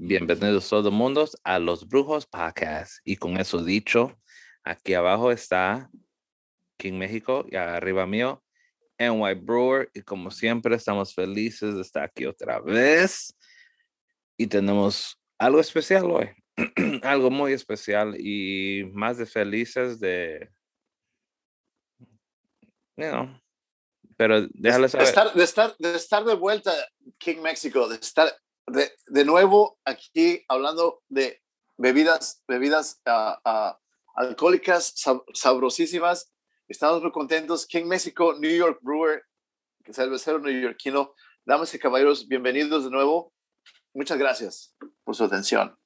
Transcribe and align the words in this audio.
Bienvenidos 0.00 0.68
todo 0.68 0.90
el 0.90 0.94
mundo 0.94 1.28
a 1.42 1.58
Los 1.58 1.88
Brujos 1.88 2.24
Podcast. 2.24 3.00
Y 3.04 3.16
con 3.16 3.36
eso 3.36 3.64
dicho, 3.64 4.16
aquí 4.62 4.94
abajo 4.94 5.32
está 5.32 5.90
King 6.78 6.92
México 6.92 7.44
y 7.50 7.56
arriba 7.56 8.06
mío, 8.06 8.40
NY 8.96 9.34
Brewer. 9.34 9.90
Y 9.92 10.02
como 10.02 10.30
siempre, 10.30 10.76
estamos 10.76 11.12
felices 11.12 11.74
de 11.74 11.80
estar 11.80 12.04
aquí 12.04 12.26
otra 12.26 12.60
vez. 12.60 13.36
Y 14.36 14.46
tenemos 14.46 15.20
algo 15.36 15.58
especial 15.58 16.04
hoy. 16.04 16.30
algo 17.02 17.28
muy 17.28 17.52
especial 17.52 18.14
y 18.20 18.88
más 18.92 19.18
de 19.18 19.26
felices 19.26 19.98
de... 19.98 20.48
You 22.96 23.10
know, 23.10 23.40
pero 24.16 24.46
déjale 24.50 24.88
saber. 24.88 25.06
De 25.06 25.10
estar, 25.10 25.34
de 25.34 25.42
estar, 25.42 25.76
de 25.76 25.96
estar 25.96 26.24
de 26.24 26.34
vuelta, 26.36 26.72
King 27.18 27.38
México, 27.42 27.88
de 27.88 27.96
estar 27.96 28.32
de, 28.70 28.92
de 29.06 29.24
nuevo 29.24 29.78
aquí 29.84 30.44
hablando 30.48 31.02
de 31.08 31.42
bebidas, 31.76 32.42
bebidas 32.46 33.00
uh, 33.06 33.48
uh, 33.48 33.72
alcohólicas 34.14 34.92
sab 34.96 35.22
sabrosísimas. 35.32 36.32
Estamos 36.68 37.02
muy 37.02 37.12
contentos. 37.12 37.66
King 37.66 37.86
México, 37.86 38.34
New 38.34 38.54
York 38.54 38.80
Brewer, 38.82 39.24
cervecero 39.92 40.38
neoyorquino. 40.38 41.14
Damas 41.44 41.72
y 41.74 41.78
caballeros, 41.78 42.28
bienvenidos 42.28 42.84
de 42.84 42.90
nuevo. 42.90 43.32
Muchas 43.94 44.18
gracias 44.18 44.74
por 45.02 45.16
su 45.16 45.24
atención. 45.24 45.76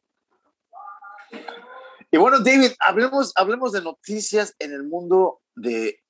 Y 2.10 2.16
bueno, 2.16 2.40
David, 2.40 2.72
hablemos, 2.80 3.32
hablemos 3.36 3.72
de 3.72 3.80
noticias 3.80 4.54
en 4.58 4.72
el 4.72 4.82
mundo 4.82 5.40
de 5.54 6.00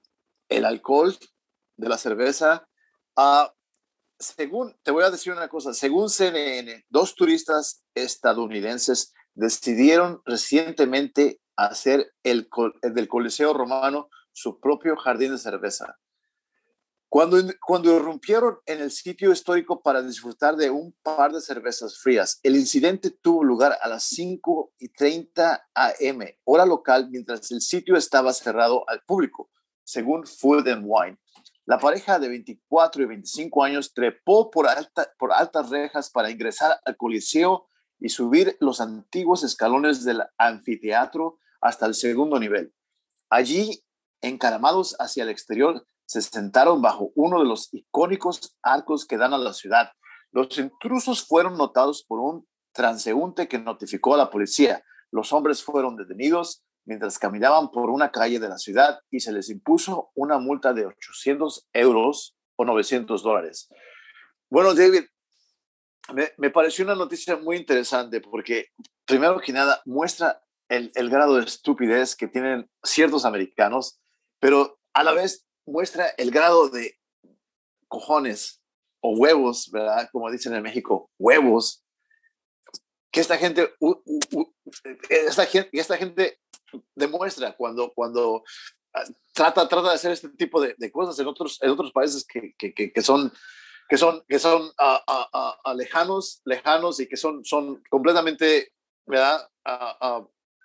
el 0.49 0.65
alcohol, 0.65 1.17
de 1.77 1.89
la 1.89 1.99
cerveza. 1.99 2.67
Uh, 3.17 3.47
según, 4.23 4.77
te 4.83 4.91
voy 4.91 5.05
a 5.05 5.11
decir 5.11 5.33
una 5.33 5.49
cosa, 5.49 5.75
según 5.75 6.09
CNN, 6.09 6.85
dos 6.89 7.15
turistas 7.15 7.85
estadounidenses 7.95 9.13
decidieron 9.35 10.23
recientemente 10.25 11.41
hacer 11.57 12.13
el, 12.23 12.49
del 12.83 13.09
Coliseo 13.09 13.53
Romano 13.53 14.09
su 14.33 14.61
propio 14.61 14.97
jardín 14.97 15.33
de 15.33 15.39
cerveza. 15.39 15.99
Cuando, 17.09 17.37
cuando 17.61 17.95
irrumpieron 17.95 18.57
en 18.65 18.81
el 18.81 18.91
sitio 18.91 19.33
histórico 19.33 19.83
para 19.83 20.01
disfrutar 20.01 20.57
de 20.57 20.71
un 20.71 20.97
par 21.03 21.33
de 21.33 21.43
cervezas 21.43 21.99
frías, 21.99 22.41
el 22.43 22.57
incidente 22.57 23.11
tuvo 23.11 23.45
lugar 23.45 23.77
a 23.83 23.89
las 23.89 24.05
5 24.05 24.73
y 24.79 24.89
30 24.89 25.63
am, 25.75 26.21
hora 26.45 26.65
local, 26.65 27.11
mientras 27.11 27.51
el 27.51 27.61
sitio 27.61 27.97
estaba 27.97 28.33
cerrado 28.33 28.89
al 28.89 29.03
público, 29.03 29.51
según 29.85 30.27
Food 30.27 30.69
and 30.69 30.85
Wine. 30.87 31.19
La 31.65 31.79
pareja 31.79 32.19
de 32.19 32.29
24 32.29 33.03
y 33.03 33.07
25 33.07 33.65
años 33.65 33.95
trepó 33.95 34.51
por, 34.51 34.67
alta, 34.67 35.13
por 35.19 35.33
altas 35.33 35.71
rejas 35.71 36.11
para 36.11 36.31
ingresar 36.31 36.81
al 36.85 36.97
Coliseo 36.97 37.69
y 38.01 38.09
subir 38.09 38.57
los 38.59 38.81
antiguos 38.81 39.45
escalones 39.45 40.05
del 40.05 40.23
anfiteatro 40.39 41.39
hasta 41.61 41.87
el 41.87 41.95
segundo 41.95 42.41
nivel. 42.41 42.75
Allí, 43.31 43.85
encaramados 44.21 44.97
hacia 44.99 45.23
el 45.23 45.31
exterior, 45.31 45.87
se 46.05 46.21
sentaron 46.21 46.83
bajo 46.83 47.13
uno 47.15 47.39
de 47.39 47.47
los 47.47 47.73
icónicos 47.73 48.57
arcos 48.63 49.07
que 49.07 49.17
dan 49.17 49.33
a 49.33 49.39
la 49.39 49.53
ciudad. 49.53 49.93
Los 50.33 50.59
intrusos 50.59 51.25
fueron 51.25 51.57
notados 51.57 52.05
por 52.07 52.19
un 52.19 52.47
transeúnte 52.73 53.47
que 53.47 53.59
notificó 53.59 54.15
a 54.15 54.19
la 54.19 54.31
policía. 54.31 54.83
Los 55.13 55.33
hombres 55.33 55.63
fueron 55.63 55.97
detenidos 55.97 56.65
mientras 56.85 57.19
caminaban 57.19 57.71
por 57.71 57.91
una 57.91 58.11
calle 58.11 58.39
de 58.39 58.49
la 58.49 58.59
ciudad 58.59 59.01
y 59.11 59.21
se 59.21 59.33
les 59.33 59.49
impuso 59.51 60.11
una 60.15 60.39
multa 60.39 60.73
de 60.73 60.87
800 60.87 61.69
euros 61.73 62.37
o 62.57 62.65
900 62.65 63.23
dólares. 63.23 63.69
Bueno, 64.51 64.75
David, 64.75 65.05
me, 66.13 66.31
me, 66.37 66.51
pareció 66.51 66.85
una 66.85 66.95
noticia 66.95 67.37
muy 67.37 67.57
interesante 67.57 68.21
porque, 68.21 68.69
primero 69.07 69.41
que 69.41 69.53
nada, 69.53 69.81
muestra 69.85 70.43
el, 70.69 70.91
el, 70.95 71.09
grado 71.09 71.37
de 71.37 71.45
estupidez 71.45 72.17
que 72.17 72.29
tienen 72.29 72.69
ciertos 72.83 73.25
americanos, 73.25 74.01
pero 74.41 74.81
a 74.93 75.05
la 75.05 75.13
vez 75.13 75.47
muestra 75.65 76.09
el 76.19 76.31
grado 76.31 76.69
de 76.69 76.99
cojones 77.89 78.63
o 79.01 79.15
huevos, 79.17 79.71
¿verdad? 79.71 80.09
Como 80.13 80.31
dicen 80.31 80.55
en 80.55 80.63
México, 80.63 81.11
huevos, 81.19 81.85
que 83.13 83.21
esta 83.21 83.37
gente, 83.37 83.71
uh, 83.81 83.95
uh, 84.05 84.21
uh, 84.33 84.55
esta 85.09 85.45
gente, 85.47 85.69
esta 85.73 85.97
gente 85.97 86.41
demuestra 86.95 87.57
cuando, 87.57 87.93
cuando 87.93 88.43
ah, 88.95 89.05
trata, 89.33 89.69
trata 89.69 89.89
de 89.91 89.95
hacer 89.95 90.13
este 90.13 90.29
tipo 90.31 90.61
de, 90.61 90.75
de 90.79 90.93
cosas 90.93 91.19
en 91.19 91.27
otros, 91.27 91.59
en 91.63 91.71
otros 91.71 91.93
países 91.93 92.25
que, 92.27 92.55
que, 92.57 92.73
que, 92.73 93.03
son 93.03 93.33
que 93.89 93.99
son, 93.99 94.25
que 94.29 94.39
son 94.39 94.63
uh, 94.63 95.71
uh, 95.71 95.75
lejanos, 95.75 96.41
lejanos 96.45 97.01
y 97.01 97.07
que 97.07 97.17
son, 97.17 97.45
son 97.45 97.83
completamente 97.91 98.73
¿verdad? 99.07 99.49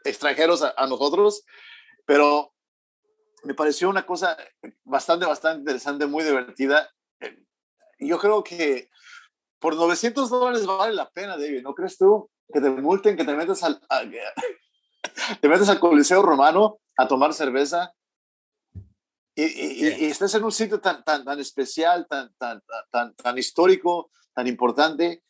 extranjeros 0.04 0.64
a, 0.64 0.88
nosotros, 0.88 1.44
pero 2.06 2.54
me 3.44 3.54
pareció 3.54 3.90
una 3.90 4.06
cosa 4.06 4.38
bastante, 4.84 5.26
bastante 5.26 5.60
interesante, 5.60 6.06
muy 6.06 6.24
divertida. 6.24 6.90
Yo 8.00 8.18
creo 8.20 8.44
que 8.44 8.90
por 9.60 9.76
900 9.76 10.30
dólares 10.30 10.66
vale 10.66 10.94
la 10.94 11.10
pena, 11.10 11.38
David, 11.38 11.64
¿no 11.64 11.74
crees 11.74 11.98
tú? 11.98 12.30
Que 12.54 12.62
te 12.62 12.70
multen, 12.70 13.18
que 13.18 13.26
te 13.26 13.36
metas 13.36 13.64
al, 13.64 13.82
a, 13.90 14.04
te 15.42 15.48
metes 15.48 15.70
al 15.70 15.80
Coliseo 15.80 16.22
Romano 16.22 16.80
a 16.98 17.08
tomar 17.08 17.34
cerveza 17.34 17.94
y, 19.36 19.44
y, 19.44 20.06
y, 20.06 20.06
estás 20.06 20.34
en 20.34 20.44
un 20.44 20.52
sitio 20.52 20.80
tan, 20.80 21.04
tan, 21.04 21.24
tan 21.24 21.40
especial, 21.40 22.08
tan, 22.08 22.34
tan, 22.40 22.60
tan, 22.90 23.16
tan 23.16 23.38
histórico, 23.38 24.10
tan 24.34 24.48
importante. 24.48 25.24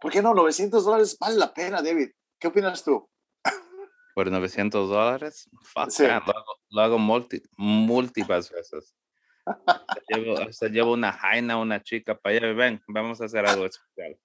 ¿Por 0.00 0.10
qué 0.10 0.22
no? 0.22 0.32
900 0.32 0.82
dólares 0.82 1.18
vale 1.20 1.36
la 1.36 1.52
pena, 1.52 1.82
David. 1.82 2.12
¿Qué 2.38 2.48
opinas 2.48 2.82
tú? 2.82 3.06
Por 4.14 4.30
900 4.30 4.88
dólares, 4.88 5.50
sí. 5.90 6.06
lo 6.06 6.12
hago, 6.14 6.32
lo 6.70 6.80
hago 6.80 6.98
multi, 6.98 7.42
múltiples 7.58 8.50
veces. 8.50 8.96
hasta, 9.44 10.00
llevo, 10.08 10.38
hasta 10.40 10.68
llevo 10.68 10.92
una 10.94 11.12
jaina, 11.12 11.58
una 11.58 11.82
chica 11.82 12.18
para 12.18 12.38
allá, 12.38 12.52
ven, 12.54 12.82
vamos 12.88 13.20
a 13.20 13.26
hacer 13.26 13.44
algo 13.46 13.66
especial. 13.66 14.18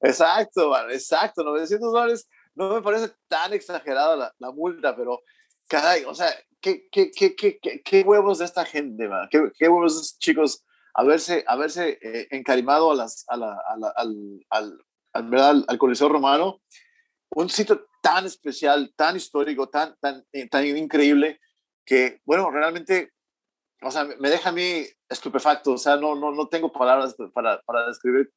Exacto, 0.00 0.70
man, 0.70 0.90
exacto, 0.90 1.44
900 1.44 1.92
dólares 1.92 2.28
no 2.54 2.74
me 2.74 2.82
parece 2.82 3.14
tan 3.28 3.52
exagerada 3.52 4.16
la, 4.16 4.34
la 4.38 4.50
multa, 4.50 4.96
pero 4.96 5.22
caray, 5.68 6.04
o 6.04 6.14
sea, 6.14 6.28
¿qué, 6.60 6.88
qué, 6.90 7.10
qué, 7.10 7.36
qué, 7.84 8.02
huevos 8.02 8.38
de 8.38 8.44
esta 8.44 8.64
gente, 8.64 9.08
man? 9.08 9.28
¿Qué, 9.30 9.50
¿Qué, 9.58 9.68
huevos 9.68 9.94
de 9.94 10.00
estos 10.00 10.18
chicos 10.18 10.64
haberse, 10.94 11.44
haberse 11.46 11.98
eh, 12.00 12.28
encarimado 12.30 12.92
a 12.92 12.94
las, 12.94 13.24
a 13.28 13.36
la, 13.36 13.52
a 13.66 13.76
la, 13.76 13.88
al, 13.96 14.46
al, 14.50 14.78
al, 15.12 15.64
al 15.66 15.78
Coliseo 15.78 16.08
Romano? 16.08 16.60
Un 17.30 17.50
sitio 17.50 17.86
tan 18.00 18.26
especial, 18.26 18.92
tan 18.96 19.16
histórico, 19.16 19.68
tan, 19.68 19.96
tan, 20.00 20.24
eh, 20.32 20.48
tan 20.48 20.64
increíble, 20.64 21.40
que, 21.84 22.20
bueno, 22.24 22.50
realmente, 22.50 23.12
o 23.82 23.90
sea, 23.90 24.04
me 24.04 24.30
deja 24.30 24.50
a 24.50 24.52
mí 24.52 24.86
estupefacto, 25.08 25.72
o 25.72 25.78
sea, 25.78 25.96
no, 25.96 26.14
no, 26.14 26.30
no 26.32 26.48
tengo 26.48 26.72
palabras 26.72 27.16
para, 27.32 27.60
para 27.62 27.88
describir 27.88 28.32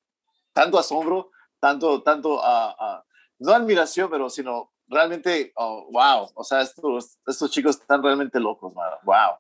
tanto 0.54 0.80
asombro, 0.80 1.30
tanto, 1.60 2.02
tanto 2.02 2.36
uh, 2.36 2.70
uh, 2.70 3.02
no 3.40 3.54
admiración, 3.54 4.10
pero 4.10 4.30
sino 4.30 4.72
realmente, 4.88 5.52
oh, 5.56 5.88
wow, 5.92 6.30
o 6.34 6.44
sea, 6.44 6.62
estos, 6.62 7.18
estos 7.26 7.52
chicos 7.52 7.76
están 7.80 8.02
realmente 8.02 8.40
locos, 8.40 8.74
man. 8.74 8.90
wow. 9.04 9.38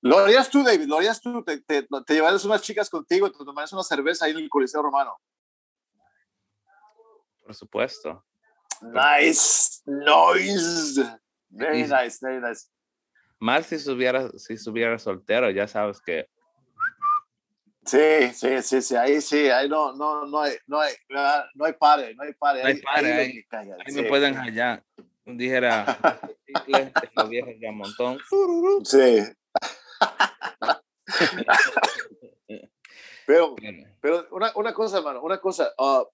Lo 0.00 0.18
harías 0.18 0.50
tú, 0.50 0.64
David, 0.64 0.86
lo 0.86 0.96
harías 0.96 1.20
tú, 1.20 1.44
te, 1.44 1.60
te, 1.60 1.86
te 2.06 2.14
llevarías 2.14 2.44
unas 2.44 2.60
chicas 2.62 2.90
contigo, 2.90 3.30
te 3.30 3.38
tomarías 3.38 3.72
una 3.72 3.84
cerveza 3.84 4.24
ahí 4.24 4.32
en 4.32 4.38
el 4.38 4.48
Coliseo 4.48 4.82
Romano. 4.82 5.16
Por 7.42 7.54
supuesto. 7.54 8.24
Nice, 8.80 9.80
nice, 9.86 11.00
very 11.48 11.82
nice, 11.82 12.18
very 12.20 12.40
nice. 12.40 12.66
Más 13.38 13.66
si 13.66 13.76
estuviera, 13.76 14.28
si 14.36 14.54
estuviera 14.54 14.98
soltero, 14.98 15.50
ya 15.50 15.68
sabes 15.68 16.00
que 16.00 16.28
Sí, 17.84 18.32
sí, 18.32 18.62
sí, 18.62 18.80
sí, 18.80 18.94
ahí 18.94 19.20
sí, 19.20 19.48
ahí 19.48 19.68
no, 19.68 19.92
no, 19.94 20.24
no 20.26 20.40
hay, 20.40 20.52
no 20.68 20.80
hay, 20.80 20.92
no 21.54 21.64
hay 21.64 21.72
pare, 21.72 22.14
no 22.14 22.22
hay 22.22 22.32
pare. 22.32 22.62
No 22.62 22.68
hay 22.68 22.80
pare, 22.80 23.12
ahí, 23.12 23.20
ahí, 23.20 23.44
ahí, 23.50 23.70
ahí 23.70 23.92
sí. 23.92 24.02
me 24.02 24.08
pueden 24.08 24.34
hallar. 24.34 24.84
Dijera, 25.24 25.98
los 27.16 27.28
viejos 27.28 27.58
de 27.58 27.72
montón. 27.72 28.18
Sí. 28.84 29.24
pero, 33.26 33.56
pero 34.00 34.26
una, 34.30 34.52
una 34.54 34.74
cosa, 34.74 34.98
hermano, 34.98 35.22
una 35.22 35.38
cosa, 35.38 35.72
uh, 35.78 36.04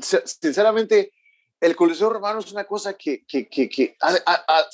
sinceramente, 0.00 1.12
el 1.60 1.76
Coliseo 1.76 2.10
Romano 2.10 2.40
es 2.40 2.50
una 2.52 2.64
cosa 2.64 2.94
que, 2.94 3.24
que, 3.26 3.48
que, 3.48 3.68
que 3.68 3.96
ha, 4.00 4.14
ha, 4.26 4.44
ha, 4.48 4.66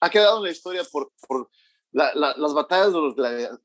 ha, 0.00 0.10
quedado 0.10 0.38
en 0.38 0.44
la 0.44 0.50
historia 0.50 0.82
por, 0.90 1.12
por 1.26 1.50
la, 1.96 2.12
la, 2.14 2.34
las 2.36 2.52
batallas 2.52 2.92
de 2.92 3.00
los 3.00 3.14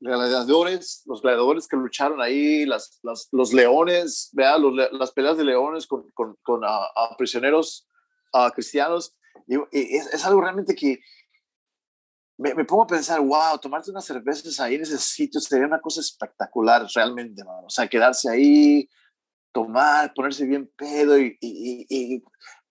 gladiadores, 0.00 1.02
los 1.04 1.20
gladiadores 1.20 1.68
que 1.68 1.76
lucharon 1.76 2.18
ahí, 2.22 2.64
las, 2.64 2.98
las 3.02 3.28
los 3.30 3.52
leones, 3.52 4.30
¿verdad? 4.32 4.58
Los, 4.58 4.90
las 4.90 5.12
peleas 5.12 5.36
de 5.36 5.44
leones 5.44 5.86
con, 5.86 6.10
con, 6.12 6.38
con 6.42 6.64
uh, 6.64 7.16
prisioneros 7.18 7.86
uh, 8.32 8.50
cristianos. 8.50 9.14
Y, 9.46 9.56
y 9.56 9.96
es, 9.96 10.14
es, 10.14 10.24
algo 10.24 10.40
realmente 10.40 10.74
que 10.74 10.98
me, 12.38 12.54
me, 12.54 12.64
pongo 12.64 12.84
a 12.84 12.86
pensar, 12.86 13.20
wow, 13.20 13.58
tomarte 13.60 13.90
unas 13.90 14.06
cervezas 14.06 14.58
ahí 14.60 14.76
en 14.76 14.82
ese 14.82 14.96
sitio 14.96 15.38
sería 15.38 15.66
una 15.66 15.82
cosa 15.82 16.00
espectacular 16.00 16.86
realmente. 16.94 17.42
O 17.66 17.68
sea, 17.68 17.86
quedarse 17.86 18.30
ahí, 18.30 18.88
tomar, 19.52 20.14
ponerse 20.14 20.46
bien 20.46 20.72
pedo 20.74 21.18
y, 21.18 21.36
y, 21.38 21.86
y 21.86 22.22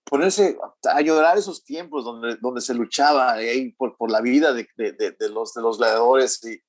ponerse 0.04 0.58
a 0.84 1.00
llorar 1.00 1.38
esos 1.38 1.64
tiempos 1.64 2.04
donde, 2.04 2.36
donde 2.36 2.60
se 2.60 2.74
luchaba 2.74 3.32
ahí 3.32 3.72
por, 3.72 3.96
por 3.96 4.10
la 4.10 4.20
vida 4.20 4.52
de, 4.52 4.68
de, 4.76 4.92
de, 4.92 5.28
los, 5.30 5.54
de 5.54 5.62
los 5.62 5.78
gladiadores. 5.78 6.44
Y 6.44 6.62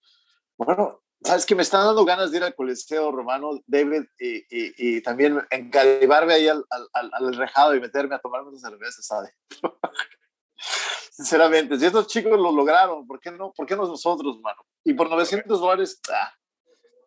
bueno, 0.57 1.03
sabes 1.24 1.45
que 1.45 1.56
me 1.56 1.63
están 1.63 1.85
dando 1.85 2.06
ganas 2.06 2.31
de 2.31 2.38
ir 2.38 2.44
al 2.44 2.56
Coliseo 2.56 3.12
Romano, 3.12 3.59
David, 3.65 4.03
y, 4.19 4.38
y, 4.50 4.74
y 4.77 5.01
también 5.01 5.41
encalibarme 5.50 6.33
ahí 6.33 6.47
al, 6.47 6.63
al, 6.69 7.12
al, 7.12 7.35
rejado 7.35 7.75
y 7.75 7.80
meterme 7.80 8.15
a 8.15 8.19
tomarme 8.19 8.50
una 8.50 8.59
cerveza, 8.59 9.01
¿sabes? 9.01 9.33
Sinceramente, 11.12 11.77
si 11.77 11.85
estos 11.85 12.07
chicos 12.07 12.31
lo 12.39 12.51
lograron, 12.51 13.06
¿por 13.06 13.19
qué 13.19 13.31
no, 13.31 13.53
por 13.53 13.65
qué 13.65 13.75
no 13.75 13.85
nosotros, 13.85 14.39
mano? 14.41 14.65
Y 14.83 14.94
por 14.94 15.09
900 15.09 15.59
dólares, 15.59 16.00
ah, 16.12 16.33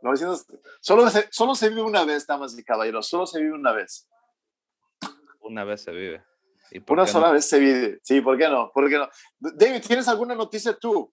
900, 0.02 0.46
solo, 0.80 1.10
se, 1.10 1.28
solo 1.30 1.54
se 1.54 1.68
vive 1.68 1.82
una 1.82 2.04
vez, 2.04 2.26
damas 2.26 2.56
y 2.58 2.62
caballeros, 2.62 3.08
solo 3.08 3.26
se 3.26 3.40
vive 3.40 3.54
una 3.54 3.72
vez. 3.72 4.06
Una 5.46 5.64
vez 5.64 5.82
se 5.82 5.92
vive. 5.92 6.22
¿Y 6.70 6.82
una 6.88 7.06
sola 7.06 7.28
no? 7.28 7.32
vez 7.34 7.48
se 7.48 7.58
vive. 7.58 8.00
Sí, 8.02 8.20
¿por 8.20 8.36
qué 8.36 8.48
no? 8.48 8.70
¿Por 8.72 8.88
qué 8.88 8.98
no? 8.98 9.08
David, 9.38 9.82
¿tienes 9.86 10.08
alguna 10.08 10.34
noticia 10.34 10.76
tú? 10.76 11.12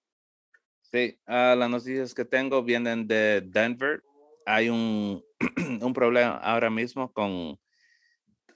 Sí, 0.82 1.18
uh, 1.26 1.56
las 1.56 1.70
noticias 1.70 2.14
que 2.14 2.24
tengo 2.24 2.62
vienen 2.62 3.06
de 3.06 3.40
Denver. 3.40 4.02
Hay 4.46 4.68
un, 4.68 5.24
un 5.80 5.92
problema 5.92 6.36
ahora 6.36 6.70
mismo 6.70 7.12
con 7.12 7.58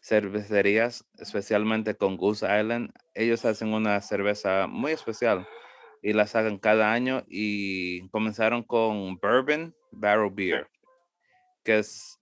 cervecerías, 0.02 1.04
especialmente 1.18 1.94
con 1.96 2.16
Goose 2.16 2.46
Island. 2.46 2.90
Ellos 3.14 3.44
hacen 3.44 3.72
una 3.72 4.00
cerveza 4.00 4.66
muy 4.66 4.92
especial 4.92 5.46
y 6.02 6.12
la 6.12 6.26
sacan 6.26 6.58
cada 6.58 6.92
año 6.92 7.24
y 7.28 8.08
comenzaron 8.10 8.62
con 8.62 9.16
Bourbon 9.16 9.74
Barrel 9.90 10.30
Beer, 10.32 10.68
que 11.64 11.78
es 11.78 12.17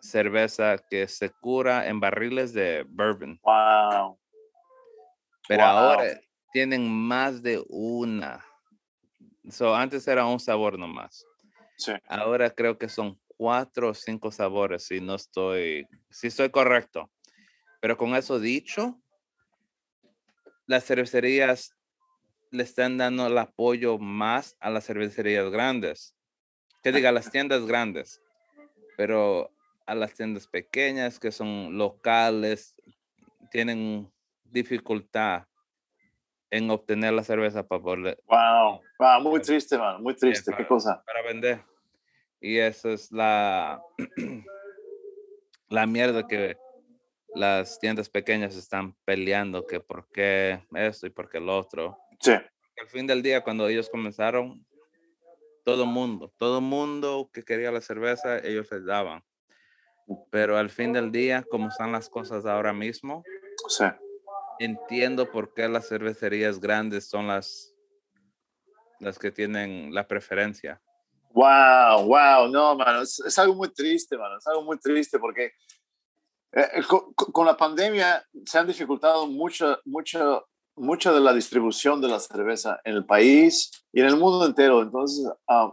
cerveza 0.00 0.78
que 0.90 1.08
se 1.08 1.30
cura 1.30 1.88
en 1.88 2.00
barriles 2.00 2.52
de 2.52 2.84
bourbon. 2.88 3.38
Wow. 3.42 4.18
Pero 5.46 5.62
wow. 5.64 5.72
ahora 5.72 6.20
tienen 6.52 6.90
más 6.90 7.42
de 7.42 7.62
una. 7.68 8.44
So, 9.50 9.74
antes 9.74 10.06
era 10.06 10.26
un 10.26 10.40
sabor 10.40 10.78
nomás. 10.78 11.24
Sí. 11.76 11.92
Ahora 12.08 12.50
creo 12.50 12.76
que 12.76 12.88
son 12.88 13.18
cuatro 13.36 13.90
o 13.90 13.94
cinco 13.94 14.30
sabores, 14.30 14.84
si 14.84 15.00
no 15.00 15.14
estoy, 15.14 15.86
si 16.10 16.26
estoy 16.26 16.50
correcto. 16.50 17.10
Pero 17.80 17.96
con 17.96 18.14
eso 18.14 18.38
dicho, 18.40 19.00
las 20.66 20.84
cervecerías 20.84 21.74
le 22.50 22.62
están 22.62 22.98
dando 22.98 23.26
el 23.26 23.38
apoyo 23.38 23.98
más 23.98 24.56
a 24.60 24.70
las 24.70 24.86
cervecerías 24.86 25.50
grandes. 25.50 26.14
Que 26.82 26.92
diga, 26.92 27.12
las 27.12 27.30
tiendas 27.30 27.64
grandes. 27.66 28.20
Pero 28.96 29.50
a 29.88 29.94
las 29.94 30.12
tiendas 30.12 30.46
pequeñas 30.46 31.18
que 31.18 31.32
son 31.32 31.78
locales, 31.78 32.74
tienen 33.50 34.12
dificultad 34.44 35.44
en 36.50 36.70
obtener 36.70 37.14
la 37.14 37.24
cerveza 37.24 37.66
para 37.66 37.82
poder. 37.82 38.22
Wow, 38.26 38.82
wow 38.98 39.20
muy 39.22 39.40
triste, 39.40 39.78
man, 39.78 40.02
muy 40.02 40.14
triste, 40.14 40.50
para, 40.50 40.62
qué 40.62 40.68
cosa. 40.68 41.02
Para 41.06 41.22
vender. 41.22 41.62
Y 42.38 42.58
esa 42.58 42.90
es 42.90 43.10
la, 43.10 43.82
la 45.70 45.86
mierda 45.86 46.26
que 46.26 46.58
las 47.34 47.80
tiendas 47.80 48.10
pequeñas 48.10 48.56
están 48.56 48.94
peleando, 49.06 49.66
que 49.66 49.80
por 49.80 50.06
qué 50.12 50.66
esto 50.74 51.06
y 51.06 51.10
por 51.10 51.30
qué 51.30 51.40
lo 51.40 51.56
otro. 51.56 51.96
Sí. 52.20 52.32
Al 52.32 52.88
fin 52.88 53.06
del 53.06 53.22
día, 53.22 53.42
cuando 53.42 53.66
ellos 53.68 53.88
comenzaron, 53.88 54.66
todo 55.64 55.86
mundo, 55.86 56.30
todo 56.36 56.60
mundo 56.60 57.30
que 57.32 57.42
quería 57.42 57.72
la 57.72 57.80
cerveza, 57.80 58.38
ellos 58.38 58.70
les 58.70 58.84
daban. 58.84 59.24
Pero 60.30 60.56
al 60.56 60.70
fin 60.70 60.92
del 60.92 61.12
día, 61.12 61.44
como 61.50 61.68
están 61.68 61.92
las 61.92 62.08
cosas 62.08 62.46
ahora 62.46 62.72
mismo, 62.72 63.24
sí. 63.68 63.84
entiendo 64.58 65.30
por 65.30 65.52
qué 65.52 65.68
las 65.68 65.88
cervecerías 65.88 66.60
grandes 66.60 67.08
son 67.08 67.26
las, 67.26 67.74
las 69.00 69.18
que 69.18 69.30
tienen 69.30 69.94
la 69.94 70.06
preferencia. 70.06 70.80
Wow, 71.30 72.06
wow, 72.06 72.48
no, 72.48 72.74
mano, 72.74 73.02
es, 73.02 73.20
es 73.20 73.38
algo 73.38 73.54
muy 73.54 73.68
triste, 73.68 74.16
mano, 74.16 74.38
es 74.38 74.46
algo 74.46 74.62
muy 74.62 74.78
triste 74.78 75.18
porque 75.18 75.52
eh, 76.52 76.82
con, 76.88 77.12
con, 77.12 77.46
la 77.46 77.56
pandemia 77.56 78.24
se 78.46 78.58
han 78.58 78.66
dificultado 78.66 79.26
mucho, 79.26 79.78
mucho, 79.84 80.48
mucho 80.76 81.12
de 81.12 81.20
la 81.20 81.34
distribución 81.34 82.00
de 82.00 82.08
la 82.08 82.18
cerveza 82.18 82.80
en 82.84 82.94
el 82.94 83.04
país 83.04 83.70
y 83.92 84.00
en 84.00 84.06
el 84.06 84.16
mundo 84.16 84.46
entero. 84.46 84.80
Entonces, 84.80 85.30
uh, 85.48 85.72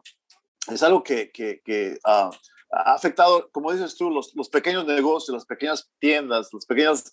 es 0.71 0.83
algo 0.83 1.01
que, 1.01 1.31
que, 1.31 1.61
que 1.63 1.97
uh, 2.05 2.29
ha 2.71 2.93
afectado, 2.93 3.49
como 3.51 3.71
dices 3.71 3.95
tú, 3.95 4.09
los, 4.09 4.33
los, 4.35 4.49
pequeños 4.49 4.85
negocios, 4.85 5.33
las 5.33 5.45
pequeñas 5.45 5.89
tiendas, 5.99 6.49
los 6.51 6.65
pequeños, 6.65 7.03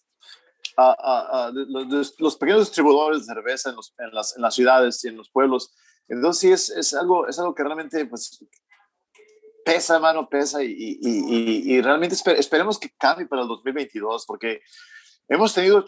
uh, 0.78 1.52
los, 1.52 2.14
los, 2.18 2.36
pequeños 2.36 2.60
distribuidores 2.60 3.26
de 3.26 3.34
cerveza 3.34 3.70
en, 3.70 3.76
los, 3.76 3.94
en, 3.98 4.14
las, 4.14 4.36
en, 4.36 4.42
las, 4.42 4.54
ciudades 4.54 5.04
y 5.04 5.08
en 5.08 5.16
los 5.16 5.30
pueblos. 5.30 5.74
Entonces, 6.08 6.40
sí, 6.40 6.50
es, 6.52 6.70
es, 6.70 6.94
algo, 6.94 7.28
es 7.28 7.38
algo 7.38 7.54
que 7.54 7.62
realmente 7.62 8.04
pues, 8.06 8.44
pesa, 9.64 9.98
mano, 9.98 10.28
pesa 10.28 10.62
y, 10.62 10.70
y, 10.70 10.98
y, 11.00 11.74
y 11.74 11.82
realmente 11.82 12.14
esper, 12.14 12.36
esperemos 12.36 12.78
que 12.78 12.90
cambie 12.98 13.26
para 13.26 13.42
el 13.42 13.48
2022 13.48 14.26
porque 14.26 14.60
hemos 15.28 15.54
tenido 15.54 15.84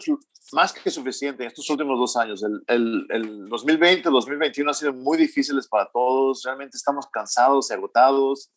más 0.53 0.73
que 0.73 0.89
suficiente 0.89 1.43
en 1.43 1.47
estos 1.47 1.69
últimos 1.69 1.99
dos 1.99 2.15
años. 2.17 2.43
El, 2.43 2.63
el, 2.67 3.05
el 3.09 3.49
2020, 3.49 4.07
el 4.07 4.13
2021 4.13 4.69
han 4.69 4.75
sido 4.75 4.93
muy 4.93 5.17
difíciles 5.17 5.67
para 5.67 5.89
todos. 5.91 6.43
Realmente 6.43 6.77
estamos 6.77 7.07
cansados 7.11 7.69
y 7.69 7.73
agotados. 7.73 8.51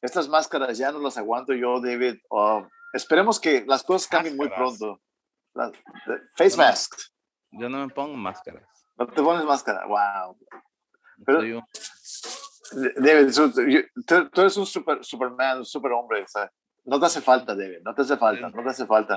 Estas 0.00 0.28
máscaras 0.28 0.78
ya 0.78 0.92
no 0.92 1.00
las 1.00 1.18
aguanto 1.18 1.52
yo, 1.52 1.80
David. 1.80 2.18
Uh, 2.30 2.64
esperemos 2.92 3.40
que 3.40 3.64
las 3.66 3.82
cosas 3.82 4.08
cambien 4.08 4.36
máscaras. 4.36 4.60
muy 4.60 4.76
pronto. 4.78 5.02
La, 5.54 5.72
face 6.36 6.56
no, 6.56 6.62
mask. 6.64 6.94
Yo 7.50 7.68
no 7.68 7.86
me 7.86 7.92
pongo 7.92 8.16
máscaras. 8.16 8.68
No 8.96 9.06
te 9.06 9.22
pones 9.22 9.44
máscara. 9.44 9.86
Wow. 9.86 10.38
Pero, 11.24 11.64
David, 12.96 13.34
tú, 14.06 14.28
tú, 14.30 14.40
eres 14.40 14.56
un 14.56 14.66
super, 14.66 15.04
superman, 15.04 15.58
un 15.58 15.64
super 15.64 15.92
hombre. 15.92 16.22
O 16.22 16.28
sea, 16.28 16.50
no 16.84 17.00
te 17.00 17.06
hace 17.06 17.20
falta, 17.20 17.54
David. 17.54 17.78
No 17.84 17.94
te 17.94 18.02
hace 18.02 18.16
falta. 18.16 18.50
No 18.50 18.62
te 18.62 18.70
hace 18.70 18.86
falta. 18.86 19.16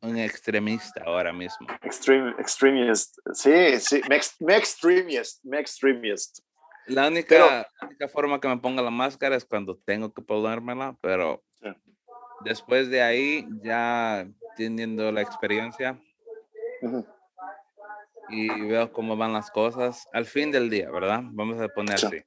Un 0.00 0.18
extremista 0.18 1.02
ahora 1.06 1.32
mismo. 1.32 1.66
Extreme, 1.82 2.34
extremist. 2.38 3.16
Sí, 3.32 3.80
sí. 3.80 4.02
Me, 4.08 4.20
me 4.40 4.56
extremist. 4.56 5.44
Me 5.44 5.58
extremist. 5.58 6.40
La 6.86 7.08
única, 7.08 7.28
pero, 7.28 7.46
la 7.46 7.66
única 7.82 8.08
forma 8.08 8.40
que 8.40 8.48
me 8.48 8.58
ponga 8.58 8.82
la 8.82 8.90
máscara 8.90 9.36
es 9.36 9.44
cuando 9.44 9.76
tengo 9.78 10.12
que 10.12 10.22
ponérmela, 10.22 10.96
pero 11.00 11.42
sí. 11.62 11.68
después 12.44 12.90
de 12.90 13.02
ahí, 13.02 13.46
ya 13.62 14.26
teniendo 14.56 15.10
la 15.10 15.22
experiencia 15.22 15.98
uh 16.82 16.86
-huh. 16.88 17.06
y 18.28 18.48
veo 18.68 18.92
cómo 18.92 19.16
van 19.16 19.32
las 19.32 19.50
cosas, 19.50 20.08
al 20.12 20.26
fin 20.26 20.50
del 20.50 20.68
día, 20.68 20.90
¿verdad? 20.90 21.20
Vamos 21.32 21.60
a 21.60 21.68
poner 21.68 21.98
Sí. 21.98 22.06
así. 22.06 22.22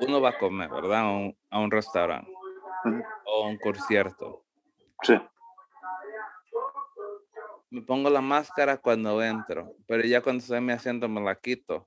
Uno 0.00 0.20
va 0.20 0.30
a 0.30 0.38
comer, 0.38 0.70
¿verdad? 0.70 1.00
A 1.00 1.10
un, 1.10 1.36
a 1.50 1.60
un 1.60 1.70
restaurante 1.70 2.30
uh 2.84 2.88
-huh. 2.88 3.04
o 3.26 3.44
a 3.44 3.48
un 3.48 3.58
concierto. 3.58 4.42
Sí. 5.02 5.14
Me 7.70 7.82
pongo 7.82 8.08
la 8.08 8.20
máscara 8.20 8.76
cuando 8.78 9.22
entro, 9.22 9.74
pero 9.86 10.02
ya 10.04 10.20
cuando 10.22 10.40
estoy 10.40 10.60
me 10.60 10.72
haciendo 10.72 11.08
me 11.08 11.20
la 11.20 11.34
quito. 11.34 11.86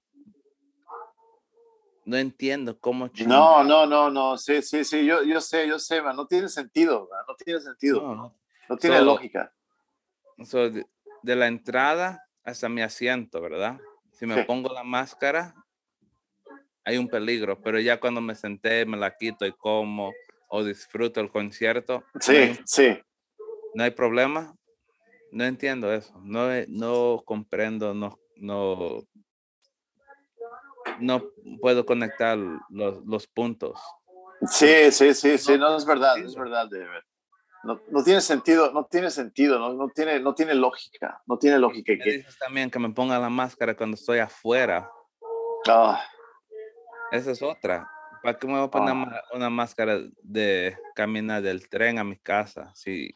No 2.07 2.15
entiendo 2.15 2.79
cómo. 2.79 3.11
No, 3.25 3.65
no, 3.65 3.85
no, 3.85 4.09
no. 4.09 4.37
Sí, 4.37 4.61
sí, 4.61 4.85
sí. 4.85 5.05
Yo, 5.05 5.23
yo 5.23 5.41
sé, 5.41 5.67
yo 5.67 5.77
sé, 5.77 6.01
man. 6.01 6.15
No 6.15 6.25
tiene 6.25 6.47
sentido, 6.47 7.09
man. 7.11 7.19
No 7.27 7.35
tiene 7.35 7.59
sentido. 7.59 8.01
No, 8.01 8.33
no 8.69 8.77
tiene 8.77 8.99
so, 8.99 9.03
lógica. 9.03 9.53
So 10.45 10.69
de, 10.69 10.85
de, 11.21 11.35
la 11.35 11.47
entrada 11.47 12.25
hasta 12.45 12.69
mi 12.69 12.81
asiento, 12.81 13.41
¿verdad? 13.41 13.77
Si 14.13 14.25
me 14.25 14.35
sí. 14.35 14.43
pongo 14.47 14.73
la 14.73 14.85
máscara, 14.85 15.53
hay 16.85 16.97
un 16.97 17.09
peligro, 17.09 17.61
pero 17.61 17.77
ya 17.77 17.99
cuando 17.99 18.21
me 18.21 18.35
senté, 18.35 18.85
me 18.85 18.95
la 18.95 19.13
quito 19.17 19.45
y 19.45 19.51
como 19.51 20.13
o 20.47 20.63
disfruto 20.63 21.19
el 21.19 21.29
concierto. 21.29 22.05
Sí, 22.21 22.51
no 22.57 22.63
sí. 22.65 22.97
No 23.73 23.83
hay 23.83 23.91
problema. 23.91 24.55
No 25.33 25.43
entiendo 25.43 25.93
eso. 25.93 26.17
No, 26.23 26.47
no 26.69 27.21
comprendo, 27.25 27.93
no, 27.93 28.17
no, 28.37 29.03
no 30.99 31.23
puedo 31.61 31.85
conectar 31.85 32.37
los, 32.69 33.05
los 33.05 33.27
puntos. 33.27 33.79
Sí, 34.49 34.91
sí, 34.91 35.13
sí, 35.13 35.37
sí, 35.37 35.57
no, 35.57 35.71
no 35.71 35.77
es 35.77 35.85
verdad, 35.85 36.17
es 36.17 36.35
verdad, 36.35 36.67
David. 36.69 37.03
No, 37.63 37.81
no, 37.89 38.03
tiene 38.03 38.21
sentido, 38.21 38.71
no 38.71 38.85
tiene 38.85 39.09
sentido, 39.09 39.57
no, 39.59 39.73
no, 39.73 39.89
tiene, 39.89 40.19
no 40.19 40.33
tiene 40.35 40.53
lógica, 40.53 41.21
no 41.25 41.37
tiene 41.37 41.57
lógica. 41.57 41.91
Me 41.93 41.99
que... 41.99 42.11
dices 42.17 42.37
también 42.37 42.69
que 42.69 42.79
me 42.79 42.91
ponga 42.91 43.19
la 43.19 43.29
máscara 43.29 43.75
cuando 43.75 43.95
estoy 43.95 44.19
afuera. 44.19 44.89
Oh. 45.69 45.97
Esa 47.11 47.31
es 47.31 47.41
otra. 47.41 47.89
¿Para 48.23 48.37
qué 48.37 48.47
me 48.47 48.53
voy 48.53 48.63
a 48.63 48.71
poner 48.71 48.93
oh. 48.93 49.35
una 49.35 49.49
máscara 49.49 49.99
de 50.21 50.77
caminar 50.95 51.41
del 51.41 51.67
tren 51.67 51.97
a 51.99 52.03
mi 52.03 52.17
casa? 52.17 52.71
Si 52.75 53.13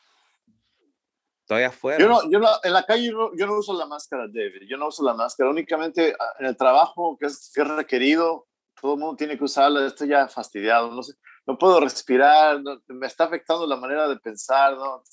estoy 1.52 1.64
afuera. 1.64 2.00
Yo 2.00 2.08
no, 2.08 2.30
yo 2.30 2.40
no, 2.40 2.48
en 2.64 2.74
la 2.74 2.86
calle 2.86 3.08
yo 3.08 3.14
no, 3.14 3.32
yo 3.36 3.46
no, 3.46 3.58
uso 3.58 3.78
la 3.78 3.86
máscara, 3.86 4.28
David. 4.28 4.64
Yo 4.70 4.78
no 4.78 4.88
uso 4.88 5.04
la 5.04 5.14
máscara. 5.14 5.50
Únicamente 5.50 6.16
ah, 6.18 6.34
en 6.40 6.46
el 6.46 6.56
trabajo 6.56 7.18
que 7.20 7.26
es, 7.28 7.52
que 7.54 7.62
es 7.62 7.68
requerido, 7.68 8.48
todo 8.80 8.94
el 8.94 9.00
mundo 9.00 9.18
tiene 9.18 9.38
que 9.38 9.44
usarla. 9.44 9.86
Estoy 9.86 10.10
ya 10.10 10.28
fastidiado. 10.28 10.92
No 10.92 11.04
sé. 11.04 11.14
no 11.46 11.58
puedo 11.58 11.80
respirar, 11.82 12.62
me 12.88 13.08
está 13.08 13.26
afectando 13.26 13.68
la 13.68 13.76
manera 13.76 14.08
de 14.08 14.18
pensar, 14.18 14.78
¿no? 14.78 15.04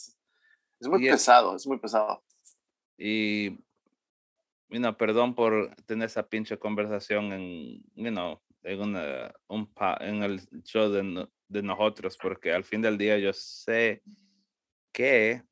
Es 0.80 0.88
muy 0.88 1.04
pesado, 1.04 1.56
es 1.56 1.66
muy 1.66 1.78
pesado. 1.78 2.22
Y, 2.96 3.50
you 4.68 4.96
perdón 4.96 5.34
por 5.34 5.74
tener 5.86 6.06
esa 6.06 6.22
pinche 6.22 6.56
conversación 6.56 7.32
en, 7.32 7.82
you 7.94 8.10
know, 8.10 8.40
en, 8.62 8.80
una, 8.80 9.34
un 9.48 9.72
en 10.00 10.22
el 10.22 10.40
show 10.62 10.88
de, 10.88 11.28
de 11.48 11.62
nosotros, 11.62 12.16
porque 12.16 12.52
al 12.52 12.64
fin 12.64 12.80
del 12.80 12.96
día 12.96 13.18
yo 13.18 13.32
sé 13.32 14.02
que 14.92 15.47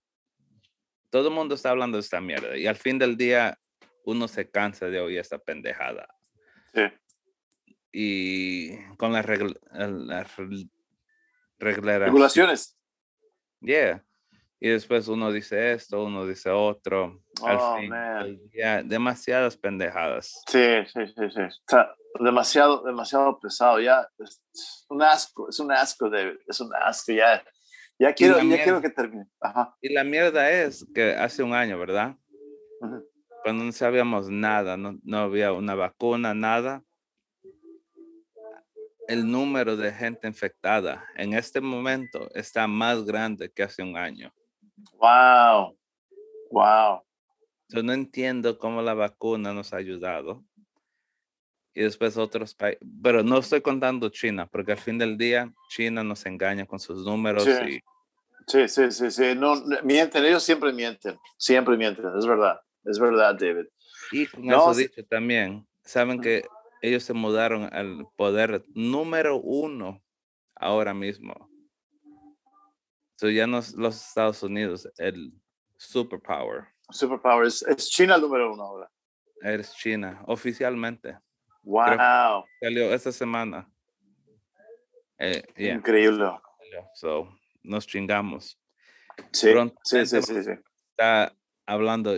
todo 1.17 1.29
el 1.29 1.35
mundo 1.35 1.55
está 1.55 1.71
hablando 1.71 1.97
de 1.97 2.03
esta 2.03 2.21
mierda 2.21 2.59
y 2.59 2.67
al 2.67 2.77
fin 2.77 2.99
del 2.99 3.17
día 3.17 3.59
uno 4.05 4.29
se 4.29 4.51
cansa 4.51 4.87
de 4.87 5.01
oír 5.01 5.19
esta 5.19 5.39
pendejada. 5.39 6.07
Sí. 6.75 6.83
Y 7.91 8.77
con 8.97 9.15
las, 9.15 9.25
regulaciones. 11.59 12.79
Yeah. 13.61 14.05
Y 14.61 14.69
después 14.69 15.09
uno 15.09 15.33
dice 15.33 15.73
esto, 15.73 16.05
uno 16.05 16.27
dice 16.27 16.51
otro. 16.51 17.23
Al 17.43 17.57
oh, 17.59 17.79
fin, 17.79 17.91
demasiadas 18.87 19.57
pendejadas. 19.57 20.43
Sí, 20.47 20.85
sí, 20.93 21.07
sí, 21.07 21.31
sí. 21.35 21.41
Está 21.41 21.95
demasiado, 22.21 22.83
demasiado 22.83 23.41
pesado. 23.41 23.81
Ya 23.81 24.07
es 24.19 24.87
un 24.91 25.03
asco, 25.03 25.49
es 25.49 25.59
un 25.61 25.73
asco, 25.73 26.11
David. 26.11 26.37
Es 26.47 26.61
un 26.61 26.75
asco. 26.75 27.13
Ya, 27.13 27.43
ya, 27.99 28.13
quiero, 28.13 28.41
ya 28.43 28.63
quiero 28.63 28.81
que 28.81 28.91
termine. 28.91 29.27
Ajá. 29.41 29.77
Y 29.81 29.93
la 29.93 30.05
mierda 30.05 30.51
es 30.51 30.87
que 30.95 31.13
hace 31.15 31.43
un 31.43 31.55
año, 31.55 31.79
¿verdad? 31.79 32.17
Cuando 33.43 33.65
no 33.65 33.73
sabíamos 33.73 34.29
nada, 34.29 34.77
no, 34.77 34.99
no 35.03 35.19
había 35.19 35.53
una 35.53 35.75
vacuna, 35.75 36.35
nada 36.35 36.83
el 39.09 39.31
número 39.31 39.77
de 39.77 39.93
gente 39.93 40.27
infectada 40.27 41.05
en 41.17 41.35
este 41.35 41.61
momento 41.61 42.29
está 42.35 42.67
más 42.67 43.05
grande 43.05 43.51
que 43.51 43.63
hace 43.63 43.83
un 43.83 43.97
año. 43.97 44.33
Wow, 44.95 45.77
wow. 46.51 47.03
Yo 47.69 47.83
no 47.83 47.93
entiendo 47.93 48.59
cómo 48.59 48.83
la 48.83 48.95
vacuna 48.95 49.53
nos 49.53 49.73
ha 49.73 49.79
ayudado. 49.79 50.45
Y 51.77 51.83
después 51.83 52.17
otros 52.17 52.55
países, 52.55 52.81
pero 53.03 53.23
no 53.23 53.37
estoy 53.37 53.61
contando 53.61 54.09
China, 54.09 54.47
porque 54.47 54.73
al 54.73 54.79
fin 54.79 54.97
del 54.97 55.19
día 55.19 55.53
China 55.69 56.03
nos 56.03 56.25
engaña 56.25 56.65
con 56.65 56.81
sus 56.81 57.05
números. 57.05 57.45
Sí, 57.45 57.83
sí, 58.47 58.67
sí, 58.67 58.91
sí, 58.91 59.11
sí. 59.11 59.35
No, 59.37 59.63
mienten, 59.83 60.25
ellos 60.25 60.43
siempre 60.43 60.73
mienten, 60.73 61.19
siempre 61.37 61.77
mienten, 61.77 62.07
es 62.19 62.25
verdad, 62.25 62.59
es 62.83 62.99
verdad, 62.99 63.37
David. 63.39 63.67
Y 64.11 64.25
con 64.27 64.51
eso 64.51 64.73
dicho 64.73 65.05
también, 65.05 65.67
saben 65.85 66.23
que 66.23 66.47
ellos 66.81 67.03
se 67.03 67.13
mudaron 67.13 67.69
al 67.71 68.07
poder 68.17 68.65
número 68.75 69.37
uno 69.37 70.03
ahora 70.55 70.95
mismo. 70.95 71.51
So 73.17 73.29
ya 73.29 73.47
no 73.47 73.61
los 73.77 74.09
Estados 74.09 74.43
Unidos, 74.43 74.89
el 74.97 75.31
superpower. 75.77 76.69
Superpower 76.89 77.49
es, 77.49 77.63
China 77.91 78.15
el 78.15 78.23
número 78.23 78.55
uno 78.55 78.63
ahora. 78.63 78.91
Es 79.43 79.75
China, 79.75 80.23
oficialmente. 80.27 81.19
Wow. 81.67 82.45
Salió 82.61 82.95
esta 82.95 83.11
semana. 83.11 83.69
Eh, 85.19 85.43
Increíble. 85.57 86.31
So, 86.95 87.29
nos 87.65 87.87
chingamos. 87.87 88.57
Sí, 89.33 89.53
sí, 89.83 90.07
sí, 90.07 90.23
sí, 90.23 90.43
sí. 90.45 90.53
Está 90.91 91.35
hablando 91.67 92.15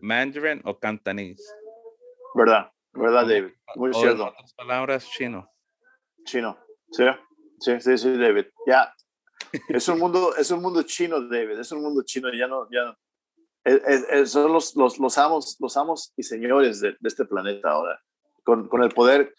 mandarin 0.00 0.60
o 0.64 0.78
cantonés. 0.78 1.44
¿Verdad? 2.34 2.70
¿Verdad, 2.92 3.26
David? 3.26 3.52
Muy 3.74 3.92
cierto. 3.92 4.32
Palabras 4.56 5.10
chino. 5.10 5.50
Chino. 6.24 6.56
Sí, 6.92 7.04
sí, 7.58 7.80
sí, 7.80 7.98
sí, 7.98 8.16
David. 8.16 8.46
Ya. 8.66 8.94
Es 9.68 9.88
un 9.88 9.98
mundo, 9.98 10.36
es 10.36 10.50
un 10.52 10.62
mundo 10.62 10.82
chino, 10.84 11.20
David. 11.20 11.58
Es 11.58 11.72
un 11.72 11.82
mundo 11.82 12.02
chino. 12.04 12.32
Ya 12.32 12.46
no, 12.46 12.68
ya 12.70 12.96
son 14.26 14.52
los, 14.52 14.76
los, 14.76 14.98
los, 14.98 15.18
amos, 15.18 15.56
los 15.58 15.76
amos 15.76 16.12
y 16.16 16.22
señores 16.22 16.80
de, 16.80 16.96
este 17.02 17.24
planeta 17.24 17.70
ahora. 17.70 18.00
Con, 18.44 18.68
con, 18.68 18.82
el 18.82 18.90
poder, 18.90 19.34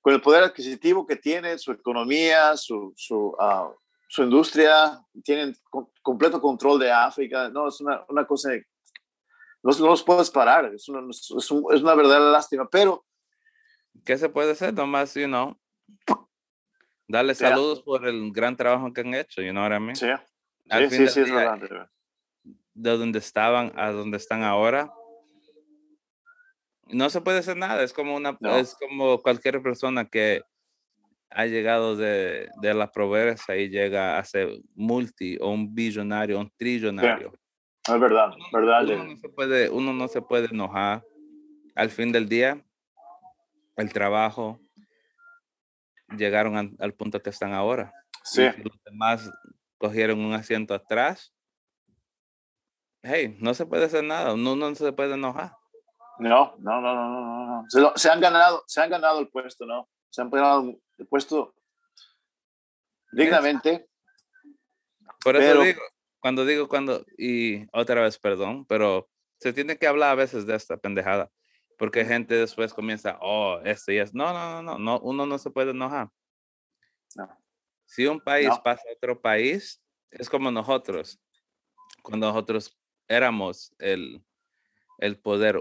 con 0.00 0.14
el 0.14 0.20
poder 0.22 0.44
adquisitivo 0.44 1.06
que 1.06 1.16
tiene, 1.16 1.58
su 1.58 1.72
economía, 1.72 2.56
su, 2.56 2.92
su, 2.96 3.34
ah, 3.38 3.70
su 4.08 4.22
industria, 4.22 4.98
tienen 5.22 5.54
completo 6.00 6.40
control 6.40 6.78
de 6.78 6.90
África. 6.90 7.50
No, 7.50 7.68
es 7.68 7.80
una, 7.80 8.04
una 8.08 8.26
cosa 8.26 8.50
no, 9.66 9.86
los 9.88 10.02
puedes 10.04 10.30
parar, 10.30 10.72
es 10.72 10.88
una, 10.88 11.00
es, 11.10 11.28
es 11.36 11.50
una 11.50 11.94
verdadera 11.94 12.30
lástima, 12.30 12.68
pero... 12.70 13.04
¿Qué 14.04 14.16
se 14.16 14.28
puede 14.28 14.52
hacer? 14.52 14.72
Nomás, 14.72 15.14
you 15.14 15.26
know, 15.26 15.58
darle 17.08 17.34
saludos 17.34 17.82
por 17.82 18.06
el 18.06 18.30
gran 18.30 18.56
trabajo 18.56 18.92
que 18.92 19.00
han 19.00 19.14
hecho, 19.14 19.42
you 19.42 19.50
know 19.50 19.64
what 19.64 19.76
I 19.76 19.80
mean? 19.80 19.96
Sí, 19.96 20.06
sí, 20.90 21.08
sí, 21.08 21.20
es 21.20 21.32
verdad. 21.32 21.90
De 22.74 22.96
donde 22.96 23.18
estaban 23.18 23.72
a 23.74 23.90
donde 23.90 24.18
están 24.18 24.44
ahora, 24.44 24.92
no 26.86 27.10
se 27.10 27.20
puede 27.20 27.38
hacer 27.38 27.56
nada, 27.56 27.82
es 27.82 27.92
como 27.92 28.16
una, 28.16 28.36
es 28.58 28.76
como 28.78 29.20
cualquier 29.20 29.62
persona 29.62 30.04
que 30.04 30.42
ha 31.30 31.46
llegado 31.46 31.96
de, 31.96 32.48
de 32.60 32.74
la 32.74 32.90
pobreza 32.90 33.56
y 33.56 33.68
llega 33.68 34.18
a 34.18 34.24
ser 34.24 34.60
multi 34.74 35.36
o 35.40 35.50
un 35.50 35.74
billonario, 35.74 36.38
un 36.38 36.52
trillonario. 36.56 37.32
Es 37.86 38.00
verdad, 38.00 38.34
verdad. 38.52 38.84
Uno 38.84 39.04
no, 39.04 39.16
se 39.16 39.28
puede, 39.28 39.70
uno 39.70 39.92
no 39.92 40.08
se 40.08 40.22
puede 40.22 40.46
enojar. 40.46 41.04
Al 41.74 41.90
fin 41.90 42.10
del 42.10 42.28
día, 42.28 42.64
el 43.76 43.92
trabajo 43.92 44.60
llegaron 46.16 46.76
al 46.78 46.94
punto 46.94 47.22
que 47.22 47.30
están 47.30 47.52
ahora. 47.52 47.92
Sí. 48.24 48.42
los 48.42 48.82
demás 48.84 49.30
cogieron 49.78 50.18
un 50.20 50.32
asiento 50.32 50.74
atrás. 50.74 51.32
Hey, 53.02 53.36
no 53.38 53.54
se 53.54 53.66
puede 53.66 53.84
hacer 53.84 54.02
nada, 54.02 54.34
uno 54.34 54.56
no 54.56 54.74
se 54.74 54.92
puede 54.92 55.14
enojar. 55.14 55.52
No, 56.18 56.54
no, 56.58 56.80
no, 56.80 56.94
no, 56.94 57.10
no, 57.10 57.46
no. 57.46 57.64
Se, 57.68 57.80
se, 57.96 58.10
han 58.10 58.20
ganado, 58.20 58.64
se 58.66 58.80
han 58.80 58.90
ganado 58.90 59.20
el 59.20 59.28
puesto, 59.28 59.66
¿no? 59.66 59.88
Se 60.10 60.22
han 60.22 60.30
ganado 60.30 60.78
el 60.98 61.06
puesto 61.06 61.54
dignamente. 63.12 63.88
Por 65.22 65.36
eso 65.36 65.60
digo, 65.60 65.80
cuando 66.20 66.44
digo 66.44 66.68
cuando, 66.68 67.04
y 67.18 67.66
otra 67.72 68.02
vez, 68.02 68.18
perdón, 68.18 68.64
pero 68.66 69.08
se 69.40 69.52
tiene 69.52 69.76
que 69.78 69.86
hablar 69.86 70.10
a 70.10 70.14
veces 70.14 70.46
de 70.46 70.54
esta 70.54 70.76
pendejada, 70.76 71.30
porque 71.78 72.04
gente 72.04 72.34
después 72.34 72.72
comienza, 72.72 73.18
oh, 73.20 73.60
esto 73.64 73.92
y 73.92 73.98
es. 73.98 74.14
No, 74.14 74.32
no, 74.32 74.62
no, 74.62 74.78
no, 74.78 75.00
uno 75.00 75.26
no 75.26 75.38
se 75.38 75.50
puede 75.50 75.72
enojar. 75.72 76.08
No. 77.16 77.28
Si 77.84 78.06
un 78.06 78.20
país 78.20 78.50
pasa 78.64 78.82
a 78.88 78.92
otro 78.92 79.20
país, 79.20 79.82
es 80.10 80.28
como 80.28 80.50
nosotros, 80.50 81.20
cuando 82.02 82.26
nosotros 82.26 82.76
éramos 83.08 83.72
el, 83.78 84.24
el 84.98 85.18
poder, 85.18 85.60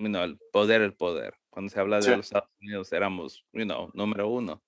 you 0.00 0.24
el 0.24 0.38
poder, 0.52 0.82
el 0.82 0.94
poder. 0.94 1.34
Cuando 1.50 1.70
se 1.70 1.80
habla 1.80 2.00
de 2.00 2.16
los 2.16 2.26
Estados 2.26 2.50
Unidos, 2.60 2.92
éramos, 2.92 3.44
you 3.52 3.64
know, 3.64 3.90
número 3.94 4.28
uno. 4.28 4.62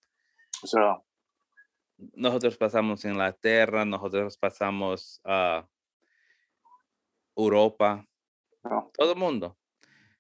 Eso 0.63 1.05
nosotros 2.15 2.57
pasamos 2.57 3.05
Inglaterra, 3.05 3.85
nosotros 3.85 4.37
pasamos 4.37 5.21
a 5.25 5.67
Europa, 7.37 8.07
todo 8.97 9.13
el 9.13 9.19
mundo. 9.19 9.57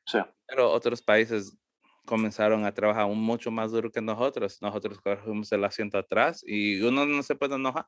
Sí. 0.07 0.19
Pero 0.47 0.71
otros 0.71 1.02
países 1.02 1.57
comenzaron 2.07 2.64
a 2.64 2.73
trabajar 2.73 3.07
mucho 3.09 3.50
más 3.50 3.73
duro 3.73 3.90
que 3.90 4.00
nosotros. 4.00 4.61
Nosotros 4.61 5.00
cogimos 5.00 5.50
el 5.52 5.64
asiento 5.64 5.99
atrás 5.99 6.42
y 6.47 6.81
uno 6.83 7.07
no 7.07 7.23
se 7.23 7.35
puede 7.35 7.57
enojar. 7.57 7.87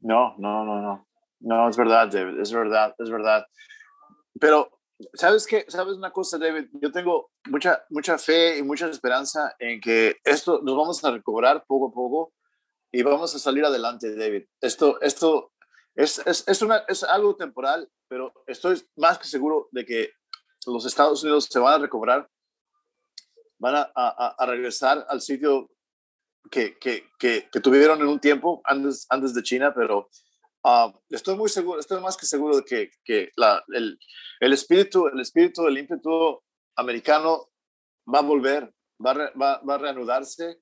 No, 0.00 0.34
no, 0.38 0.64
no, 0.64 0.80
no. 0.80 1.08
No, 1.38 1.68
es 1.68 1.76
verdad, 1.76 2.08
David, 2.10 2.40
es 2.40 2.52
verdad, 2.52 2.94
es 2.98 3.10
verdad. 3.10 3.46
Pero, 4.40 4.75
¿sabes 5.14 5.46
qué? 5.46 5.64
¿Sabes 5.68 5.94
una 5.94 6.10
cosa, 6.10 6.38
David? 6.38 6.68
Yo 6.80 6.90
tengo 6.92 7.30
mucha, 7.48 7.84
mucha 7.90 8.18
fe 8.18 8.58
y 8.58 8.62
mucha 8.62 8.88
esperanza 8.88 9.54
en 9.58 9.80
que 9.80 10.16
esto 10.24 10.60
nos 10.62 10.76
vamos 10.76 11.04
a 11.04 11.10
recobrar 11.10 11.64
poco 11.66 11.88
a 11.88 11.92
poco 11.92 12.34
y 12.92 13.02
vamos 13.02 13.34
a 13.34 13.38
salir 13.38 13.64
adelante, 13.64 14.14
David. 14.16 14.44
Esto, 14.60 15.00
esto 15.00 15.52
es, 15.94 16.18
es, 16.26 16.46
es, 16.46 16.62
una, 16.62 16.84
es 16.88 17.02
algo 17.02 17.36
temporal, 17.36 17.90
pero 18.08 18.32
estoy 18.46 18.82
más 18.96 19.18
que 19.18 19.26
seguro 19.26 19.68
de 19.72 19.84
que 19.84 20.12
los 20.66 20.84
Estados 20.86 21.22
Unidos 21.22 21.48
se 21.50 21.58
van 21.58 21.74
a 21.74 21.78
recobrar, 21.78 22.28
van 23.58 23.76
a, 23.76 23.90
a, 23.94 24.46
regresar 24.46 25.06
al 25.08 25.20
sitio 25.20 25.70
que, 26.50 26.76
que, 26.78 27.08
que, 27.18 27.60
tuvieron 27.60 28.00
en 28.00 28.08
un 28.08 28.20
tiempo 28.20 28.60
antes, 28.64 29.06
antes 29.08 29.34
de 29.34 29.42
China, 29.42 29.72
pero 29.74 30.10
ah, 30.66 30.92
estoy 31.10 31.36
muy 31.36 31.48
seguro, 31.48 31.80
estoy 31.80 32.00
más 32.00 32.16
que 32.16 32.26
seguro 32.26 32.56
de 32.56 32.64
que, 32.64 32.90
que 33.04 33.30
la, 33.36 33.64
el, 33.68 33.98
el, 34.40 34.52
espíritu, 34.52 35.06
el 35.06 35.20
espíritu, 35.20 35.66
el 35.66 35.78
ímpetu 35.78 36.42
americano 36.76 37.48
va 38.12 38.18
a 38.18 38.22
volver, 38.22 38.74
va 39.04 39.14
va, 39.40 39.60
va 39.62 39.74
a 39.74 39.78
reanudarse 39.78 40.58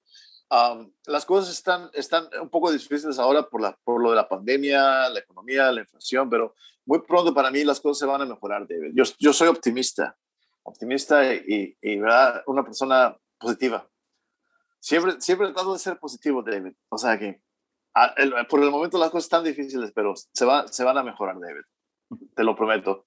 las 1.06 1.24
cosas 1.24 1.52
están, 1.52 1.90
están 1.92 2.28
un 2.40 2.48
poco 2.48 2.70
difíciles 2.70 3.18
ahora 3.18 3.48
por, 3.48 3.60
la, 3.60 3.76
por 3.84 4.02
lo 4.02 4.10
de 4.10 4.16
la 4.16 4.28
pandemia, 4.28 5.08
la 5.08 5.18
economía, 5.18 5.72
la 5.72 5.80
inflación, 5.80 6.28
pero 6.28 6.54
muy 6.86 7.00
pronto 7.00 7.34
para 7.34 7.50
mí 7.50 7.64
las 7.64 7.80
cosas 7.80 7.98
se 7.98 8.06
van 8.06 8.22
a 8.22 8.26
mejorar, 8.26 8.66
David. 8.68 8.92
Yo, 8.94 9.04
yo 9.18 9.32
soy 9.32 9.48
optimista, 9.48 10.16
optimista 10.62 11.34
y, 11.34 11.76
y 11.80 11.98
¿verdad? 11.98 12.42
una 12.46 12.64
persona 12.64 13.16
positiva. 13.38 13.88
siempre, 14.80 15.20
siempre 15.20 15.52
trato 15.52 15.72
de 15.72 15.78
ser 15.78 15.98
positivo, 15.98 16.42
David. 16.42 16.74
O 16.88 16.98
sea 16.98 17.18
que 17.18 17.40
por 18.48 18.62
el 18.62 18.70
momento 18.70 18.98
las 18.98 19.10
cosas 19.10 19.24
están 19.24 19.44
difíciles, 19.44 19.92
pero 19.94 20.14
se, 20.16 20.44
va, 20.44 20.66
se 20.68 20.84
van 20.84 20.98
a 20.98 21.02
mejorar, 21.02 21.36
David. 21.38 21.62
Te 22.34 22.44
lo 22.44 22.56
prometo. 22.56 23.06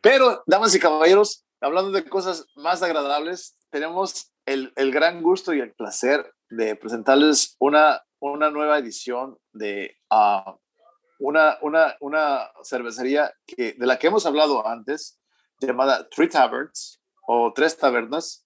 Pero, 0.00 0.42
damas 0.46 0.74
y 0.74 0.80
caballeros, 0.80 1.46
hablando 1.60 1.92
de 1.92 2.08
cosas 2.08 2.46
más 2.56 2.82
agradables, 2.82 3.56
tenemos 3.70 4.32
el, 4.46 4.72
el 4.76 4.90
gran 4.92 5.22
gusto 5.22 5.54
y 5.54 5.60
el 5.60 5.72
placer 5.72 6.34
de 6.50 6.76
presentarles 6.76 7.56
una, 7.58 8.02
una 8.20 8.50
nueva 8.50 8.78
edición 8.78 9.38
de 9.52 9.96
uh, 10.10 10.52
una, 11.20 11.56
una, 11.62 11.96
una 12.00 12.50
cervecería 12.64 13.32
que, 13.46 13.74
de 13.74 13.86
la 13.86 13.98
que 13.98 14.08
hemos 14.08 14.26
hablado 14.26 14.66
antes, 14.66 15.20
llamada 15.60 16.08
Three 16.08 16.28
Taverns 16.28 17.00
o 17.26 17.52
Tres 17.54 17.76
Tabernas, 17.76 18.44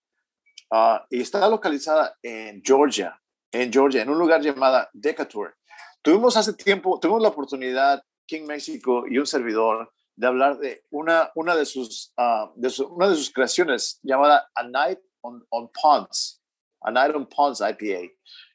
uh, 0.71 0.99
y 1.09 1.23
está 1.23 1.49
localizada 1.49 2.15
en 2.23 2.63
Georgia, 2.63 3.19
en 3.53 3.73
Georgia, 3.73 4.03
en 4.03 4.11
un 4.11 4.19
lugar 4.19 4.41
llamado 4.41 4.87
Decatur. 4.93 5.57
Tuvimos 6.03 6.37
hace 6.37 6.53
tiempo, 6.53 6.99
tuvimos 7.01 7.23
la 7.23 7.29
oportunidad, 7.29 8.03
King 8.27 8.47
México 8.47 9.05
y 9.09 9.19
un 9.19 9.27
servidor, 9.27 9.93
de 10.17 10.27
hablar 10.27 10.59
de 10.59 10.85
una, 10.91 11.31
una, 11.35 11.55
de, 11.55 11.67
sus, 11.67 12.13
uh, 12.17 12.51
de 12.57 12.73
una 12.89 13.09
de 13.11 13.17
sus 13.17 13.31
creaciones 13.31 14.01
llamada 14.03 14.49
A 14.55 14.63
Night 14.63 14.99
on, 15.21 15.45
on 15.51 15.71
Ponds, 15.71 16.43
A 16.81 16.91
Night 16.91 17.15
on 17.15 17.27
Ponds 17.27 17.61
IPA. 17.61 18.13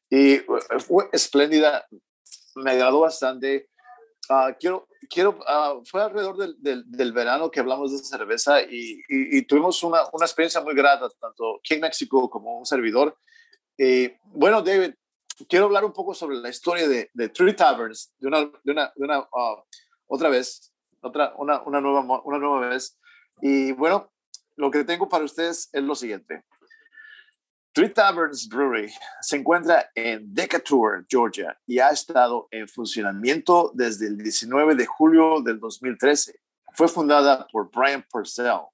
Y 0.09 0.33
eh, 0.33 0.45
fue 0.79 1.09
espléndida, 1.13 1.85
me 2.55 2.71
agradó 2.71 3.01
bastante. 3.01 3.69
Uh, 4.29 4.53
quiero, 4.59 4.87
quiero, 5.09 5.31
uh, 5.31 5.83
fue 5.85 6.01
alrededor 6.01 6.37
del, 6.37 6.55
del, 6.61 6.83
del, 6.89 7.11
verano 7.11 7.51
que 7.51 7.59
hablamos 7.59 7.91
de 7.91 7.97
cerveza 7.97 8.61
y, 8.61 9.01
y, 9.09 9.37
y 9.37 9.41
tuvimos 9.43 9.83
una, 9.83 10.01
una, 10.13 10.25
experiencia 10.25 10.61
muy 10.61 10.73
grata, 10.73 11.09
tanto 11.19 11.59
King 11.63 11.79
México 11.81 12.29
como 12.29 12.59
un 12.59 12.65
servidor. 12.65 13.17
Y 13.77 14.11
bueno, 14.25 14.61
David, 14.61 14.93
quiero 15.47 15.65
hablar 15.65 15.85
un 15.85 15.93
poco 15.93 16.13
sobre 16.13 16.37
la 16.37 16.49
historia 16.49 16.87
de, 16.87 17.09
de 17.13 17.29
Three 17.29 17.55
Taverns, 17.55 18.13
de 18.19 18.27
una, 18.27 18.39
de 18.41 18.71
una, 18.71 18.93
de 18.95 19.03
una 19.03 19.27
otra 20.07 20.29
vez, 20.29 20.71
otra, 21.01 21.33
una, 21.37 21.61
una, 21.63 21.81
nueva, 21.81 22.21
una 22.23 22.37
nueva 22.37 22.69
vez. 22.69 22.97
Y 23.41 23.71
bueno, 23.71 24.11
lo 24.55 24.69
que 24.69 24.83
tengo 24.83 25.09
para 25.09 25.23
ustedes 25.23 25.69
es 25.71 25.83
lo 25.83 25.95
siguiente. 25.95 26.43
Three 27.73 27.89
Taverns 27.89 28.49
Brewery 28.49 28.91
se 29.21 29.37
encuentra 29.37 29.89
en 29.95 30.33
Decatur, 30.33 31.05
Georgia, 31.09 31.57
y 31.65 31.79
ha 31.79 31.89
estado 31.89 32.49
en 32.51 32.67
funcionamiento 32.67 33.71
desde 33.73 34.07
el 34.07 34.17
19 34.17 34.75
de 34.75 34.85
julio 34.85 35.41
del 35.41 35.57
2013. 35.59 36.37
Fue 36.73 36.89
fundada 36.89 37.47
por 37.49 37.71
Brian 37.71 38.05
Purcell. 38.11 38.67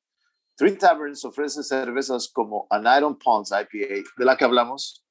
Three 0.58 0.76
Taverns 0.76 1.24
ofrece 1.24 1.62
cervezas 1.62 2.28
como 2.28 2.66
An 2.72 2.86
Iron 2.98 3.16
Ponds 3.16 3.52
IPA, 3.52 4.10
de 4.18 4.26
la 4.26 4.36
que 4.36 4.44
hablamos, 4.44 5.06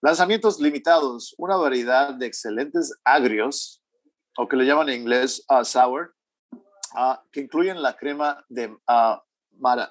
lanzamientos 0.00 0.58
limitados, 0.58 1.34
una 1.36 1.56
variedad 1.56 2.14
de 2.14 2.24
excelentes 2.24 2.90
agrios, 3.04 3.82
o 4.38 4.48
que 4.48 4.56
le 4.56 4.64
llaman 4.64 4.88
en 4.88 5.02
inglés 5.02 5.44
uh, 5.50 5.62
sour, 5.62 6.14
uh, 6.94 7.16
que 7.30 7.40
incluyen 7.40 7.82
la 7.82 7.98
crema 7.98 8.42
de 8.48 8.68
uh, 8.68 9.18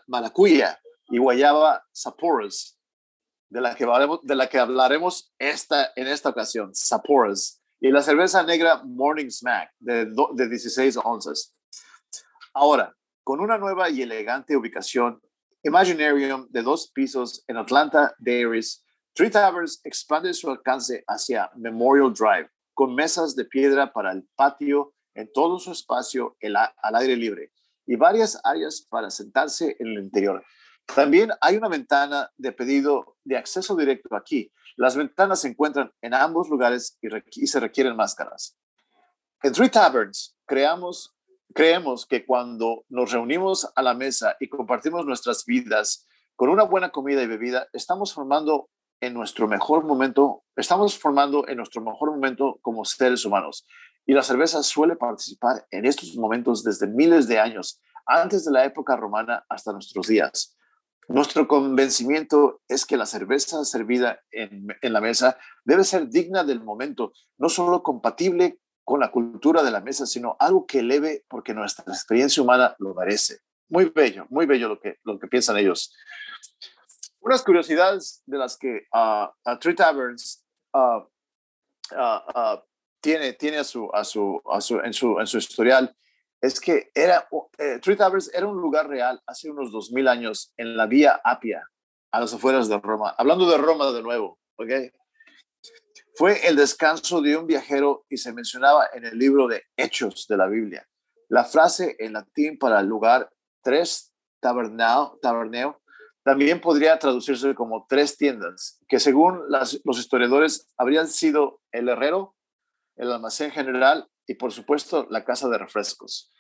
maracuya 0.08 0.82
y 1.10 1.20
guayaba 1.20 1.86
Sapporo's, 1.92 2.80
de 3.50 3.62
la 3.62 3.76
que 3.76 3.86
de 4.24 4.36
la 4.36 4.50
que 4.50 4.58
hablaremos 4.58 5.32
esta, 5.38 5.92
en 5.96 6.08
esta 6.08 6.30
ocasión, 6.30 6.74
Sapporo's, 6.74 7.62
y 7.80 7.92
la 7.92 8.02
cerveza 8.02 8.42
negra 8.42 8.82
Morning 8.84 9.30
Smack 9.30 9.74
de, 9.78 10.06
de 10.06 10.50
16 10.50 10.98
onzas. 11.04 11.54
Ahora, 12.52 12.96
con 13.26 13.40
una 13.42 13.58
nueva 13.58 13.90
y 13.90 14.04
elegante 14.04 14.56
ubicación, 14.56 15.20
Imaginarium 15.64 16.48
de 16.52 16.62
dos 16.62 16.92
pisos 16.94 17.44
en 17.48 17.58
Atlanta 17.58 18.14
Dairies, 18.20 18.86
Three 19.14 19.32
Taverns 19.32 19.82
expande 19.84 20.32
su 20.36 20.48
alcance 20.52 21.04
hacia 21.08 21.50
Memorial 21.56 22.14
Drive, 22.14 22.52
con 22.76 22.94
mesas 22.94 23.36
de 23.36 23.46
piedra 23.46 23.92
para 23.92 24.12
el 24.12 24.28
patio 24.36 24.94
en 25.16 25.28
todo 25.34 25.58
su 25.58 25.72
espacio 25.72 26.38
al 26.44 26.96
aire 26.98 27.16
libre 27.16 27.52
y 27.88 27.96
varias 27.96 28.40
áreas 28.44 28.86
para 28.88 29.10
sentarse 29.10 29.76
en 29.80 29.88
el 29.88 30.04
interior. 30.04 30.46
También 30.94 31.32
hay 31.42 31.58
una 31.58 31.68
ventana 31.68 32.30
de 32.38 32.52
pedido 32.52 33.18
de 33.24 33.38
acceso 33.38 33.76
directo 33.76 34.16
aquí. 34.16 34.52
Las 34.76 34.96
ventanas 34.96 35.42
se 35.42 35.48
encuentran 35.48 35.92
en 36.00 36.14
ambos 36.14 36.48
lugares 36.48 37.00
y, 37.02 37.48
se 37.48 37.60
requieren 37.60 37.96
máscaras. 37.96 38.56
En 39.42 39.52
Three 39.52 39.70
Taverns 39.70 40.38
creamos, 40.46 41.15
creemos 41.54 42.06
que 42.06 42.26
cuando 42.26 42.86
nos 42.90 43.12
reunimos 43.12 43.72
a 43.76 43.82
la 43.82 43.94
mesa 43.94 44.36
y 44.40 44.50
compartimos 44.50 45.06
nuestras 45.06 45.46
vidas 45.46 46.08
con 46.36 46.50
una 46.50 46.64
buena 46.64 46.92
comida 46.92 47.24
y 47.24 47.28
bebida, 47.28 47.68
estamos 47.74 48.14
formando 48.14 48.70
en 49.02 49.14
nuestro 49.14 49.48
mejor 49.48 49.86
momento, 49.86 50.44
estamos 50.56 50.98
formando 50.98 51.48
en 51.48 51.58
nuestro 51.58 51.82
mejor 51.82 52.12
momento 52.12 52.60
como 52.62 52.86
seres 52.86 53.26
humanos. 53.26 53.66
Y 54.06 54.14
la 54.14 54.24
cerveza 54.24 54.64
suele 54.64 54.96
participar 54.96 55.66
en 55.72 55.86
estos 55.86 56.16
momentos 56.16 56.64
desde 56.64 56.88
miles 56.88 57.28
de 57.28 57.40
años, 57.40 57.82
antes 58.06 58.46
de 58.46 58.52
la 58.52 58.66
época 58.66 58.96
romana 58.96 59.46
hasta 59.50 59.72
nuestros 59.72 60.08
días. 60.08 60.56
Nuestro 61.08 61.48
convencimiento 61.48 62.62
es 62.68 62.86
que 62.86 62.98
la 62.98 63.06
cerveza 63.06 63.64
servida 63.64 64.22
en, 64.32 64.68
la 64.82 65.02
mesa 65.02 65.38
debe 65.64 65.84
ser 65.84 66.10
digna 66.10 66.44
del 66.44 66.64
momento, 66.64 67.14
no 67.38 67.50
solo 67.50 67.84
compatible 67.84 68.60
con 68.86 69.02
la 69.02 69.12
cultura 69.12 69.64
de 69.64 69.72
la 69.72 69.82
mesa, 69.82 70.06
sino 70.06 70.38
algo 70.40 70.66
que 70.66 70.80
eleve 70.80 71.26
porque 71.28 71.54
nuestra 71.54 71.84
experiencia 71.88 72.42
humana 72.42 72.76
lo 72.80 72.94
merece. 72.94 73.40
Muy 73.68 73.86
bello, 73.86 74.26
muy 74.30 74.46
bello 74.46 74.70
lo 74.70 74.80
que, 74.80 75.00
lo 75.04 75.20
que 75.20 75.28
piensan 75.28 75.58
ellos 75.58 75.92
unas 77.26 77.42
curiosidades 77.42 78.22
de 78.28 78.38
las 78.38 78.56
que 78.56 78.88
uh, 78.94 79.58
Three 79.60 79.74
Taverns 79.74 80.46
uh, 80.74 81.02
tiene, 83.02 83.34
tiene 83.34 83.58
a 83.58 83.64
su, 83.64 83.90
a 83.92 84.04
su, 84.04 84.40
a 84.52 84.62
su, 84.62 84.80
en, 84.80 84.94
su, 84.94 85.20
en 85.20 85.26
su 85.26 85.40
historial 85.40 85.96
es 86.40 86.60
que 86.60 86.92
era, 86.94 87.28
eh, 87.58 87.80
Taverns 87.80 88.32
era 88.32 88.46
un 88.46 88.62
lugar 88.62 88.88
real 88.88 89.20
hace 89.26 89.50
unos 89.50 89.72
2000 89.72 90.08
años 90.08 90.54
en 90.58 90.78
la 90.78 90.86
vía 90.86 91.20
Apia, 91.24 91.68
a 92.12 92.20
las 92.20 92.32
afueras 92.32 92.70
de 92.70 92.78
Roma. 92.78 93.16
Hablando 93.18 93.50
de 93.50 93.58
Roma 93.58 93.92
de 93.92 94.04
nuevo, 94.04 94.38
¿ok? 94.58 94.70
Fue 96.18 96.48
el 96.48 96.56
descanso 96.56 97.22
de 97.22 97.36
un 97.36 97.46
viajero 97.46 98.06
y 98.10 98.18
se 98.18 98.32
mencionaba 98.32 98.88
en 98.94 99.06
el 99.06 99.18
libro 99.18 99.48
de 99.48 99.64
Hechos 99.76 100.28
de 100.28 100.38
la 100.38 100.48
Biblia. 100.48 100.88
La 101.28 101.44
frase 101.44 101.98
en 102.00 102.14
latín 102.14 102.58
para 102.58 102.80
el 102.80 102.88
lugar 102.88 103.30
tres 103.62 104.14
taberneo 104.40 105.82
también 106.24 106.62
podría 106.62 106.98
traducirse 107.00 107.54
como 107.54 107.86
tres 107.90 108.18
tiendas, 108.18 108.80
que 108.88 109.00
según 109.00 109.44
los 109.50 110.00
historiadores 110.00 110.68
habrían 110.78 111.08
sido 111.08 111.62
el 111.72 111.90
herrero, 111.90 112.36
el 112.96 113.12
almacén 113.12 113.52
general 113.52 114.08
y 114.26 114.36
por 114.36 114.52
supuesto 114.52 115.08
la 115.10 115.26
casa 115.26 115.50
de 115.50 115.58
refrescos. 115.58 116.32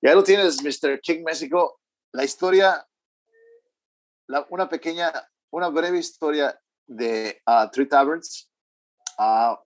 Ya 0.00 0.14
lo 0.14 0.22
tienes, 0.22 0.62
Mr. 0.62 1.00
King 1.00 1.24
México. 1.24 1.80
La 2.12 2.24
historia, 2.24 2.86
una 4.48 4.68
pequeña, 4.68 5.12
una 5.50 5.68
breve 5.68 5.98
historia 5.98 6.58
de 6.86 7.42
uh, 7.46 7.68
Three 7.70 7.86
Taverns. 7.86 8.49
Uh, 9.18 9.56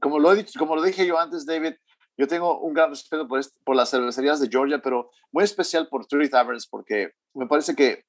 como, 0.00 0.18
lo 0.18 0.32
he 0.32 0.36
dicho, 0.36 0.58
como 0.58 0.76
lo 0.76 0.82
dije 0.82 1.06
yo 1.06 1.18
antes, 1.18 1.46
David, 1.46 1.74
yo 2.16 2.26
tengo 2.26 2.60
un 2.60 2.74
gran 2.74 2.90
respeto 2.90 3.26
por, 3.26 3.40
por 3.64 3.76
las 3.76 3.90
cervecerías 3.90 4.40
de 4.40 4.48
Georgia, 4.48 4.80
pero 4.82 5.10
muy 5.32 5.44
especial 5.44 5.88
por 5.88 6.06
Three 6.06 6.28
Taverns 6.28 6.66
porque 6.66 7.12
me 7.34 7.46
parece 7.46 7.74
que 7.74 8.04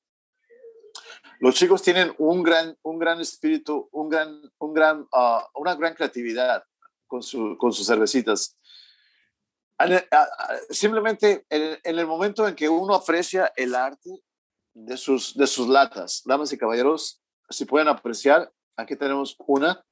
los 1.39 1.55
chicos 1.55 1.81
tienen 1.81 2.13
un 2.17 2.43
gran, 2.43 2.77
un 2.83 2.99
gran 2.99 3.19
espíritu, 3.19 3.89
un 3.91 4.09
gran, 4.09 4.41
un 4.59 4.73
gran, 4.73 5.01
uh, 5.01 5.41
una 5.55 5.75
gran 5.75 5.95
creatividad 5.95 6.63
con, 7.07 7.23
su, 7.23 7.57
con 7.57 7.73
sus 7.73 7.87
cervecitas. 7.87 8.57
Simplemente 10.69 11.45
en, 11.49 11.79
el 11.83 12.05
momento 12.05 12.47
en 12.47 12.55
que 12.55 12.69
uno 12.69 12.93
aprecia 12.93 13.51
el 13.55 13.73
arte 13.73 14.23
de 14.73 14.97
sus, 14.97 15.35
de 15.35 15.47
sus 15.47 15.67
latas, 15.67 16.21
damas 16.25 16.53
y 16.53 16.57
caballeros, 16.57 17.21
si 17.49 17.65
pueden 17.65 17.87
apreciar, 17.87 18.51
aquí 18.77 18.95
tenemos 18.95 19.35
una 19.39 19.83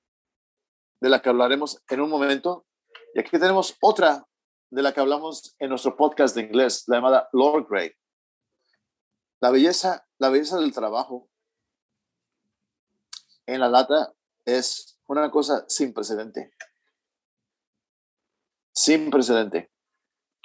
de 1.00 1.10
la 1.10 1.22
que 1.22 1.30
hablaremos 1.30 1.84
en 1.90 2.02
un 2.02 2.10
momento, 2.10 2.66
y 3.14 3.20
aquí 3.20 3.32
tenemos 3.32 3.76
otra 3.82 4.26
de 4.70 4.82
la 4.82 4.94
que 4.94 5.00
hablamos 5.00 5.56
en 5.60 5.70
nuestro 5.70 5.96
podcast 5.96 6.36
de 6.36 6.42
inglés, 6.42 6.84
la 6.88 6.98
llamada 6.98 7.30
Lord 7.34 7.68
Grey. 7.70 7.92
La 9.42 9.52
belleza, 9.52 10.06
la 10.18 10.30
belleza 10.30 10.60
del 10.60 10.74
trabajo 10.74 11.30
en 13.46 13.60
la 13.62 13.70
lata 13.70 14.14
es 14.46 15.00
una 15.08 15.32
cosa 15.32 15.66
sin 15.68 15.94
precedente. 15.94 16.54
Sin 18.74 19.10
precedente. 19.10 19.72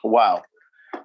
Wow. 0.02 0.42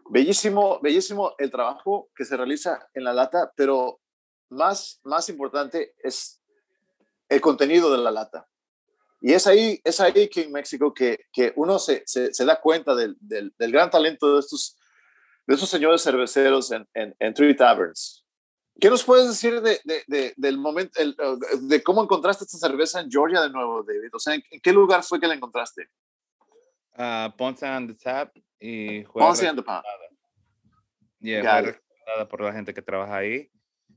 Bellísimo, 0.10 0.80
bellísimo 0.82 1.34
el 1.38 1.52
trabajo 1.52 2.10
que 2.16 2.26
se 2.26 2.38
realiza 2.38 2.90
en 2.94 3.04
la 3.04 3.14
lata, 3.14 3.52
pero 3.56 4.02
más, 4.50 5.00
más 5.04 5.30
importante 5.30 5.96
es 6.04 6.42
el 7.28 7.42
contenido 7.42 7.92
de 7.92 7.98
la 8.00 8.12
lata. 8.12 8.49
Y 9.22 9.34
es 9.34 9.48
ahí, 9.48 9.82
es 9.84 10.00
ahí 10.00 10.30
que 10.30 10.44
en 10.44 10.52
México 10.52 10.94
que, 10.94 11.26
que 11.32 11.52
uno 11.56 11.78
se, 11.78 12.04
se, 12.06 12.34
se 12.34 12.46
da 12.46 12.60
cuenta 12.60 12.96
del, 12.96 13.18
del, 13.20 13.54
del, 13.58 13.72
gran 13.72 13.90
talento 13.90 14.34
de 14.34 14.40
estos, 14.40 14.78
de 15.46 15.56
estos 15.56 15.70
señores 15.70 16.02
cerveceros 16.02 16.72
en, 16.72 16.88
en, 16.94 17.16
en 17.20 17.34
Three 17.34 17.56
Taverns. 17.56 18.26
¿Qué 18.80 18.90
nos 18.90 19.04
puedes 19.04 19.28
decir 19.28 19.62
de, 19.62 19.78
de, 19.84 20.04
de, 20.08 20.34
del 20.38 20.58
momento, 20.58 20.98
el, 21.02 21.18
de 21.64 21.84
cómo 21.84 22.02
encontraste 22.02 22.46
esta 22.46 22.58
cerveza 22.58 23.02
en 23.02 23.12
Georgia 23.12 23.42
de 23.42 23.50
nuevo, 23.50 23.84
David? 23.84 24.10
O 24.14 24.20
sea, 24.20 24.36
¿en, 24.36 24.44
en 24.52 24.62
qué 24.62 24.72
lugar 24.72 25.04
fue 25.04 25.20
que 25.20 25.28
la 25.28 25.34
encontraste? 25.34 25.90
Uh, 26.98 27.30
Ponce 27.38 27.66
and 27.66 27.90
the 27.90 27.96
Tap 28.02 28.36
y 28.60 29.04
Ponce 29.04 29.48
and 29.48 29.60
the 29.60 29.66
Tap. 29.66 29.84
Yeah, 31.20 31.62
recomendada 31.62 32.30
por 32.30 32.42
la 32.42 32.54
gente 32.54 32.74
que 32.74 32.82
trabaja 32.82 33.18
ahí. 33.18 33.52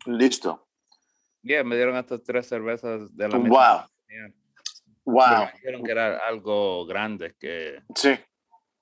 Listo. 0.07 0.69
Yeah, 1.43 1.63
me 1.63 1.77
dieron 1.77 1.97
estas 1.97 2.23
tres 2.25 2.49
cervezas 2.49 3.15
de 3.17 3.29
la 3.29 3.39
Wow. 3.39 3.89
Wow. 5.05 5.47
Me 5.47 5.53
dijeron 5.53 5.83
que 5.83 5.93
era 5.93 6.19
algo 6.19 6.87
grande, 6.87 7.35
que 7.39 7.83
sí. 7.95 8.19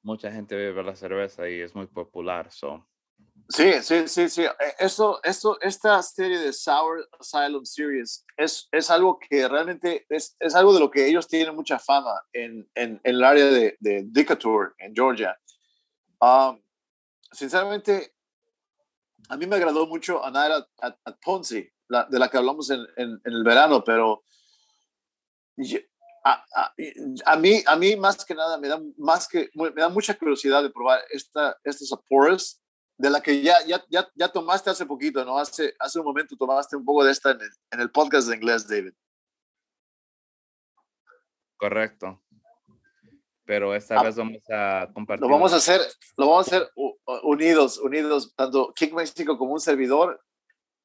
mucha 0.02 0.30
gente 0.30 0.54
bebe 0.54 0.82
la 0.82 0.94
cerveza 0.94 1.48
y 1.48 1.60
es 1.60 1.74
muy 1.74 1.86
popular. 1.86 2.50
So. 2.50 2.86
Sí, 3.48 3.72
sí, 3.82 4.06
sí, 4.06 4.28
sí. 4.28 4.44
Esto, 4.78 5.20
esto, 5.24 5.60
esta 5.60 6.00
serie 6.02 6.38
de 6.38 6.52
Sour 6.52 7.08
Asylum 7.18 7.64
Series 7.64 8.24
es, 8.36 8.68
es 8.70 8.90
algo 8.90 9.18
que 9.18 9.48
realmente 9.48 10.06
es, 10.08 10.36
es 10.38 10.54
algo 10.54 10.72
de 10.72 10.80
lo 10.80 10.90
que 10.90 11.06
ellos 11.06 11.26
tienen 11.26 11.56
mucha 11.56 11.78
fama 11.78 12.22
en, 12.32 12.70
en, 12.74 13.00
en 13.02 13.14
el 13.16 13.24
área 13.24 13.46
de, 13.46 13.76
de 13.80 14.04
Decatur, 14.06 14.74
en 14.78 14.94
Georgia. 14.94 15.36
Um, 16.20 16.62
sinceramente, 17.32 18.14
a 19.28 19.36
mí 19.36 19.46
me 19.46 19.56
agradó 19.56 19.86
mucho 19.86 20.24
a 20.24 20.30
Naira 20.30 20.66
at, 20.78 20.96
at 21.04 21.16
Ponzi, 21.20 21.68
la, 21.88 22.04
de 22.04 22.18
la 22.18 22.28
que 22.28 22.36
hablamos 22.36 22.70
en, 22.70 22.86
en, 22.96 23.20
en 23.24 23.32
el 23.32 23.42
verano, 23.42 23.82
pero 23.82 24.22
a, 26.24 26.44
a, 26.54 26.74
a, 27.26 27.36
mí, 27.36 27.62
a 27.66 27.76
mí 27.76 27.96
más 27.96 28.24
que 28.24 28.34
nada 28.34 28.58
me 28.58 28.68
da, 28.68 28.80
más 28.98 29.26
que, 29.26 29.50
me 29.54 29.70
da 29.70 29.88
mucha 29.88 30.14
curiosidad 30.14 30.62
de 30.62 30.70
probar 30.70 31.00
esta, 31.10 31.56
Apores 31.92 32.60
de 32.98 33.10
la 33.10 33.20
que 33.22 33.40
ya, 33.40 33.56
ya, 33.66 33.82
ya, 33.88 34.06
ya 34.14 34.28
tomaste 34.28 34.68
hace 34.68 34.84
poquito, 34.84 35.24
¿no? 35.24 35.38
Hace, 35.38 35.74
hace 35.78 35.98
un 35.98 36.04
momento 36.04 36.36
tomaste 36.36 36.76
un 36.76 36.84
poco 36.84 37.02
de 37.02 37.12
esta 37.12 37.30
en 37.30 37.40
el, 37.40 37.50
en 37.70 37.80
el 37.80 37.90
podcast 37.90 38.28
de 38.28 38.36
inglés, 38.36 38.68
David. 38.68 38.92
Correcto. 41.56 42.22
Pero 43.44 43.74
esta 43.74 43.98
ah, 43.98 44.02
vez 44.04 44.16
vamos 44.16 44.42
a 44.50 44.88
compartir. 44.94 45.22
Lo 45.22 45.32
vamos 45.32 45.52
a 45.52 45.56
hacer, 45.56 45.80
lo 46.16 46.26
vamos 46.28 46.52
a 46.52 46.56
hacer 46.56 46.70
unidos, 47.24 47.78
unidos, 47.78 48.32
tanto 48.36 48.72
Kick 48.74 48.92
México 48.92 49.36
como 49.36 49.54
un 49.54 49.60
servidor. 49.60 50.20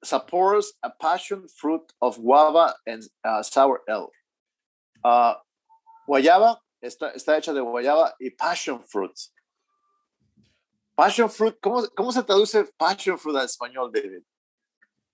Sapporo's 0.04 0.74
a 0.84 0.89
passion 0.89 1.48
fruit 1.48 1.84
of 2.02 2.17
guava 2.17 2.76
and 2.88 3.04
uh, 3.24 3.41
sour 3.41 3.82
ale. 3.88 4.10
Uh, 5.06 5.36
guayaba 6.08 6.60
está, 6.82 7.12
está 7.12 7.38
hecha 7.38 7.54
de 7.54 7.62
guayaba 7.62 8.15
y 8.20 8.32
passion 8.32 8.84
fruit. 8.88 9.12
Passion 10.96 11.30
fruit, 11.30 11.56
¿cómo, 11.62 11.84
¿cómo 11.96 12.12
se 12.12 12.24
traduce 12.24 12.65
passion 12.78 13.20
fruit 13.20 13.38
al 13.38 13.46
español, 13.46 13.91
David? 13.94 14.24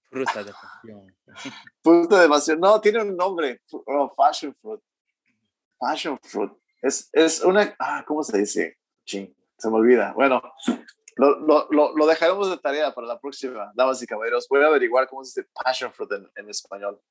Fruta 0.10 0.44
de 0.44 0.54
pasión. 0.54 1.16
Fruta 1.84 2.22
de 2.22 2.30
pasión. 2.30 2.60
No, 2.60 2.80
tiene 2.80 3.02
un 3.02 3.18
nombre. 3.18 3.62
Oh, 3.72 4.14
passion 4.16 4.56
fruit. 4.62 4.82
Passion 5.78 6.20
fruit. 6.22 6.52
Es, 6.82 7.10
es 7.14 7.42
una. 7.42 7.76
Ah, 7.80 8.04
¿Cómo 8.08 8.24
se 8.24 8.38
dice? 8.38 8.78
Ching, 9.06 9.36
se 9.58 9.70
me 9.70 9.76
olvida. 9.78 10.14
Bueno, 10.14 10.42
lo, 11.16 11.40
lo, 11.40 11.68
lo, 11.72 11.96
lo, 11.96 12.06
dejaremos 12.06 12.50
de 12.50 12.58
tarea 12.58 12.94
para 12.94 13.08
la 13.08 13.20
próxima, 13.20 13.72
damas 13.74 14.02
y 14.04 14.08
caballeros. 14.08 14.48
Voy 14.50 14.64
a 14.64 14.68
averiguar 14.68 15.08
cómo 15.08 15.24
se 15.24 15.42
dice 15.42 15.52
passion 15.54 15.92
fruit 15.92 16.12
en, 16.12 16.30
en 16.36 16.50
español. 16.50 17.02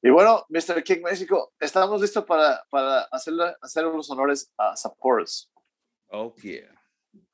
Y 0.00 0.10
bueno, 0.10 0.46
Mr. 0.48 0.82
King 0.84 1.02
México, 1.02 1.52
estamos 1.58 2.00
listos 2.00 2.24
para, 2.24 2.64
para 2.70 3.00
hacerle, 3.10 3.56
hacer 3.60 3.84
los 3.84 4.08
honores 4.10 4.52
a 4.56 4.76
Sapporo's. 4.76 5.50
Oh, 6.10 6.32
yeah. 6.36 6.72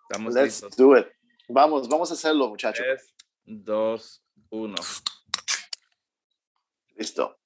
Estamos 0.08 0.34
Let's 0.34 0.62
listos. 0.62 0.76
do 0.76 0.96
it. 0.96 1.06
Vamos, 1.48 1.88
vamos 1.88 2.10
a 2.10 2.14
hacerlo, 2.14 2.48
muchachos. 2.48 2.84
3, 3.44 3.64
2, 3.64 4.22
1. 4.50 4.74
Listo. 6.96 7.36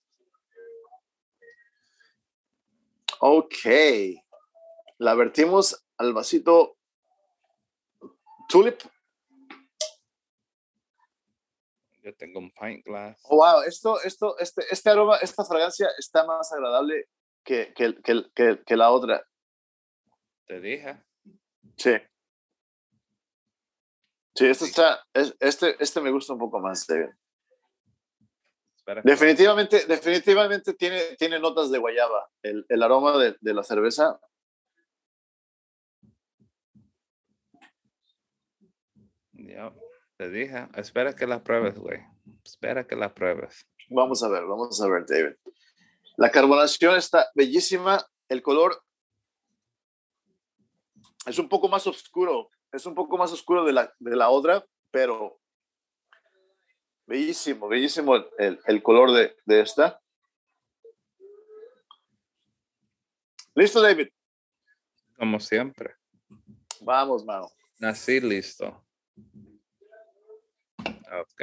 Ok. 3.21 3.57
La 4.99 5.15
vertimos 5.15 5.85
al 5.97 6.13
vasito 6.13 6.77
Tulip. 8.49 8.81
Yo 12.09 12.15
tengo 12.15 12.39
un 12.39 12.51
pint 12.53 12.87
glass. 12.87 13.21
Oh, 13.25 13.37
wow, 13.37 13.61
esto, 13.67 14.01
esto, 14.03 14.39
este, 14.39 14.63
este 14.71 14.89
aroma, 14.89 15.19
esta 15.19 15.45
fragancia 15.45 15.89
está 15.99 16.25
más 16.25 16.51
agradable 16.55 17.05
que, 17.45 17.75
que, 17.75 17.97
que, 18.03 18.63
que, 18.65 18.77
la 18.77 18.91
otra. 18.91 19.23
Te 20.47 20.59
dije. 20.59 21.03
Sí. 21.77 21.97
Sí, 24.35 24.47
este, 24.47 24.65
está, 24.65 25.05
este, 25.13 25.77
este 25.79 26.01
me 26.01 26.11
gusta 26.11 26.33
un 26.33 26.39
poco 26.39 26.61
más, 26.61 26.87
David. 26.87 27.11
Definitivamente, 29.05 29.85
definitivamente 29.85 30.73
tiene, 30.73 31.15
tiene 31.19 31.39
notas 31.39 31.71
de 31.71 31.77
guayaba. 31.77 32.27
El, 32.43 32.65
el 32.71 32.83
aroma 32.83 33.19
de, 33.19 33.37
de, 33.39 33.53
la 33.53 33.63
cerveza. 33.63 34.19
Ya, 39.33 39.71
te 40.19 40.29
dije. 40.29 40.69
Espera 40.75 41.15
que 41.15 41.27
la 41.27 41.43
pruebes, 41.43 41.79
güey. 41.79 42.01
Espera 42.45 42.87
que 42.87 42.97
la 42.97 43.15
pruebes. 43.15 43.67
Vamos 43.89 44.23
a 44.23 44.29
ver, 44.29 44.45
vamos 44.45 44.81
a 44.83 44.89
ver, 44.89 45.07
David. 45.07 45.37
La 46.17 46.31
carbonación 46.31 46.97
está 46.97 47.27
bellísima. 47.35 48.05
El 48.29 48.43
color 48.43 48.83
es 51.25 51.39
un 51.39 51.49
poco 51.49 51.69
más 51.69 51.87
oscuro 51.87 52.51
es 52.73 52.87
un 52.87 52.95
poco 52.95 53.17
más 53.17 53.33
oscuro 53.33 53.65
de 53.65 53.73
la, 53.73 53.95
de 53.99 54.17
la 54.17 54.29
otra, 54.29 54.65
pero 54.91 55.41
bellísimo, 57.07 57.69
bellísimo 57.69 58.17
el, 58.39 58.61
el 58.67 58.83
color 58.83 59.13
de, 59.13 59.37
de, 59.47 59.61
esta. 59.61 60.01
¿Listo, 63.55 63.81
David? 63.81 64.09
Como 65.17 65.41
siempre. 65.41 65.95
Vamos, 66.81 67.25
mano. 67.25 67.49
Nací 67.79 68.21
listo. 68.21 68.85
Ok. 71.11 71.43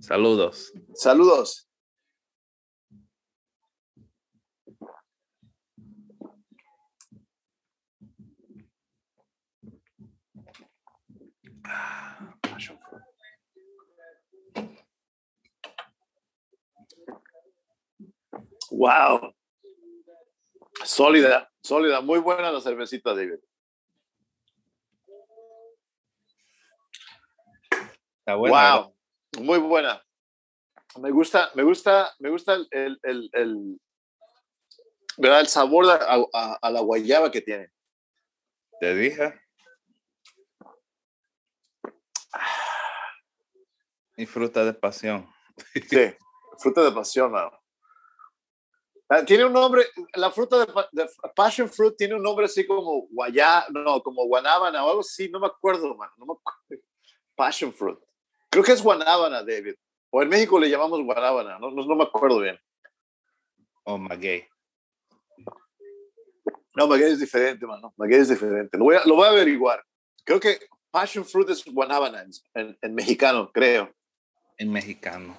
Saludos. 0.00 0.72
Saludos. 0.94 1.68
Wow. 18.70 19.34
Sólida, 20.84 21.48
sólida, 21.62 22.00
muy 22.00 22.18
buena 22.18 22.50
la 22.50 22.60
cervecita, 22.60 23.14
David. 23.14 23.38
Está 28.22 28.36
buena. 28.36 28.76
Wow, 28.76 28.94
muy 29.40 29.58
buena. 29.58 30.00
Me 31.00 31.10
gusta, 31.10 31.50
me 31.54 31.64
gusta, 31.64 32.14
me 32.20 32.30
gusta 32.30 32.54
el, 32.54 32.68
el, 32.70 33.00
el, 33.02 33.30
el 33.32 33.80
¿verdad? 35.18 35.40
el 35.40 35.48
sabor 35.48 35.90
a, 35.90 36.24
a, 36.32 36.58
a, 36.62 36.70
la 36.70 36.80
guayaba 36.82 37.32
que 37.32 37.40
tiene. 37.40 37.72
Te 38.78 38.94
dije. 38.94 39.40
Y 44.16 44.26
fruta 44.26 44.64
de 44.64 44.74
pasión. 44.74 45.28
Sí, 45.88 46.16
fruta 46.58 46.84
de 46.84 46.92
pasión, 46.92 47.32
mano. 47.32 47.50
Tiene 49.26 49.44
un 49.44 49.52
nombre, 49.52 49.84
la 50.14 50.30
fruta 50.30 50.64
de, 50.64 50.72
de, 50.92 51.08
passion 51.34 51.68
fruit 51.68 51.94
tiene 51.96 52.14
un 52.14 52.22
nombre 52.22 52.46
así 52.46 52.66
como 52.66 53.08
guayá, 53.10 53.66
no, 53.70 54.00
como 54.00 54.24
guanábana 54.26 54.84
o 54.84 54.88
algo 54.88 55.00
así, 55.00 55.28
no 55.28 55.40
me 55.40 55.48
acuerdo, 55.48 55.94
mano, 55.96 56.12
no 56.16 56.26
me 56.26 56.32
acuerdo. 56.32 56.84
Passion 57.34 57.74
fruit. 57.74 57.98
Creo 58.52 58.62
que 58.62 58.72
es 58.72 58.82
guanábana, 58.82 59.42
David. 59.42 59.76
O 60.10 60.22
en 60.22 60.28
México 60.28 60.60
le 60.60 60.68
llamamos 60.68 61.02
guanábana, 61.02 61.58
no, 61.58 61.70
no, 61.70 61.86
no 61.86 61.96
me 61.96 62.04
acuerdo 62.04 62.38
bien. 62.38 62.60
O 63.84 63.96
maguey. 63.96 64.46
No, 66.76 66.86
maguey 66.86 67.12
es 67.12 67.18
diferente, 67.18 67.66
mano. 67.66 67.94
Maguey 67.96 68.20
es 68.20 68.28
diferente. 68.28 68.76
Lo 68.76 68.84
voy 68.84 68.96
a, 68.96 69.06
lo 69.06 69.16
voy 69.16 69.26
a 69.26 69.30
averiguar. 69.30 69.82
Creo 70.22 70.38
que 70.38 70.58
passion 70.90 71.24
fruit 71.24 71.48
es 71.48 71.64
guanábana 71.64 72.26
en, 72.52 72.78
en 72.78 72.94
mexicano, 72.94 73.50
creo. 73.50 73.90
En 74.58 74.70
mexicano. 74.70 75.34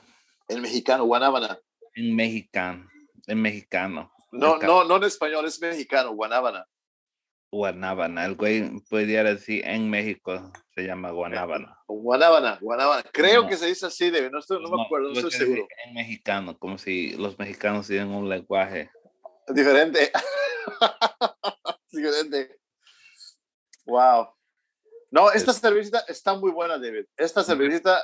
En 0.47 0.63
mexicano, 0.63 1.05
guanábana. 1.05 1.59
En 1.93 2.15
mexicano. 2.15 2.89
En 3.27 3.39
mexicano. 3.43 4.11
No, 4.31 4.57
no, 4.57 4.85
no 4.85 4.97
en 4.97 5.03
español, 5.03 5.45
es 5.45 5.61
mexicano, 5.61 6.13
guanábana. 6.13 6.67
Guanábana. 7.53 8.25
El 8.25 8.35
güey 8.35 8.79
podría 8.89 9.23
decir 9.23 9.61
en 9.65 9.89
México 9.89 10.51
se 10.73 10.81
llama 10.81 11.11
guanábana. 11.11 11.77
Guanábana, 11.87 12.57
guanábana. 12.59 13.03
Creo 13.13 13.43
no. 13.43 13.47
que 13.47 13.57
se 13.57 13.67
dice 13.67 13.85
así, 13.85 14.09
David. 14.09 14.31
No, 14.31 14.39
estoy, 14.39 14.61
no, 14.61 14.69
no 14.69 14.77
me 14.77 14.83
acuerdo, 14.83 15.09
no 15.09 15.13
estoy 15.13 15.31
seguro. 15.31 15.67
En 15.85 15.93
mexicano, 15.93 16.57
como 16.57 16.79
si 16.79 17.15
los 17.15 17.37
mexicanos 17.37 17.87
tienen 17.87 18.09
un 18.09 18.27
lenguaje 18.27 18.89
diferente. 19.49 20.11
diferente. 21.91 22.59
Wow. 23.85 24.29
No, 25.11 25.31
esta 25.31 25.53
cervecita 25.53 26.03
está 26.07 26.33
muy 26.33 26.51
buena, 26.51 26.79
David. 26.79 27.05
Esta 27.15 27.43
cervecita 27.43 28.03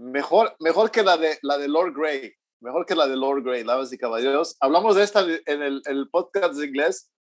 Mejor, 0.00 0.56
mejor 0.60 0.90
que 0.90 1.02
la 1.02 1.18
de, 1.18 1.38
la 1.42 1.58
de 1.58 1.68
Lord 1.68 1.92
Grey. 1.94 2.32
Mejor 2.60 2.86
que 2.86 2.94
la 2.94 3.06
de 3.06 3.16
Lord 3.16 3.42
Grey, 3.42 3.64
Damas 3.64 3.92
y 3.92 3.98
Caballeros. 3.98 4.56
Hablamos 4.58 4.96
de 4.96 5.02
esta 5.02 5.20
en 5.20 5.62
el, 5.62 5.82
el 5.84 6.08
podcast 6.08 6.54
de 6.54 6.66
inglés, 6.66 7.12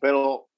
pero 0.00 0.49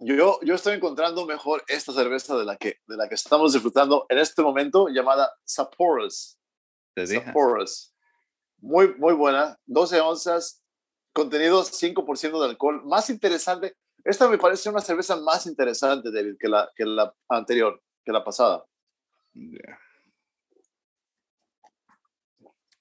yo, 0.00 0.40
yo 0.42 0.54
estoy 0.54 0.74
encontrando 0.74 1.26
mejor 1.26 1.62
esta 1.68 1.92
cerveza 1.92 2.36
de 2.36 2.44
la, 2.44 2.56
que, 2.56 2.80
de 2.86 2.96
la 2.96 3.08
que 3.08 3.14
estamos 3.14 3.52
disfrutando 3.52 4.06
en 4.08 4.18
este 4.18 4.42
momento, 4.42 4.88
llamada 4.88 5.32
Sapporo's. 5.44 6.38
Sapporo's. 6.96 7.94
Muy, 8.58 8.94
muy 8.96 9.14
buena. 9.14 9.58
12 9.66 10.00
onzas, 10.00 10.62
contenido 11.12 11.62
5% 11.62 12.40
de 12.40 12.46
alcohol. 12.46 12.82
Más 12.84 13.10
interesante, 13.10 13.76
esta 14.04 14.28
me 14.28 14.38
parece 14.38 14.70
una 14.70 14.80
cerveza 14.80 15.16
más 15.16 15.46
interesante, 15.46 16.10
David, 16.10 16.36
que 16.38 16.48
la, 16.48 16.70
que 16.74 16.84
la 16.84 17.14
anterior, 17.28 17.82
que 18.04 18.12
la 18.12 18.24
pasada. 18.24 18.64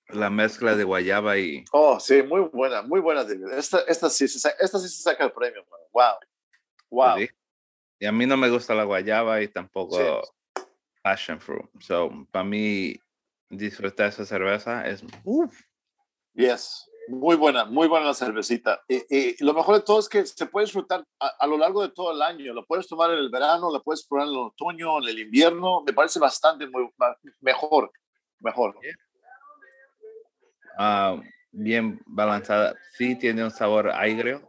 La 0.08 0.30
mezcla 0.30 0.76
de 0.76 0.86
guayaba 0.86 1.38
y... 1.38 1.66
Oh, 1.72 2.00
sí, 2.00 2.24
muy 2.24 2.42
buena, 2.42 2.82
muy 2.82 3.02
buena, 3.02 3.24
David. 3.24 3.52
Esta, 3.52 3.82
esta, 3.82 4.10
sí, 4.10 4.26
esta 4.26 4.80
sí 4.80 4.88
se 4.88 5.04
saca 5.04 5.26
el 5.26 5.32
premio. 5.32 5.66
Wow. 5.92 6.16
Wow. 6.90 7.20
Y 8.00 8.06
a 8.06 8.12
mí 8.12 8.26
no 8.26 8.38
me 8.38 8.50
gusta 8.50 8.74
la 8.74 8.86
guayaba 8.86 9.42
y 9.42 9.48
tampoco 9.48 10.22
passion 11.02 11.40
fruit. 11.40 11.66
So, 11.80 12.10
para 12.32 12.46
mí, 12.46 12.96
disfrutar 13.50 14.08
esa 14.08 14.26
cerveza 14.26 14.88
es... 14.88 15.04
Yes. 16.34 16.86
Muy 17.10 17.36
buena, 17.36 17.66
muy 17.66 17.88
buena 17.88 18.06
la 18.06 18.14
cervecita. 18.14 18.84
Y, 18.88 19.44
lo 19.44 19.54
mejor 19.56 19.78
de 19.78 19.82
todo 19.82 20.00
es 20.00 20.08
que 20.08 20.26
se 20.28 20.46
puede 20.46 20.68
disfrutar 20.68 21.04
a, 21.20 21.48
lo 21.48 21.58
largo 21.58 21.82
de 21.82 21.90
todo 21.90 22.12
el 22.12 22.22
año. 22.22 22.54
Lo 22.54 22.66
puedes 22.66 22.88
tomar 22.88 23.10
en 23.12 23.18
el 23.18 23.32
verano, 23.32 23.72
lo 23.72 23.82
puedes 23.82 24.06
probar 24.06 24.28
en 24.28 24.34
el 24.34 24.40
otoño, 24.40 25.00
en 25.00 25.10
el 25.10 25.20
invierno. 25.20 25.82
Me 25.82 25.92
parece 25.92 26.20
bastante 26.20 26.68
muy, 26.68 26.88
mejor, 27.42 27.92
mejor. 28.40 28.80
Ah, 30.78 31.20
bien 31.52 32.00
balanzada. 32.06 32.76
Sí 32.92 33.16
tiene 33.16 33.44
un 33.44 33.52
sabor 33.52 33.90
agrio, 33.90 34.48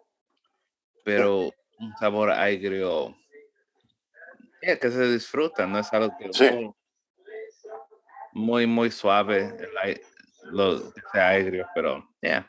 pero 1.02 1.50
un 1.80 1.96
sabor 1.96 2.30
agrio 2.30 3.16
que 4.60 4.90
se 4.90 5.12
disfruta, 5.12 5.66
no 5.66 5.78
es 5.78 5.92
algo 5.92 6.14
que 6.18 6.70
muy, 8.32 8.66
muy 8.66 8.90
suave, 8.90 9.56
lo 10.44 10.92
que 10.92 11.02
sea 11.12 11.30
agrio, 11.30 11.66
pero 11.74 12.06
ya. 12.22 12.48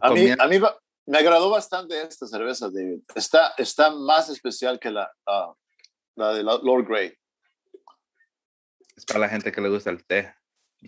A 0.00 0.10
mí, 0.10 0.30
a 0.38 0.46
mí 0.46 0.60
me 1.06 1.18
agradó 1.18 1.50
bastante 1.50 2.00
esta 2.02 2.26
cerveza, 2.26 2.68
David. 2.68 3.00
Está, 3.14 3.54
está 3.56 3.90
más 3.90 4.28
especial 4.28 4.78
que 4.78 4.90
la, 4.90 5.10
ah, 5.26 5.54
la 6.16 6.34
de 6.34 6.42
Lord 6.42 6.86
Grey. 6.86 7.14
Es 8.94 9.04
para 9.06 9.20
la 9.20 9.28
gente 9.28 9.50
que 9.50 9.60
le 9.60 9.70
gusta 9.70 9.90
el 9.90 10.04
té. 10.04 10.34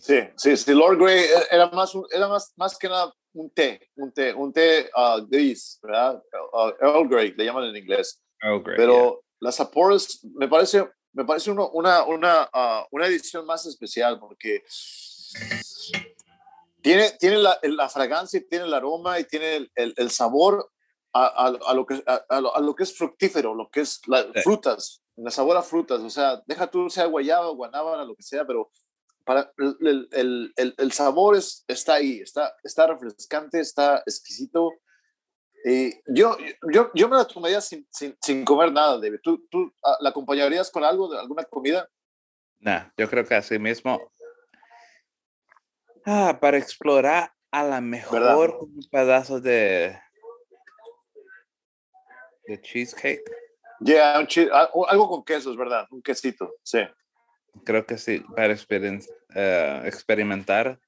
Sí, 0.01 0.21
sí, 0.37 0.57
sí. 0.57 0.75
Lord 0.75 0.99
Grey 0.99 1.25
era 1.51 1.71
más, 1.71 1.93
era 2.13 2.29
más, 2.29 2.53
más 2.57 2.77
que 2.77 2.89
nada 2.89 3.13
un 3.33 3.51
té, 3.51 3.81
un 3.97 4.13
té, 4.13 4.35
un 4.35 4.53
té 4.53 4.91
uh, 4.97 5.27
gris, 5.27 5.79
¿verdad? 5.83 6.23
Uh, 6.53 6.73
Earl 6.81 7.09
Grey, 7.09 7.33
le 7.37 7.45
llaman 7.45 7.65
en 7.65 7.77
inglés. 7.77 8.21
Earl 8.43 8.63
Grey, 8.63 8.77
Pero 8.77 9.23
las 9.41 9.57
Sapporo's 9.57 10.25
me 10.35 10.49
parece, 10.49 10.89
me 11.13 11.25
parece 11.25 11.51
uno, 11.51 11.71
una, 11.71 12.05
una, 12.05 12.49
uh, 12.53 12.87
una 12.91 13.07
edición 13.07 13.47
más 13.47 13.67
especial 13.67 14.19
porque 14.19 14.63
tiene, 16.83 17.11
tiene 17.13 17.39
la, 17.39 17.59
la 17.63 17.89
fragancia, 17.89 18.43
tiene 18.49 18.65
el 18.65 18.75
aroma 18.75 19.19
y 19.19 19.25
tiene 19.25 19.69
el, 19.75 19.95
el, 19.97 20.11
sabor 20.11 20.71
a, 21.13 21.27
a, 21.47 21.75
lo 21.75 21.87
que, 21.87 22.03
a, 22.07 22.41
lo, 22.41 22.75
que 22.75 22.83
es 22.83 22.97
fructífero, 22.97 23.55
lo 23.55 23.71
que 23.71 23.81
es 23.81 24.01
las 24.07 24.27
frutas, 24.43 25.03
el 25.17 25.31
sabor 25.31 25.57
a 25.57 25.63
frutas. 25.63 26.01
O 26.01 26.11
sea, 26.11 26.43
deja 26.47 26.71
tú 26.71 26.89
sea 26.89 27.07
guayaba, 27.07 27.51
guanábana, 27.51 28.05
lo 28.05 28.15
que 28.15 28.23
sea, 28.23 28.47
pero 28.47 28.71
para 29.25 29.53
el, 29.59 30.09
el, 30.13 30.53
el, 30.57 30.75
el, 30.77 30.93
sabor 30.93 31.37
es, 31.37 31.65
está 31.69 31.95
ahí, 31.95 32.21
está, 32.21 32.55
está 32.63 32.87
refrescante, 32.87 33.61
está 33.61 33.99
exquisito. 34.07 34.73
Y 35.65 35.93
yo, 36.07 36.37
yo, 36.73 36.91
yo 36.95 37.09
me 37.09 37.17
la 37.17 37.27
tomaría 37.27 37.61
sin, 37.61 37.87
sin, 37.91 38.17
sin 38.21 38.45
comer 38.45 38.73
nada, 38.73 38.99
David. 38.99 39.21
¿Tú, 39.23 39.47
¿Tú 39.51 39.73
ah, 39.85 39.97
la 40.01 40.11
acompañarías 40.11 40.71
con 40.71 40.85
algo, 40.85 41.11
de 41.13 41.19
alguna 41.19 41.45
comida? 41.45 41.89
No, 42.59 42.91
yo 42.97 43.09
creo 43.09 43.25
que 43.25 43.35
así 43.35 43.59
mismo. 43.59 44.13
Ah, 46.07 46.39
para 46.41 46.57
explorar 46.57 47.33
a 47.51 47.65
la 47.65 47.81
mejor 47.81 48.59
un 48.61 48.81
pedazo 48.91 49.41
de, 49.41 49.99
de 52.45 52.61
cheesecake. 52.61 53.31
Yeah, 53.81 54.27
algo 54.89 55.09
con 55.09 55.25
queso, 55.25 55.51
es 55.51 55.57
verdad, 55.57 55.87
un 55.91 56.03
quesito, 56.03 56.55
sí 56.63 56.81
creo 57.65 57.87
que 57.87 57.99
sí, 57.99 58.21
para 58.35 58.55
uh, 58.55 59.87
experimentar 59.87 60.79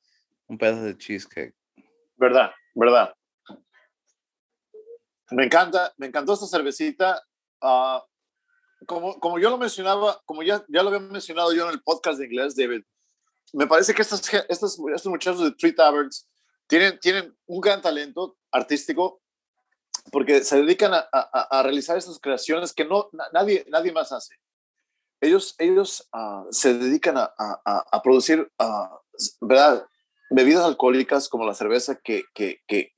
un 0.46 0.58
pedazo 0.58 0.82
de 0.82 0.96
cheesecake. 0.96 1.54
Verdad, 2.16 2.52
verdad. 2.74 3.14
Me 5.30 5.44
encanta, 5.44 5.92
me 5.96 6.06
encantó 6.06 6.34
esta 6.34 6.46
cervecita. 6.46 7.22
Uh, 7.60 8.00
como, 8.86 9.18
como 9.20 9.38
yo 9.38 9.50
lo 9.50 9.58
mencionaba, 9.58 10.20
como 10.24 10.42
ya, 10.42 10.64
ya 10.68 10.82
lo 10.82 10.88
había 10.88 11.00
mencionado 11.00 11.52
yo 11.52 11.64
en 11.64 11.72
el 11.72 11.82
podcast 11.82 12.18
de 12.18 12.26
inglés, 12.26 12.56
David, 12.56 12.82
me 13.52 13.66
parece 13.66 13.94
que 13.94 14.02
estos, 14.02 14.22
estos, 14.48 14.78
estos 14.94 15.06
muchachos 15.06 15.42
de 15.42 15.52
Three 15.52 15.74
Taverns 15.74 16.28
tienen, 16.66 16.98
tienen 16.98 17.36
un 17.46 17.60
gran 17.60 17.80
talento 17.80 18.36
artístico 18.50 19.22
porque 20.10 20.42
se 20.42 20.56
dedican 20.56 20.92
a, 20.94 21.08
a, 21.12 21.58
a 21.58 21.62
realizar 21.62 21.96
estas 21.96 22.18
creaciones 22.18 22.72
que 22.72 22.84
no, 22.84 23.08
nadie, 23.32 23.64
nadie 23.68 23.92
más 23.92 24.10
hace 24.10 24.34
ellos, 25.22 25.54
ellos 25.58 26.08
ah, 26.12 26.44
se 26.50 26.74
dedican 26.74 27.16
a, 27.16 27.32
a, 27.38 27.84
a 27.90 28.02
producir 28.02 28.50
uh, 28.58 28.88
¿verdad? 29.40 29.86
bebidas 30.30 30.64
alcohólicas 30.64 31.28
como 31.28 31.46
la 31.46 31.54
cerveza 31.54 32.00
que, 32.02 32.24
que, 32.34 32.60
que, 32.66 32.92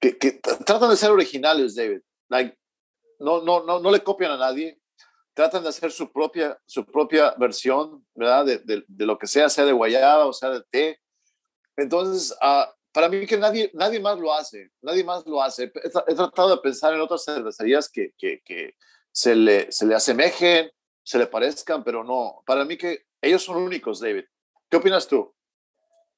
que, 0.00 0.32
tratan 0.64 0.90
de 0.90 0.96
ser 0.96 1.10
originales, 1.10 1.74
David. 1.74 2.00
Like, 2.28 2.56
no, 3.18 3.42
no, 3.42 3.64
no, 3.64 3.80
no 3.80 3.90
le 3.90 4.00
copian 4.00 4.30
a 4.30 4.36
nadie, 4.36 4.80
tratan 5.34 5.62
de 5.64 5.70
hacer 5.70 5.90
su 5.90 6.12
propia, 6.12 6.58
su 6.66 6.84
propia 6.86 7.34
versión, 7.38 8.06
¿verdad? 8.14 8.44
De, 8.44 8.58
de, 8.58 8.84
de 8.86 9.06
lo 9.06 9.18
que 9.18 9.26
sea, 9.26 9.48
sea 9.48 9.64
de 9.64 9.72
guayaba 9.72 10.26
o 10.26 10.32
sea 10.32 10.50
de 10.50 10.62
té. 10.70 11.00
Entonces, 11.76 12.36
uh, 12.42 12.70
para 12.92 13.08
mí 13.08 13.26
que 13.26 13.36
nadie, 13.36 13.70
nadie 13.74 13.98
más 13.98 14.18
lo 14.18 14.32
hace, 14.32 14.70
nadie 14.82 15.02
más 15.02 15.26
lo 15.26 15.42
hace. 15.42 15.64
He, 15.64 15.88
he 16.06 16.14
tratado 16.14 16.50
de 16.50 16.62
pensar 16.62 16.94
en 16.94 17.00
otras 17.00 17.24
cervecerías 17.24 17.88
que, 17.88 18.12
que, 18.16 18.40
que 18.44 18.74
se, 19.10 19.34
le, 19.34 19.72
se 19.72 19.86
le 19.86 19.94
asemejen, 19.94 20.70
se 21.06 21.18
le 21.18 21.26
parezcan, 21.28 21.84
pero 21.84 22.02
no. 22.02 22.42
Para 22.44 22.64
mí 22.64 22.76
que 22.76 23.06
ellos 23.22 23.44
son 23.44 23.58
únicos, 23.58 24.00
David. 24.00 24.24
¿Qué 24.68 24.76
opinas 24.76 25.06
tú? 25.06 25.32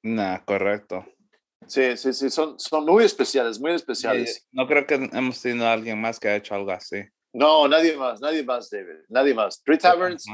Nah, 0.03 0.38
correcto. 0.46 1.05
Sí, 1.66 1.96
sí, 1.98 2.14
sí, 2.14 2.31
son, 2.31 2.59
son 2.59 2.87
muy 2.87 3.05
especiales, 3.05 3.61
muy 3.61 3.72
especiales. 3.72 4.48
no 4.51 4.66
creo 4.66 4.87
que 4.87 4.94
hemos 4.94 5.42
tenido 5.42 5.66
a 5.66 5.74
alguien 5.74 6.01
más 6.01 6.18
que 6.18 6.29
ha 6.29 6.37
hecho 6.37 6.55
algo 6.55 6.70
así. 6.70 7.05
No, 7.35 7.68
nadie 7.68 7.96
más, 7.96 8.20
nadie 8.22 8.42
más, 8.42 8.70
David, 8.70 9.05
nadie 9.09 9.35
más. 9.35 9.62
Three 9.62 9.77
Taverns 9.77 10.24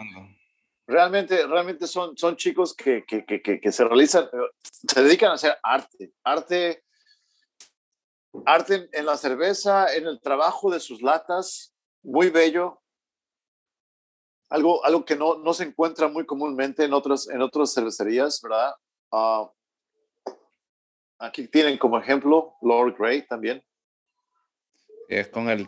realmente, 0.87 1.45
realmente 1.49 1.89
son, 1.89 2.17
son 2.17 2.37
chicos 2.37 2.77
que, 2.77 3.05
que, 3.05 3.25
que, 3.25 3.43
que, 3.43 3.73
se 3.73 3.85
realizan, 3.85 4.29
se 4.63 5.03
dedican 5.03 5.33
a 5.33 5.35
hacer 5.35 5.59
arte, 5.65 6.13
arte, 6.23 6.85
arte 8.47 8.89
en 8.93 9.07
la 9.07 9.17
cerveza, 9.17 9.93
en 9.93 10.07
el 10.07 10.21
trabajo 10.21 10.71
de 10.71 10.79
sus 10.79 11.03
latas, 11.03 11.75
muy 12.05 12.31
bello, 12.31 12.84
algo, 14.49 14.85
algo 14.85 15.05
que 15.05 15.17
no, 15.17 15.37
no 15.39 15.55
se 15.55 15.65
encuentra 15.65 16.09
muy 16.09 16.27
comúnmente 16.27 16.85
en 16.85 16.93
otras, 16.93 17.29
en 17.29 17.43
otras 17.43 17.73
cervecerías, 17.75 18.41
¿verdad? 18.43 18.75
Ah, 19.11 19.51
aquí 21.19 21.49
tienen 21.49 21.79
como 21.79 21.99
ejemplo 21.99 22.55
Lord 22.63 22.97
Grey 22.99 23.27
también. 23.27 23.65
Es 25.09 25.29
con 25.29 25.49
el, 25.49 25.67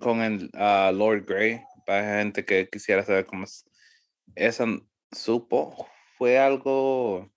con 0.00 0.22
el 0.22 0.50
ah, 0.54 0.90
Lord 0.94 1.24
Grey, 1.26 1.62
para 1.86 2.18
gente 2.18 2.44
que 2.44 2.68
quisiera 2.68 3.04
saber 3.04 3.26
cómo 3.26 3.44
es. 3.44 3.64
Esa 4.34 4.64
supo, 5.12 5.88
fue 6.16 6.38
algo 6.38 7.30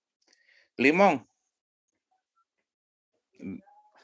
limón. 0.76 1.26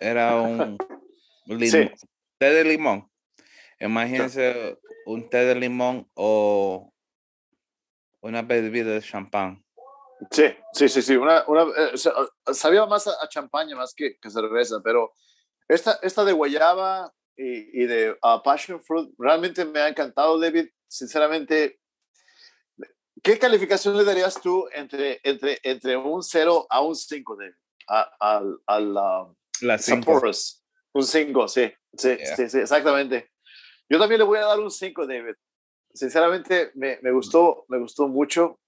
Era 0.00 0.36
un 0.40 0.78
limón, 1.46 1.92
té 2.38 2.50
de 2.50 2.64
limón. 2.64 3.09
Imagínense 3.80 4.78
un 5.06 5.28
té 5.28 5.44
de 5.44 5.54
limón 5.54 6.08
o 6.14 6.92
una 8.20 8.42
bebida 8.42 8.92
de 8.92 9.00
champán. 9.00 9.64
Sí, 10.30 10.54
sí, 10.74 10.88
sí, 10.88 11.00
sí. 11.00 11.16
Una, 11.16 11.44
una 11.46 11.62
eh, 11.62 12.52
sabía 12.52 12.84
más 12.84 13.06
a, 13.08 13.28
champaña 13.28 13.74
más 13.74 13.94
que, 13.94 14.18
que, 14.18 14.30
cerveza, 14.30 14.80
pero 14.84 15.14
esta, 15.66 15.98
esta 16.02 16.24
de 16.24 16.32
guayaba 16.32 17.10
y, 17.36 17.82
y 17.82 17.86
de 17.86 18.10
uh, 18.10 18.42
passion 18.44 18.82
fruit 18.82 19.10
realmente 19.18 19.64
me 19.64 19.80
ha 19.80 19.88
encantado, 19.88 20.38
David. 20.38 20.68
Sinceramente, 20.86 21.80
¿qué 23.22 23.38
calificación 23.38 23.96
le 23.96 24.04
darías 24.04 24.38
tú 24.42 24.68
entre, 24.72 25.20
entre, 25.22 25.58
entre 25.62 25.96
un 25.96 26.22
0 26.22 26.66
a 26.68 26.82
un 26.82 26.94
5, 26.94 27.36
David? 27.36 27.54
Al, 27.86 28.58
al, 28.66 28.90
uh, 28.90 29.34
La 29.62 29.80
Un 30.92 31.04
5, 31.04 31.48
sí, 31.48 31.72
sí, 31.96 32.18
sí, 32.36 32.48
sí, 32.50 32.58
exactamente. 32.58 33.30
Yo 33.90 33.98
también 33.98 34.20
le 34.20 34.24
voy 34.24 34.38
a 34.38 34.46
dar 34.46 34.58
un 34.60 34.70
5, 34.70 35.06
David. 35.06 35.34
sinceramente 35.92 36.70
me, 36.74 36.98
me 37.02 37.10
gustó, 37.10 37.64
me 37.68 37.76
gustó 37.78 38.06
mucho. 38.06 38.60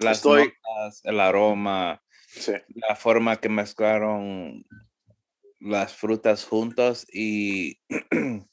Las 0.00 0.18
Estoy- 0.18 0.52
notas, 0.64 1.00
el 1.04 1.20
aroma, 1.20 2.02
Sí. 2.26 2.54
la 2.74 2.96
forma 2.96 3.36
que 3.36 3.48
mezclaron 3.48 4.64
las 5.60 5.94
frutas 5.94 6.44
juntos 6.44 7.06
y, 7.12 7.78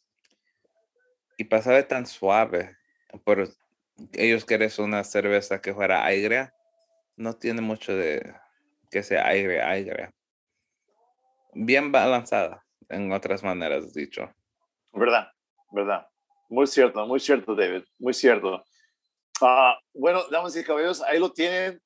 y 1.38 1.43
pasaba 1.45 1.81
tan 1.88 2.05
suave. 2.05 2.77
Pero 3.25 3.45
ellos 4.13 4.45
quieren 4.45 4.69
una 4.77 5.03
cerveza 5.03 5.59
que 5.59 5.73
fuera 5.73 6.05
aire, 6.05 6.51
no 7.15 7.35
tiene 7.35 7.62
mucho 7.62 7.95
de 7.95 8.35
que 8.91 9.01
sea 9.01 9.25
aire, 9.25 9.63
aire. 9.63 10.12
Bien 11.55 11.91
balanzada, 11.91 12.63
en 12.89 13.12
otras 13.12 13.41
maneras 13.41 13.91
dicho. 13.93 14.31
Verdad, 14.91 15.31
verdad. 15.71 16.08
Muy 16.49 16.67
cierto, 16.67 17.05
muy 17.05 17.19
cierto, 17.19 17.55
David, 17.55 17.84
muy 17.99 18.13
cierto. 18.13 18.63
Ah, 19.41 19.77
bueno, 19.93 20.23
damas 20.32 20.55
y 20.55 20.63
caballeros, 20.63 21.01
ahí 21.01 21.19
lo 21.19 21.32
tienen. 21.32 21.82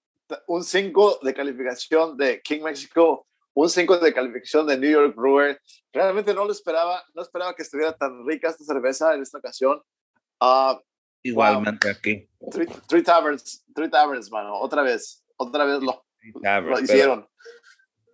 Un 0.47 0.63
5 0.63 1.19
de 1.21 1.33
calificación 1.33 2.17
de 2.17 2.41
King 2.41 2.61
Mexico, 2.61 3.27
un 3.53 3.69
5 3.69 3.97
de 3.99 4.13
calificación 4.13 4.65
de 4.65 4.77
New 4.77 4.89
York 4.89 5.15
Brewer. 5.15 5.59
Realmente 5.91 6.33
no 6.33 6.45
lo 6.45 6.51
esperaba, 6.51 7.03
no 7.13 7.21
esperaba 7.21 7.53
que 7.55 7.61
estuviera 7.61 7.95
tan 7.95 8.25
rica 8.25 8.49
esta 8.49 8.63
cerveza 8.63 9.13
en 9.13 9.21
esta 9.21 9.37
ocasión. 9.37 9.81
Ah, 10.39 10.79
Igualmente 11.21 11.89
aquí. 11.89 12.27
three, 12.51 12.67
Three 12.87 13.03
Taverns, 13.03 13.63
Three 13.75 13.89
Taverns, 13.89 14.29
mano, 14.31 14.55
otra 14.59 14.81
vez, 14.81 15.23
otra 15.37 15.63
vez 15.65 15.81
lo, 15.81 16.03
Ya, 16.41 16.59
lo 16.59 16.79
hicieron. 16.79 17.27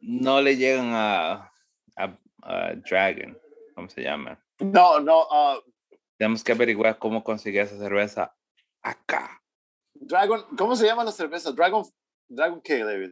No 0.02 0.42
le 0.42 0.56
llegan 0.58 0.92
a, 0.94 1.52
a, 1.96 2.18
a 2.44 2.74
Dragon, 2.88 3.38
¿cómo 3.76 3.90
se 3.90 4.02
llama? 4.02 4.40
No, 4.60 5.00
no, 5.00 5.26
ah, 5.32 5.60
Tenemos 6.18 6.44
que 6.44 6.52
averiguar 6.52 6.98
cómo 7.00 7.24
conseguir 7.24 7.62
esa 7.62 7.78
cerveza 7.78 8.36
acá. 8.82 9.42
Dragon, 9.94 10.46
¿cómo 10.58 10.76
se 10.76 10.86
llama 10.86 11.04
la 11.04 11.12
cerveza? 11.12 11.52
Dragon, 11.52 11.84
Dragon 12.28 12.62
qué, 12.62 12.84
David? 12.84 13.12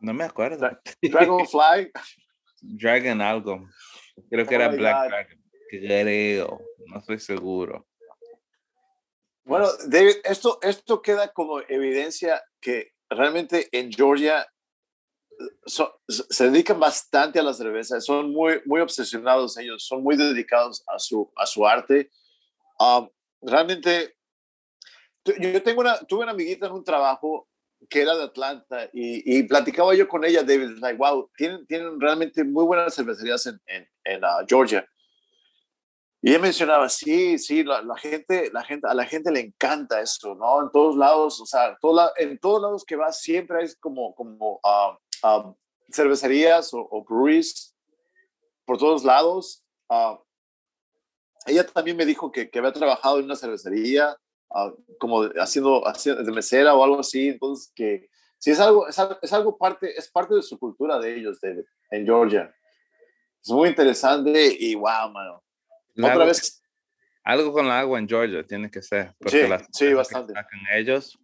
No 0.00 0.12
me 0.14 0.24
acuerdo. 0.24 0.58
Dra- 0.58 0.80
Dragonfly. 1.02 1.90
Dragon 2.60 3.20
algo. 3.20 3.68
Creo 4.30 4.46
que 4.46 4.56
Oh 4.56 4.60
era 4.60 4.70
my 4.70 4.76
Black 4.76 4.96
God. 5.02 5.08
Dragon. 5.08 5.42
Creo. 5.70 6.60
No 6.86 6.98
estoy 6.98 7.18
seguro. 7.20 7.86
Bueno, 9.44 9.68
David, 9.86 10.16
esto, 10.24 10.58
esto 10.62 11.00
queda 11.00 11.32
como 11.32 11.60
evidencia 11.60 12.42
que 12.60 12.92
realmente 13.08 13.68
en 13.72 13.90
Georgia 13.90 14.46
se 15.66 16.50
dedican 16.50 16.80
bastante 16.80 17.38
a 17.38 17.42
la 17.42 17.54
cerveza, 17.54 18.00
son 18.00 18.32
muy, 18.32 18.60
muy 18.64 18.80
obsesionados 18.80 19.56
ellos, 19.58 19.84
son 19.84 20.02
muy 20.02 20.16
dedicados 20.16 20.82
a 20.88 20.98
su, 20.98 21.30
a 21.36 21.46
su 21.46 21.66
arte. 21.66 22.10
Um, 22.78 23.08
realmente, 23.42 24.16
yo 25.24 25.62
tengo 25.62 25.80
una, 25.80 25.98
tuve 26.00 26.22
una 26.22 26.32
amiguita 26.32 26.66
en 26.66 26.72
un 26.72 26.84
trabajo 26.84 27.48
que 27.88 28.02
era 28.02 28.16
de 28.16 28.24
Atlanta 28.24 28.90
y, 28.92 29.38
y 29.38 29.42
platicaba 29.44 29.94
yo 29.94 30.08
con 30.08 30.24
ella, 30.24 30.42
David, 30.42 30.78
like, 30.80 30.98
wow, 30.98 31.30
tienen, 31.36 31.66
tienen 31.66 32.00
realmente 32.00 32.42
muy 32.42 32.64
buenas 32.64 32.94
cervecerías 32.94 33.46
en, 33.46 33.60
en, 33.66 33.88
en, 34.04 34.24
ah, 34.24 34.44
Georgia. 34.48 34.86
Y 36.20 36.30
ella 36.30 36.40
mencionaba, 36.40 36.88
sí, 36.88 37.38
sí, 37.38 37.62
la, 37.62 37.80
la 37.82 37.96
gente, 37.96 38.50
la 38.52 38.64
gente, 38.64 38.88
a 38.88 38.94
la 38.94 39.04
gente 39.04 39.30
le 39.30 39.38
encanta 39.38 40.00
esto, 40.00 40.34
¿no? 40.34 40.60
En 40.62 40.72
todos 40.72 40.96
lados, 40.96 41.40
o 41.40 41.46
sea, 41.46 41.76
todo 41.80 41.94
la- 41.94 42.12
en 42.16 42.38
todos 42.40 42.60
lados 42.60 42.84
que 42.84 42.96
vas 42.96 43.20
siempre 43.20 43.58
hay 43.62 43.68
como, 43.78 44.12
como 44.16 44.58
ah, 44.64 44.98
ah, 45.22 45.52
cervecerías 45.90 46.72
o, 46.74 46.86
o 46.90 47.04
breweries 47.04 47.74
por 48.64 48.78
todos 48.78 49.04
lados. 49.04 49.64
Ah, 49.88 50.18
ella 51.46 51.64
también 51.66 51.96
me 51.96 52.04
dijo 52.06 52.30
que, 52.30 52.50
que 52.50 52.58
había 52.58 52.72
trabajado 52.72 53.18
en 53.18 53.24
una 53.24 53.36
cervecería, 53.36 54.16
ah, 54.50 54.72
como 54.98 55.22
haciendo, 55.40 55.86
haciendo 55.86 56.22
de 56.22 56.32
mesera 56.32 56.74
o 56.74 56.84
algo 56.84 57.00
así, 57.00 57.28
entonces 57.28 57.72
que 57.74 58.08
sí 58.38 58.50
es 58.50 58.60
algo, 58.60 58.86
es, 58.88 58.98
algo- 58.98 59.18
es 59.22 59.32
algo 59.32 59.56
parte, 59.56 59.98
es 59.98 60.10
parte 60.10 60.34
de 60.34 60.42
su 60.42 60.58
cultura 60.58 60.98
de 60.98 61.16
ellos, 61.16 61.40
de, 61.40 61.64
en 61.90 62.04
Georgia. 62.04 62.54
Es 63.42 63.50
muy 63.50 63.68
interesante 63.70 64.54
y 64.58 64.74
wow, 64.74 65.10
mano. 65.10 65.42
Otra 65.96 66.12
agua- 66.12 66.26
vez, 66.26 66.62
Algo 67.24 67.52
con 67.52 67.66
la 67.68 67.80
agua 67.80 67.98
en 67.98 68.08
Georgia 68.08 68.44
tiene 68.46 68.70
que 68.70 68.82
ser. 68.82 69.14
Sí, 69.26 69.40
sí, 69.72 69.92
bastante. 69.94 70.34
ellos. 70.74 71.18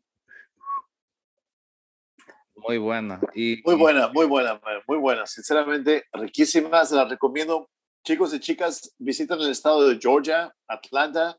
Muy 2.67 2.79
buena. 2.79 3.21
Y, 3.35 3.63
Muy 3.65 3.75
buena, 3.75 4.09
muy 4.09 4.27
buena, 4.27 4.61
muy 4.87 4.99
buena. 4.99 5.27
Sinceramente, 5.27 6.05
riquísima. 6.13 6.85
Se 6.85 6.97
la 6.97 7.05
recomiendo. 7.05 7.69
Chicos 8.05 8.35
y 8.35 8.41
chicas, 8.41 8.95
visiten 8.99 9.41
el 9.41 9.51
estado 9.51 9.87
de 9.89 9.99
Georgia, 10.01 10.55
Atlanta. 10.69 11.39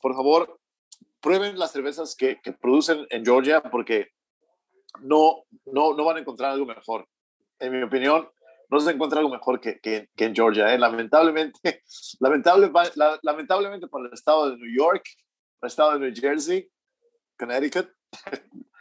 Por 0.00 0.14
favor, 0.14 0.58
prueben 1.20 1.58
las 1.58 1.72
cervezas 1.72 2.16
que, 2.16 2.40
que 2.42 2.52
producen 2.52 3.06
en 3.10 3.24
Georgia 3.24 3.62
porque 3.62 4.08
no, 5.00 5.44
no, 5.66 5.94
no 5.94 6.04
van 6.04 6.16
a 6.16 6.20
encontrar 6.20 6.52
algo 6.52 6.66
mejor. 6.66 7.06
En 7.58 7.72
mi 7.72 7.82
opinión, 7.82 8.28
no 8.70 8.80
se 8.80 8.90
encuentra 8.92 9.18
algo 9.20 9.30
mejor 9.30 9.60
que, 9.60 9.78
que, 9.80 10.08
que 10.16 10.24
en 10.24 10.34
Georgia. 10.34 10.72
¿eh? 10.74 10.78
Lamentablemente, 10.78 11.82
lamentable, 12.20 12.70
la- 12.94 13.18
lamentablemente 13.22 13.88
para 13.88 14.06
el 14.06 14.12
estado 14.14 14.50
de 14.50 14.56
New 14.56 14.74
York, 14.74 15.04
el 15.60 15.66
estado 15.66 15.92
de 15.92 15.98
New 16.00 16.14
Jersey, 16.14 16.68
Connecticut, 17.38 17.90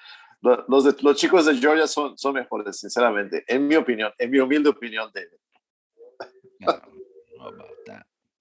los, 0.42 0.84
de- 0.84 0.96
los 1.02 1.16
chicos 1.18 1.46
de 1.46 1.56
Georgia 1.58 1.88
son, 1.88 2.18
son 2.18 2.34
mejores, 2.34 2.80
sinceramente, 2.80 3.44
en 3.48 3.68
mi 3.68 3.76
opinión, 3.76 4.12
en 4.18 4.32
mi 4.32 4.40
humilde 4.40 4.70
opinión. 4.70 5.12
David. 5.14 5.38
no, 7.38 7.52
no. 7.52 7.66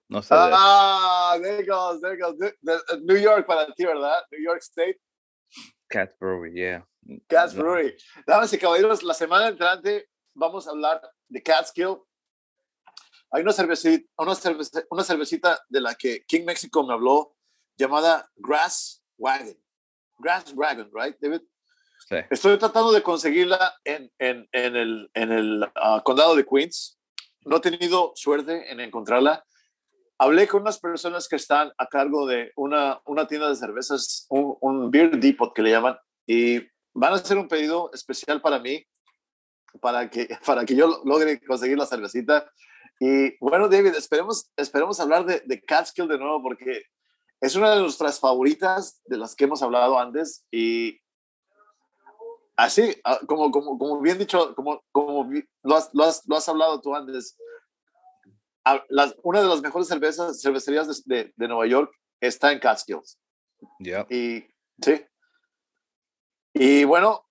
No 0.08 0.22
sé. 0.22 0.34
Ah, 0.36 1.38
there 1.40 1.64
goes, 1.64 2.00
there 2.00 2.16
goes. 2.16 2.36
De- 2.36 2.54
New 3.02 3.16
York 3.16 3.46
para 3.46 3.72
ti, 3.74 3.84
¿verdad? 3.84 4.24
New 4.32 4.42
York 4.42 4.60
State, 4.60 5.00
Cat 5.88 6.10
Brewery, 6.18 6.52
yeah. 6.52 6.84
Cats 7.28 7.54
No. 7.54 7.62
Brewery. 7.62 7.96
Damas 8.26 8.52
y 8.52 8.58
caballeros, 8.58 9.02
la 9.04 9.14
semana 9.14 9.48
entrante 9.48 10.08
vamos 10.34 10.66
a 10.66 10.70
hablar 10.70 11.00
de 11.28 11.40
Catskill. 11.42 11.96
Hay 13.30 13.42
una 13.42 13.52
cervecita, 13.52 14.04
una, 14.18 14.32
cervece- 14.34 14.84
una 14.90 15.04
cervecita 15.04 15.60
de 15.68 15.80
la 15.80 15.94
que 15.94 16.24
King 16.26 16.44
Mexico 16.44 16.84
me 16.84 16.92
habló 16.92 17.36
llamada 17.76 18.28
Grass 18.34 19.04
Wagon. 19.16 19.56
Grass 20.18 20.52
Wagon, 20.54 20.90
right, 20.92 21.16
David? 21.20 21.42
Estoy 22.28 22.58
tratando 22.58 22.90
de 22.90 23.02
conseguirla 23.02 23.74
en, 23.84 24.10
en, 24.18 24.48
en 24.50 24.76
el, 24.76 25.10
en 25.14 25.30
el 25.30 25.70
ah, 25.76 26.02
condado 26.04 26.34
de 26.34 26.44
Queens. 26.44 26.98
No 27.44 27.58
he 27.58 27.60
tenido 27.60 28.12
suerte 28.16 28.70
en 28.70 28.80
encontrarla. 28.80 29.44
Hablé 30.18 30.48
con 30.48 30.62
unas 30.62 30.80
personas 30.80 31.28
que 31.28 31.36
están 31.36 31.72
a 31.78 31.86
cargo 31.86 32.26
de 32.26 32.52
una, 32.56 33.00
una 33.06 33.28
tienda 33.28 33.48
de 33.48 33.54
cervezas, 33.54 34.26
un, 34.28 34.56
un 34.60 34.90
beer 34.90 35.18
depot 35.18 35.54
que 35.54 35.62
le 35.62 35.70
llaman, 35.70 35.96
y 36.26 36.58
van 36.92 37.12
a 37.12 37.16
hacer 37.16 37.38
un 37.38 37.48
pedido 37.48 37.90
especial 37.94 38.42
para 38.42 38.58
mí, 38.58 38.84
para 39.80 40.10
que, 40.10 40.28
para 40.44 40.64
que 40.64 40.74
yo 40.74 41.02
logre 41.04 41.40
conseguir 41.40 41.78
la 41.78 41.86
cervecita. 41.86 42.50
Y 42.98 43.38
bueno, 43.38 43.68
David, 43.68 43.94
esperemos, 43.94 44.50
esperemos 44.56 44.98
hablar 44.98 45.24
de, 45.24 45.42
de 45.46 45.62
Catskill 45.62 46.08
de 46.08 46.18
nuevo, 46.18 46.42
porque 46.42 46.82
es 47.40 47.54
una 47.54 47.70
de 47.70 47.80
nuestras 47.80 48.18
favoritas 48.18 49.00
de 49.04 49.16
las 49.16 49.36
que 49.36 49.44
hemos 49.44 49.62
hablado 49.62 49.98
antes. 49.98 50.44
Y 50.50 51.00
así, 52.64 52.94
ah, 53.04 53.18
como, 53.26 53.50
como, 53.50 53.78
como 53.78 54.00
bien 54.00 54.18
dicho, 54.18 54.54
como, 54.54 54.82
como 54.92 55.30
lo, 55.62 55.76
has, 55.76 55.90
lo, 55.92 56.04
has, 56.04 56.22
lo 56.26 56.36
has 56.36 56.48
hablado 56.48 56.80
tú 56.80 56.94
antes, 56.94 57.36
ah, 58.64 58.84
las- 58.88 59.14
una 59.22 59.40
de 59.42 59.48
las 59.48 59.60
mejores 59.60 59.88
cervezas, 59.88 60.40
cervecerías 60.40 61.04
de, 61.04 61.16
de, 61.16 61.32
de 61.36 61.48
Nueva 61.48 61.66
York 61.66 61.92
está 62.20 62.52
en 62.52 62.58
Catskills. 62.58 63.18
Yep. 63.80 64.10
Y 64.12 64.46
sí. 64.82 65.04
Y 66.54 66.84
bueno, 66.84 67.26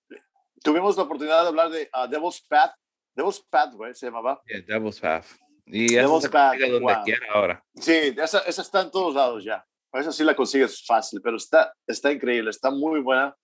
tuvimos 0.62 0.96
la 0.96 1.02
oportunidad 1.04 1.42
de 1.42 1.48
hablar 1.48 1.70
de 1.70 1.88
ah, 1.92 2.06
Devil's 2.06 2.40
Path. 2.48 2.72
Devil's 3.14 3.40
Path, 3.50 3.74
güey, 3.74 3.94
se 3.94 4.06
llamaba. 4.06 4.40
Yeah, 4.46 4.62
Devil's 4.66 5.00
Path. 5.00 5.26
Y 5.66 5.94
Devil's 5.94 6.28
Path, 6.28 6.58
donde 6.58 6.80
wow. 6.80 7.04
quiera 7.04 7.26
ahora. 7.34 7.64
Sí, 7.76 8.14
esa, 8.16 8.40
esa 8.40 8.62
está 8.62 8.82
en 8.82 8.90
todos 8.90 9.14
lados 9.14 9.44
ya. 9.44 9.64
Esa 9.92 10.12
sí 10.12 10.22
la 10.24 10.36
consigues 10.36 10.84
fácil, 10.86 11.20
pero 11.20 11.36
está, 11.36 11.74
está 11.86 12.12
increíble, 12.12 12.50
está 12.50 12.70
muy 12.70 13.00
buena. 13.00 13.36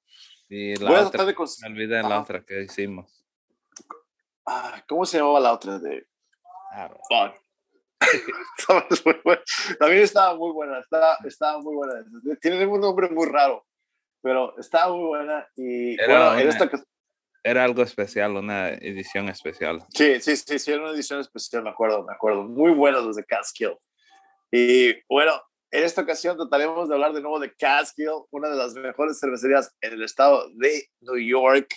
Y 0.49 0.75
Voy 0.79 0.89
a 0.89 0.91
la 0.91 1.11
tratar 1.11 1.29
otra, 1.29 1.45
de 1.45 1.51
me 1.63 1.69
olvidé 1.69 2.03
la 2.03 2.09
Ajá. 2.09 2.21
otra 2.21 2.45
que 2.45 2.63
hicimos. 2.63 3.25
Ah, 4.47 4.83
¿Cómo 4.89 5.05
se 5.05 5.19
llamaba 5.19 5.41
la 5.41 5.53
otra? 5.53 5.79
De... 5.79 6.07
Ah. 6.73 6.89
Fuck. 7.09 7.43
Buena. 9.25 9.43
También 9.79 10.03
estaba 10.03 10.37
muy 10.37 10.53
buena, 10.53 10.79
estaba, 10.79 11.17
estaba 11.25 11.59
muy 11.61 11.75
buena. 11.75 12.05
Tiene 12.41 12.65
un 12.67 12.81
nombre 12.81 13.09
muy 13.09 13.27
raro, 13.27 13.67
pero 14.23 14.57
estaba 14.59 14.95
muy 14.95 15.07
buena. 15.07 15.49
Y 15.57 15.95
Era 16.01 16.07
bueno, 16.31 16.41
en 16.41 16.49
una- 16.49 16.65
esta, 16.65 16.85
Era 17.43 17.65
algo 17.65 17.83
especial, 17.83 18.37
una 18.37 18.69
edición 18.69 19.29
especial. 19.29 19.85
Sí, 19.95 20.21
sí, 20.21 20.37
sí, 20.37 20.59
sí, 20.59 20.73
era 20.73 20.83
una 20.83 20.93
edición 20.93 21.21
especial, 21.21 21.63
me 21.65 21.71
acuerdo, 21.71 22.05
me 22.05 22.13
acuerdo. 22.13 22.45
Muy 22.45 22.73
buenos 22.73 23.03
los 23.05 23.17
de 23.17 23.25
Catskill. 23.25 23.77
Y 24.53 24.95
bueno, 25.09 25.33
en 25.77 25.85
esta 25.85 26.01
ocasión 26.03 26.37
trataremos 26.39 26.89
de 26.89 26.95
hablar 26.95 27.13
de 27.13 27.21
nuevo 27.21 27.39
de 27.39 27.55
Catskill, 27.55 28.09
una 28.31 28.49
de 28.49 28.57
las 28.57 28.73
mejores 28.75 29.21
cervecerías 29.21 29.77
en 29.83 29.93
el 29.93 30.03
estado 30.03 30.49
de 30.55 30.89
New 31.01 31.19
York. 31.19 31.69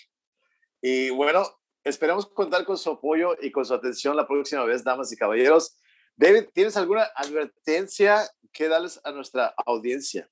Y 0.81 1.09
bueno, 1.09 1.43
esperamos 1.83 2.25
contar 2.27 2.63
con 2.63 2.77
su 2.77 2.91
apoyo 2.91 3.35
y 3.41 3.51
con 3.51 3.65
su 3.65 3.73
atención 3.73 4.15
la 4.15 4.25
próxima 4.25 4.63
vez, 4.63 4.85
damas 4.85 5.11
y 5.11 5.17
caballeros. 5.17 5.77
David, 6.15 6.45
¿tienes 6.53 6.77
alguna 6.77 7.09
advertencia 7.13 8.21
que 8.53 8.69
darles 8.69 9.01
a 9.03 9.11
nuestra 9.11 9.53
audiencia. 9.65 10.29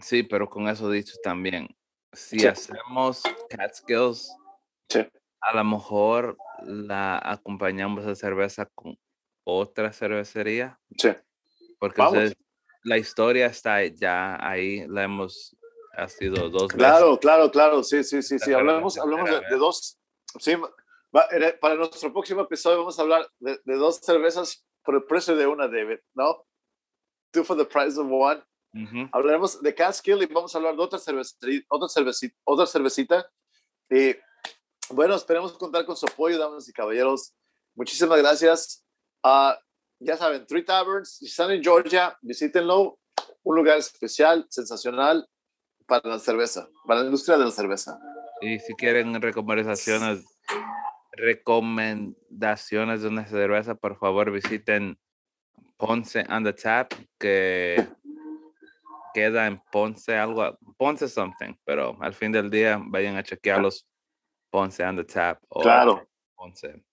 Sí, 0.00 0.22
pero 0.22 0.48
con 0.48 0.68
eso 0.68 0.88
dicho 0.88 1.14
también, 1.22 1.68
si 2.12 2.38
Sí. 2.38 2.46
hacemos 2.46 3.22
Catskills, 3.50 4.32
Sí. 4.88 5.00
a 5.40 5.56
lo 5.56 5.64
mejor 5.64 6.36
la 6.62 7.18
acompañamos 7.22 8.06
a 8.06 8.14
cerveza 8.14 8.66
con 8.74 8.96
otra 9.44 9.92
cervecería, 9.92 10.78
Sí. 10.96 11.10
porque 11.80 12.00
ustedes- 12.00 12.36
la 12.88 12.98
historia 12.98 13.46
está 13.46 13.84
ya 13.84 14.36
ahí, 14.40 14.86
la 14.88 15.04
hemos 15.04 15.56
ha 15.98 16.08
sido 16.08 16.48
dos 16.48 16.68
veces. 16.68 16.76
Claro, 16.76 17.18
claro, 17.18 17.50
claro. 17.50 17.82
Sí, 17.82 18.04
sí, 18.04 18.22
sí, 18.22 18.38
sí. 18.38 18.52
Hablamos, 18.52 18.98
hablamos 18.98 19.28
de, 19.28 19.40
de 19.50 19.56
dos. 19.56 19.98
Sí, 20.38 20.56
para 21.10 21.74
nuestro 21.74 22.12
próximo 22.12 22.42
episodio 22.42 22.78
vamos 22.78 22.98
a 22.98 23.02
hablar 23.02 23.28
de, 23.40 23.60
de 23.64 23.74
dos 23.76 23.96
cervezas 23.96 24.64
por 24.84 24.94
el 24.94 25.04
precio 25.04 25.34
de 25.34 25.46
una, 25.46 25.66
David, 25.66 25.98
¿no? 26.14 26.46
Two 27.32 27.44
for 27.44 27.56
the 27.56 27.64
price 27.64 27.98
of 27.98 28.06
one. 28.10 28.42
Ujú. 28.74 29.08
Hablaremos 29.12 29.60
de 29.60 29.74
Catskill 29.74 30.22
y 30.22 30.26
vamos 30.26 30.54
a 30.54 30.58
hablar 30.58 30.76
de 30.76 30.82
otra 30.82 30.98
cervecería, 30.98 31.62
otra 31.68 31.88
cervecita, 31.88 32.36
otra 32.44 32.66
cervecita. 32.66 33.28
Y 33.90 34.14
bueno, 34.90 35.14
esperemos 35.16 35.52
contar 35.54 35.84
con 35.84 35.96
su 35.96 36.06
apoyo, 36.06 36.38
damas 36.38 36.68
y 36.68 36.72
caballeros. 36.72 37.34
Muchísimas 37.74 38.18
gracias. 38.18 38.84
Ah, 39.24 39.58
ya 40.00 40.16
saben, 40.16 40.46
Three 40.46 40.64
Taverns, 40.64 41.16
si 41.16 41.26
están 41.26 41.50
en 41.50 41.62
Georgia, 41.62 42.16
visítenlo. 42.22 42.98
Un 43.42 43.56
lugar 43.56 43.78
especial, 43.78 44.46
sensacional 44.48 45.26
para 45.86 46.08
la 46.08 46.18
cerveza, 46.18 46.68
para 46.86 47.00
la 47.00 47.06
industria 47.06 47.38
de 47.38 47.44
la 47.46 47.50
cerveza. 47.50 47.98
Y 48.40 48.58
si 48.58 48.74
quieren 48.74 49.20
recomendaciones, 49.20 50.24
recomendaciones 51.12 53.02
de 53.02 53.08
una 53.08 53.26
cerveza, 53.26 53.74
por 53.74 53.98
favor 53.98 54.30
visiten 54.30 54.98
Ponce 55.76 56.24
on 56.28 56.44
the 56.44 56.52
Tap, 56.52 56.92
que 57.18 57.88
queda 59.14 59.46
en 59.46 59.60
Ponce, 59.72 60.16
algo, 60.16 60.58
Ponce 60.76 61.08
something, 61.08 61.54
pero 61.64 61.96
al 62.00 62.14
fin 62.14 62.30
del 62.30 62.50
día 62.50 62.78
vayan 62.80 63.16
a 63.16 63.22
chequearlos 63.22 63.88
Ponce 64.50 64.84
on 64.84 64.96
the 64.96 65.04
Tap 65.04 65.42
o 65.48 65.60
Claro. 65.60 66.08
Ponce. 66.36 66.84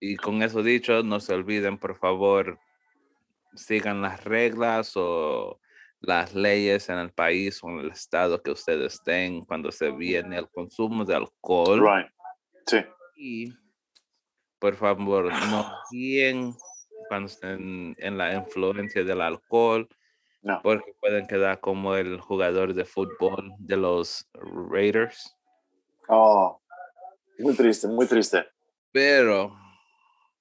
Y 0.00 0.16
con 0.16 0.42
eso 0.42 0.62
dicho, 0.62 1.02
no 1.02 1.20
se 1.20 1.34
olviden, 1.34 1.78
por 1.78 1.96
favor, 1.96 2.58
sigan 3.54 4.00
las 4.00 4.24
reglas 4.24 4.92
o 4.96 5.60
las 6.00 6.34
leyes 6.34 6.88
en 6.88 6.98
el 6.98 7.12
país 7.12 7.62
o 7.62 7.68
en 7.68 7.80
el 7.80 7.90
estado 7.90 8.42
que 8.42 8.50
ustedes 8.50 8.94
estén 8.94 9.44
cuando 9.44 9.70
se 9.70 9.90
viene 9.90 10.38
el 10.38 10.48
consumo 10.48 11.04
de 11.04 11.16
alcohol. 11.16 11.80
Right. 11.80 12.10
Sí. 12.66 12.78
Y 13.16 13.54
por 14.58 14.74
favor, 14.76 15.30
no 15.50 15.70
guíen 15.90 16.54
cuando 17.08 17.26
estén 17.26 17.94
en 17.98 18.16
la 18.16 18.34
influencia 18.34 19.04
del 19.04 19.20
alcohol, 19.20 19.86
No. 20.42 20.60
porque 20.62 20.94
pueden 21.00 21.26
quedar 21.26 21.60
como 21.60 21.94
el 21.96 22.18
jugador 22.20 22.72
de 22.72 22.86
fútbol 22.86 23.52
de 23.58 23.76
los 23.76 24.26
Raiders. 24.32 25.36
Oh, 26.08 26.58
muy 27.38 27.54
triste, 27.54 27.88
muy 27.88 28.06
triste. 28.06 28.46
Pero 28.92 29.54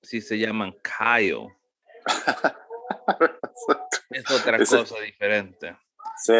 si 0.01 0.21
se 0.21 0.37
llaman 0.37 0.73
Kyle, 0.83 1.47
es 4.09 4.31
otra 4.31 4.57
Ese- 4.61 4.77
cosa 4.77 4.99
diferente. 5.01 5.75
Sí. 6.23 6.33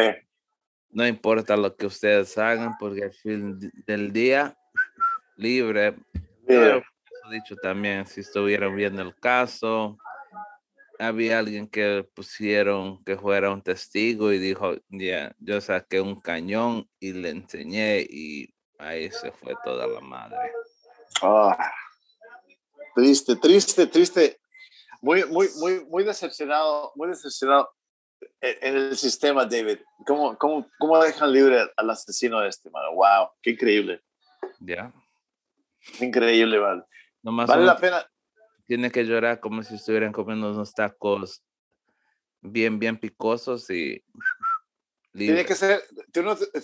No 0.91 1.05
importa 1.07 1.55
lo 1.55 1.75
que 1.75 1.85
ustedes 1.85 2.37
hagan, 2.37 2.75
porque 2.79 3.03
al 3.03 3.13
fin 3.13 3.59
del 3.85 4.11
día, 4.11 4.57
libre. 5.35 5.93
Pero, 6.47 6.77
eso 6.79 7.29
dicho 7.29 7.55
también, 7.57 8.07
si 8.07 8.21
estuvieron 8.21 8.75
viendo 8.75 9.03
el 9.03 9.15
caso, 9.15 9.97
había 10.97 11.37
alguien 11.39 11.67
que 11.69 12.07
pusieron 12.15 13.03
que 13.03 13.15
fuera 13.17 13.51
un 13.51 13.61
testigo 13.61 14.33
y 14.33 14.39
dijo, 14.39 14.75
ya, 14.89 15.33
yo 15.37 15.61
saqué 15.61 16.01
un 16.01 16.19
cañón 16.19 16.89
y 16.99 17.13
le 17.13 17.29
enseñé 17.29 18.01
y 18.09 18.51
ahí 18.79 19.11
se 19.11 19.31
fue 19.31 19.53
toda 19.63 19.85
la 19.85 19.99
madre. 20.01 20.37
Ah, 21.21 21.71
triste, 22.99 23.35
triste, 23.35 23.87
triste. 23.87 24.39
Muy, 25.01 25.23
muy, 25.25 25.47
muy, 25.59 25.85
muy 25.85 26.03
decepcionado, 26.03 26.91
muy 26.95 27.07
decepcionado 27.07 27.69
en, 28.41 28.75
el 28.75 28.97
sistema, 28.97 29.45
David. 29.45 29.79
¿Cómo, 30.05 30.37
cómo, 30.37 30.67
cómo 30.77 31.01
dejan 31.01 31.31
libre 31.31 31.59
al 31.77 31.89
asesino 31.89 32.43
este, 32.43 32.69
mano? 32.69 32.93
Wow, 32.93 33.29
qué 33.41 33.51
increíble. 33.51 34.01
¿Ya? 34.59 34.91
Qué 35.97 36.05
increíble. 36.05 36.59
Nomás 37.23 37.47
Vale 37.47 37.63
uno 37.63 37.73
la 37.73 37.79
pena. 37.79 38.05
tiene 38.67 38.91
que 38.91 39.05
llorar 39.05 39.39
como 39.39 39.63
si 39.63 39.75
estuvieran 39.75 40.11
comiendo 40.11 40.51
unos 40.51 40.73
tacos 40.73 41.41
bien, 42.41 42.79
bien 42.79 42.99
picosos 42.99 43.69
y 43.69 44.03
Tiene 45.25 45.45
que 45.45 45.55
ser, 45.55 45.83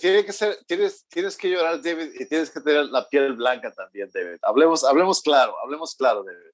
tiene 0.00 0.24
que 0.24 0.32
ser, 0.32 0.56
tienes, 0.66 1.06
tienes 1.08 1.36
que 1.36 1.50
llorar, 1.50 1.80
David, 1.82 2.10
y 2.18 2.26
tienes 2.26 2.50
que 2.50 2.60
tener 2.60 2.86
la 2.86 3.08
piel 3.08 3.34
blanca 3.34 3.72
también, 3.72 4.10
David. 4.12 4.38
Hablemos, 4.42 4.84
hablemos 4.84 5.22
claro, 5.22 5.54
hablemos 5.62 5.94
claro, 5.94 6.24
David. 6.24 6.50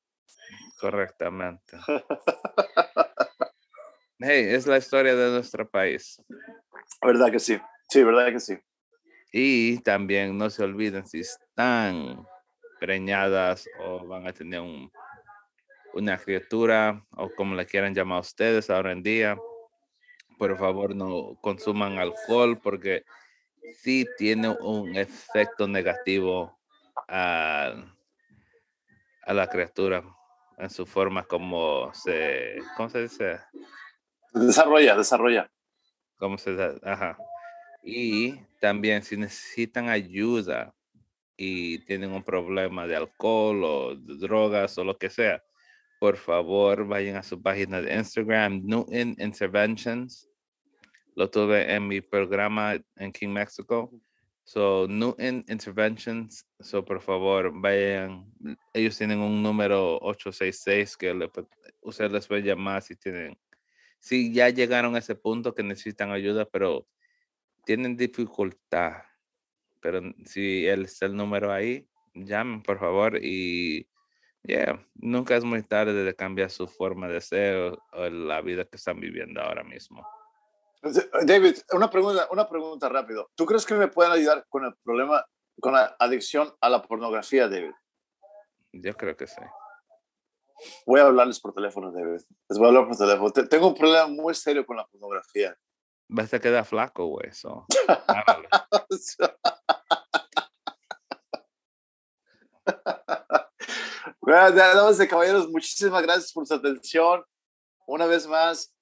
Correctamente. 0.81 1.77
Hey, 4.25 4.47
es 4.51 4.69
la 4.69 4.79
historia 4.79 5.17
de 5.17 5.31
nuestro 5.33 5.69
país. 5.69 6.23
¿Verdad 7.05 7.33
que 7.33 7.41
sí? 7.41 7.59
Sí, 7.89 8.05
¿verdad 8.05 8.31
que 8.31 8.39
sí? 8.39 8.57
Y 9.33 9.79
también 9.79 10.39
no 10.39 10.49
se 10.49 10.63
olviden 10.63 11.05
si 11.09 11.21
están 11.21 12.25
preñadas 12.79 13.69
o 13.81 14.07
van 14.07 14.29
a 14.29 14.33
tener 14.33 14.61
un- 14.61 14.93
una 15.95 16.19
criatura 16.19 17.05
o 17.17 17.31
como 17.31 17.57
le 17.57 17.67
quieran 17.67 17.95
llamar 17.95 18.21
ustedes 18.21 18.71
ahora 18.71 18.93
en 18.93 19.03
día, 19.03 19.37
por 20.39 20.57
favor 20.59 20.95
no 20.95 21.37
consuman 21.41 21.99
alcohol 21.99 22.59
porque 22.63 23.05
sí 23.77 24.07
tiene 24.19 24.49
un 24.49 24.97
efecto 24.97 25.67
negativo 25.69 26.59
a, 27.09 27.73
a 29.25 29.33
la 29.33 29.49
criatura 29.49 30.05
en 30.59 30.71
su 30.71 30.87
forma 30.87 31.25
como 31.25 31.93
se, 31.95 32.59
¿cómo 32.77 32.89
se 32.89 33.03
dice? 33.03 33.41
Desarrolla, 34.33 34.97
desarrolla. 34.97 35.51
¿Cómo 36.17 36.39
se? 36.39 36.57
Ajá. 36.83 37.19
Y 37.83 38.41
también 38.61 39.03
si 39.03 39.17
necesitan 39.17 39.89
ayuda 39.89 40.75
y 41.37 41.79
tienen 41.81 42.13
un 42.13 42.23
problema 42.23 42.87
de 42.87 42.97
alcohol 42.97 43.65
o 43.65 43.95
de 43.97 44.17
drogas 44.19 44.79
o 44.79 44.85
lo 44.85 44.97
que 44.97 45.11
sea, 45.11 45.43
por 46.03 46.17
favor 46.17 46.85
vayan 46.85 47.15
a 47.15 47.23
su 47.23 47.41
página 47.41 47.81
de 47.81 47.95
Instagram, 47.95 48.63
Newton 48.65 49.15
Interventions. 49.21 50.29
Lo 51.15 51.31
tuve 51.31 51.73
en 51.73 51.87
mi 51.87 52.01
programa 52.01 52.75
en 52.97 53.13
King 53.13 53.29
Mexico. 53.29 53.89
So, 54.43 54.89
Newton 54.89 55.45
Interventions. 55.47 56.45
So, 56.59 56.85
por 56.85 57.01
favor, 57.01 57.53
vayan. 57.55 58.27
Ellos 58.75 58.99
tienen 58.99 59.21
un 59.21 59.45
número 59.45 59.99
866 59.99 60.97
que 60.97 61.15
le, 61.15 61.31
usted 61.83 62.11
les 62.11 62.27
puede 62.27 62.43
llamar 62.43 62.83
si 62.83 62.97
tienen 62.97 63.39
si 64.01 64.33
ya 64.33 64.49
llegaron 64.49 64.97
a 64.97 64.99
ese 64.99 65.15
punto 65.15 65.55
que 65.55 65.63
necesitan 65.63 66.11
ayuda, 66.11 66.47
pero 66.47 66.85
tienen 67.65 67.97
dificultad. 67.97 69.05
Pero 69.81 70.01
si 70.25 70.67
él 70.67 70.87
está 70.87 71.07
el 71.07 71.15
número 71.15 71.53
ahí, 71.53 71.87
llamen 72.13 72.61
por 72.61 72.81
favor 72.81 73.21
y 73.23 73.87
yeah, 74.45 74.85
nunca 74.95 75.37
es 75.37 75.45
muy 75.45 75.63
tarde 75.63 76.05
de 76.05 76.15
cambiar 76.15 76.51
su 76.51 76.67
forma 76.69 77.09
de 77.09 77.21
ser 77.21 77.57
o, 77.57 77.79
o 77.93 78.09
la 78.09 78.41
vida 78.41 78.65
que 78.65 78.77
están 78.77 79.01
viviendo 79.01 79.41
ahora 79.41 79.65
mismo. 79.65 80.07
David, 81.25 81.57
una 81.73 81.89
pregunta, 81.91 82.27
una 82.31 82.49
pregunta 82.49 82.89
rápido. 82.89 83.31
¿Tú 83.37 83.47
crees 83.47 83.65
que 83.65 83.75
me 83.75 83.89
pueden 83.89 84.13
ayudar 84.13 84.45
con 84.49 84.65
el 84.65 84.75
problema, 84.83 85.25
con 85.61 85.73
la 85.75 85.95
adicción 85.99 86.53
a 86.61 86.69
la 86.69 86.83
pornografía, 86.83 87.49
David? 87.49 87.73
Yo 88.73 88.95
creo 88.95 89.17
que 89.17 89.27
sí. 89.29 89.41
Voy 90.87 91.01
a 91.01 91.05
hablarles 91.05 91.39
por 91.41 91.55
teléfono, 91.55 91.93
David. 91.93 92.21
Les 92.49 92.59
voy 92.59 92.65
a 92.65 92.69
hablar 92.69 92.89
por 92.89 92.97
teléfono. 92.97 93.31
Te- 93.31 93.47
Tengo 93.47 93.69
un 93.69 93.75
problema 93.75 94.07
muy 94.09 94.35
serio 94.35 94.67
con 94.67 94.77
la 94.77 94.87
pornografía. 94.87 95.57
Vas 96.09 96.35
a 96.35 96.41
quedar 96.41 96.65
flaco, 96.65 97.07
güey. 97.07 97.33
so, 97.33 97.65
Bueno, 104.25 104.53
damas 104.53 105.01
y 105.01 105.09
caballeros, 105.09 105.51
muchísimas 105.51 106.01
gracias 106.01 106.33
por 106.33 106.47
su 106.47 106.55
atención. 106.55 107.25
Una 107.89 108.07
vez 108.07 108.25
más, 108.25 108.73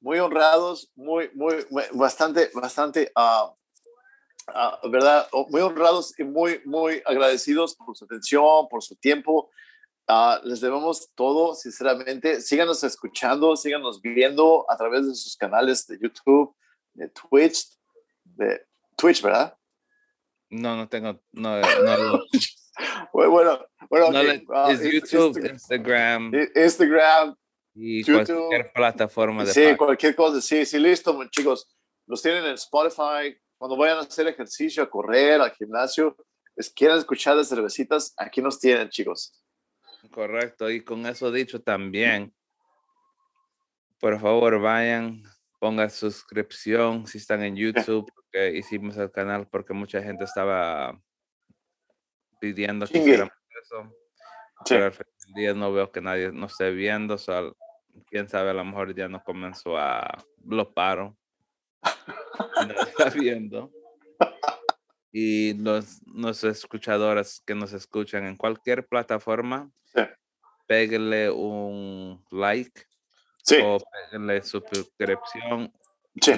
muy 0.00 0.20
honrados, 0.20 0.88
muy, 0.94 1.28
muy, 1.34 1.66
bastante, 1.94 2.48
bastante, 2.54 3.10
ah, 3.16 3.52
ah, 4.46 4.78
¿verdad? 4.88 5.26
Oh, 5.32 5.48
Muy 5.50 5.62
honrados 5.62 6.16
y 6.16 6.22
muy, 6.22 6.62
muy 6.64 7.02
agradecidos 7.04 7.74
por 7.74 7.96
su 7.96 8.04
atención, 8.04 8.68
por 8.68 8.80
su 8.84 8.94
tiempo. 8.94 9.50
Ah, 10.06 10.40
les 10.44 10.60
debemos 10.60 11.10
todo, 11.16 11.56
sinceramente. 11.56 12.40
Síganos 12.40 12.84
escuchando, 12.84 13.56
síganos 13.56 14.00
viendo 14.00 14.64
a 14.70 14.76
través 14.76 15.08
de 15.08 15.14
sus 15.16 15.36
canales 15.36 15.88
de 15.88 15.98
YouTube, 16.00 16.54
de 16.94 17.08
Twitch, 17.08 17.76
de 18.22 18.64
Twitch, 18.96 19.22
¿verdad? 19.22 19.58
No, 20.50 20.76
no 20.76 20.88
tengo. 20.88 21.20
No, 21.32 21.60
no, 21.60 22.24
Bueno, 23.12 23.66
bueno, 23.90 24.10
no 24.10 24.18
ok. 24.20 24.24
le- 24.26 24.44
Ah, 24.54 24.68
es 24.72 24.82
Inst- 24.82 24.92
YouTube, 25.10 25.36
Insta- 25.38 25.50
Instagram, 25.52 26.34
I- 26.34 26.60
Instagram, 26.62 27.36
Y 27.74 28.02
cualquier 28.04 28.72
plataforma 28.72 29.44
de 29.44 29.52
Sí, 29.52 29.76
cualquier 29.76 30.14
cosa. 30.16 30.40
Sí, 30.40 30.64
sí, 30.66 30.78
listo, 30.78 31.18
chicos. 31.30 31.68
Los 32.06 32.22
tienen 32.22 32.44
en 32.44 32.54
Spotify. 32.54 33.36
Cuando 33.56 33.76
vayan 33.76 33.98
a 33.98 34.00
hacer 34.02 34.26
ejercicio, 34.28 34.82
a 34.82 34.90
correr, 34.90 35.40
al 35.40 35.52
gimnasio, 35.52 36.16
les 36.56 36.70
quieran 36.70 36.98
escuchar 36.98 37.36
las 37.36 37.48
cervecitas, 37.48 38.14
aquí 38.16 38.40
nos 38.42 38.58
tienen, 38.58 38.88
chicos. 38.88 39.32
Correcto. 40.12 40.70
Y 40.70 40.82
con 40.84 41.06
eso 41.06 41.30
dicho 41.30 41.60
también, 41.60 42.32
por 44.00 44.18
favor, 44.20 44.60
vayan, 44.60 45.22
pongan 45.58 45.90
suscripción 45.90 47.06
si 47.06 47.18
están 47.18 47.42
en 47.42 47.56
YouTube, 47.84 48.10
hicimos 48.54 48.96
el 48.96 49.10
canal 49.10 49.48
porque 49.48 49.72
mucha 49.74 50.02
gente 50.02 50.24
estaba 50.24 51.00
pidiendo 52.40 52.86
que 52.86 52.98
hiciéramos 52.98 53.32
eso. 53.62 53.94
Pero 54.68 54.86
al 54.86 54.92
final 54.92 55.12
del 55.26 55.34
día 55.34 55.54
no 55.54 55.72
veo 55.72 55.90
que 55.90 56.00
nadie 56.00 56.32
nos 56.32 56.52
esté 56.52 56.70
viendo. 56.70 57.14
O 57.14 57.56
quién 58.06 58.28
sabe, 58.28 58.50
a 58.50 58.54
lo 58.54 58.64
mejor 58.64 58.94
ya 58.94 59.08
nos 59.08 59.22
comenzó 59.22 59.76
a 59.76 60.24
los 60.44 60.68
paro. 60.68 61.16
no 62.68 62.82
está 62.82 63.10
viendo. 63.10 63.70
Y 65.12 65.54
los, 65.54 66.00
los 66.06 66.44
escuchadores 66.44 67.42
que 67.46 67.54
nos 67.54 67.72
escuchan 67.72 68.26
en 68.26 68.36
cualquier 68.36 68.86
plataforma, 68.86 69.70
sí. 69.84 70.00
un 71.34 72.24
like 72.30 72.82
o 73.62 73.78
péguenle 73.78 74.42
suscripción. 74.42 75.72
Sí. 76.20 76.32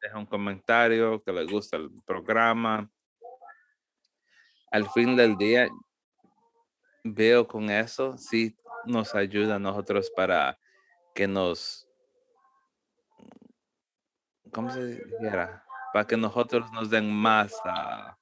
Deja 0.00 0.18
un 0.18 0.26
comentario 0.26 1.22
que 1.22 1.32
les 1.32 1.46
gusta 1.50 1.76
el 1.76 1.90
programa 2.04 2.90
al 4.70 4.88
fin 4.90 5.16
del 5.16 5.36
día 5.36 5.68
veo 7.04 7.46
con 7.46 7.70
eso, 7.70 8.16
sí 8.16 8.56
nos 8.84 9.14
ayuda 9.14 9.56
a 9.56 9.58
nosotros 9.58 10.10
para 10.14 10.58
que 11.14 11.26
nos, 11.26 11.88
¿cómo 14.52 14.70
se 14.70 14.96
dijera? 15.20 15.64
Para 15.92 16.06
que 16.06 16.16
nosotros 16.16 16.70
nos 16.72 16.90
den 16.90 17.10
más... 17.10 17.52
Uh, 17.64 18.16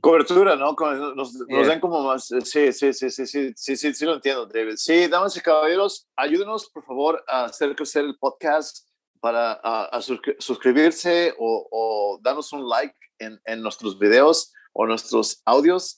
cobertura, 0.00 0.54
¿no? 0.54 0.76
Nos, 1.16 1.32
nos 1.34 1.78
como 1.80 2.02
más. 2.02 2.30
Eh, 2.30 2.42
sí, 2.42 2.72
sí, 2.72 2.92
sí, 2.92 3.10
sí, 3.10 3.26
sí, 3.26 3.52
sí, 3.56 3.76
sí, 3.76 3.94
sí, 3.94 4.04
lo 4.04 4.14
entiendo, 4.14 4.46
David. 4.46 4.74
Sí, 4.76 5.06
damas 5.08 5.36
y 5.36 5.40
caballeros, 5.40 6.06
ayúdenos, 6.14 6.68
por 6.70 6.84
favor, 6.84 7.24
a 7.26 7.44
hacer 7.44 7.74
crecer 7.74 8.04
el 8.04 8.16
podcast 8.18 8.86
para 9.20 9.58
ah, 9.64 9.88
a, 9.90 10.02
suscribirse 10.02 11.34
o, 11.38 12.20
darnos 12.22 12.52
un 12.52 12.68
like 12.68 12.94
en 13.18 13.62
nuestros 13.62 13.98
videos 13.98 14.52
o 14.74 14.86
nuestros 14.86 15.40
audios 15.46 15.96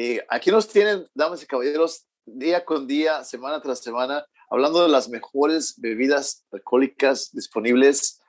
eh, 0.00 0.24
aquí 0.28 0.52
nos 0.52 0.68
tienen, 0.68 1.08
damas 1.12 1.42
y 1.42 1.46
caballeros, 1.46 2.06
día 2.24 2.64
con 2.64 2.86
día, 2.86 3.24
semana 3.24 3.60
tras 3.60 3.80
semana, 3.80 4.24
hablando 4.48 4.82
de 4.82 4.88
las 4.88 5.08
mejores 5.08 5.74
bebidas 5.78 6.46
alcohólicas 6.52 7.30
disponibles. 7.32 8.20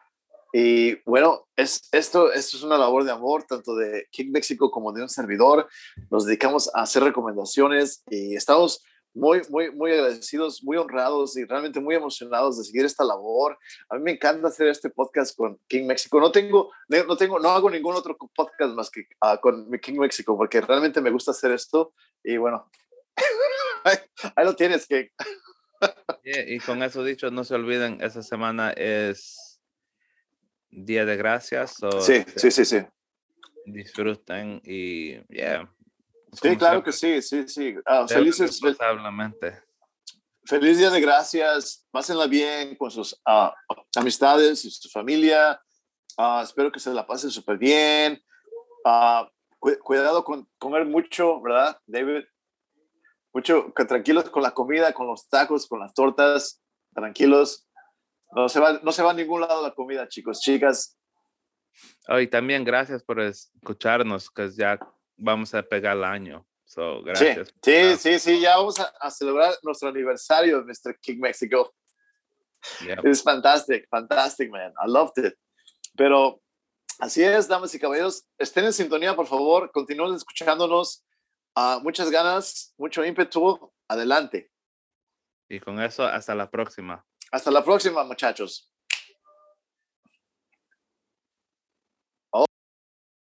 Y 0.52 0.96
bueno, 1.04 1.48
es, 1.56 1.88
esto, 1.92 2.34
esto 2.34 2.58
es 2.58 2.64
una 2.64 2.80
labor 2.80 3.04
de 3.04 3.12
amor, 3.12 3.44
tanto 3.44 3.76
de 3.76 4.08
King 4.10 4.32
México 4.32 4.72
como 4.72 4.92
de 4.94 5.04
un 5.04 5.10
servidor. 5.10 5.70
Nos 6.10 6.26
dedicamos 6.26 6.74
a 6.74 6.82
hacer 6.82 7.04
recomendaciones 7.04 8.02
y 8.10 8.36
estamos 8.36 8.82
muy, 9.14 9.42
muy, 9.50 9.72
muy 9.72 9.92
agradecidos, 9.92 10.64
muy 10.64 10.78
honrados 10.78 11.36
y 11.38 11.46
realmente 11.46 11.80
muy 11.80 11.96
emocionados 11.96 12.58
de 12.58 12.64
seguir 12.64 12.86
esta 12.86 13.04
labor. 13.04 13.58
A 13.90 13.96
mí 13.96 14.04
me 14.04 14.12
encanta 14.12 14.48
hacer 14.48 14.68
este 14.68 14.90
podcast 14.90 15.36
con 15.36 15.60
King 15.68 15.86
México. 15.86 16.20
No 16.20 16.32
tengo, 16.32 16.72
no 16.88 17.18
tengo, 17.18 17.40
no 17.40 17.50
hago 17.50 17.70
ningún 17.70 17.96
otro 17.96 18.18
podcast 18.36 18.74
más 18.74 18.90
que 18.90 19.02
uh, 19.24 19.40
con 19.42 19.70
King 19.80 20.00
México 20.00 20.38
porque 20.38 20.62
realmente 20.62 21.02
me 21.02 21.12
gusta 21.12 21.32
hacer 21.32 21.52
esto 21.52 21.94
y 22.24 22.38
bueno, 22.38 22.70
ahí, 23.84 24.46
lo 24.46 24.56
tienes, 24.56 24.88
que 24.88 25.12
y 26.24 26.60
con 26.60 26.84
eso 26.84 27.04
dicho, 27.04 27.32
no 27.32 27.44
se 27.44 27.56
olviden, 27.56 28.00
esa 28.02 28.22
semana 28.22 28.72
es 28.72 29.62
Día 30.70 31.06
de 31.06 31.16
Gracias. 31.16 31.76
sí, 32.02 32.26
sí, 32.36 32.52
sí, 32.52 32.66
sí. 32.66 32.78
Disfruten 33.66 34.62
y, 34.66 35.22
yeah, 35.28 35.72
Sí, 36.34 36.58
claro 36.58 36.84
que 36.84 36.92
sí, 36.92 37.22
sí, 37.22 37.48
sí. 37.48 37.76
Ah, 37.86 38.06
felices. 38.08 38.60
Feliz 40.46 40.78
Día 40.78 40.90
de 40.90 41.02
Gracias. 41.02 41.88
Pásenla 41.92 42.28
bien 42.28 42.76
con 42.76 42.92
sus 42.92 43.20
ah, 43.26 43.54
amistades 43.96 44.64
y 44.66 44.72
su 44.72 44.90
familia. 44.90 45.60
Ah, 46.18 46.42
espero 46.44 46.72
que 46.72 46.80
se 46.80 46.94
la 46.94 47.06
pasen 47.06 47.32
súper 47.32 47.58
bien. 47.58 48.22
cuidado 49.60 50.24
con 50.24 50.48
comer 50.58 50.86
mucho, 50.86 51.42
¿verdad, 51.42 51.80
David? 51.86 52.24
Mucho, 53.34 53.74
que 53.74 53.86
tranquilos 53.86 54.30
con 54.30 54.42
la 54.44 54.52
comida, 54.52 54.94
con 54.94 55.08
los 55.08 55.28
tacos, 55.30 55.68
con 55.68 55.80
las 55.80 55.94
tortas. 55.94 56.62
Tranquilos. 56.94 57.68
No 58.32 58.50
se 58.50 58.60
va, 58.60 58.80
no 58.84 58.92
se 58.92 59.02
va 59.02 59.12
a 59.12 59.16
ningún 59.16 59.42
lado 59.42 59.64
la 59.64 59.74
comida, 59.74 60.08
chicos, 60.08 60.40
chicas. 60.40 61.00
Oh, 62.08 62.20
y 62.20 62.28
también 62.28 62.64
gracias 62.64 63.04
por 63.04 63.20
escucharnos, 63.20 64.30
que 64.30 64.50
ya 64.52 64.80
vamos 65.20 65.54
a 65.54 65.64
pegar 65.64 65.98
el 65.98 66.04
año. 66.04 66.46
So, 66.66 67.02
gracias. 67.02 67.54
Sí, 67.64 67.96
sí, 67.98 68.20
sí, 68.20 68.42
ya 68.42 68.58
vamos 68.58 68.76
a, 68.80 69.10
celebrar 69.10 69.54
nuestro 69.64 69.90
aniversario, 69.90 70.64
Mr. 70.64 71.00
King 71.02 71.20
Mexico. 71.20 71.74
Es 73.04 73.24
fantástico, 73.24 73.88
fantástico, 73.90 74.52
man. 74.52 74.72
I 74.86 74.92
loved 74.92 75.26
it. 75.26 75.34
Pero 75.96 76.42
así 77.00 77.24
es, 77.24 77.48
damas 77.48 77.74
y 77.74 77.80
caballeros. 77.80 78.24
Estén 78.38 78.66
en 78.66 78.74
sintonía, 78.74 79.16
por 79.16 79.28
favor. 79.28 79.72
Continúen 79.72 80.14
escuchándonos. 80.14 81.04
Uh, 81.56 81.80
muchas 81.82 82.12
ganas, 82.12 82.74
mucho 82.78 83.04
ímpetu. 83.04 83.72
Adelante. 83.88 84.52
Y 85.50 85.60
con 85.60 85.82
eso, 85.82 86.06
hasta 86.06 86.36
la 86.36 86.52
próxima. 86.52 87.04
Hasta 87.32 87.50
la 87.50 87.64
próxima, 87.64 88.04
muchachos. 88.04 88.72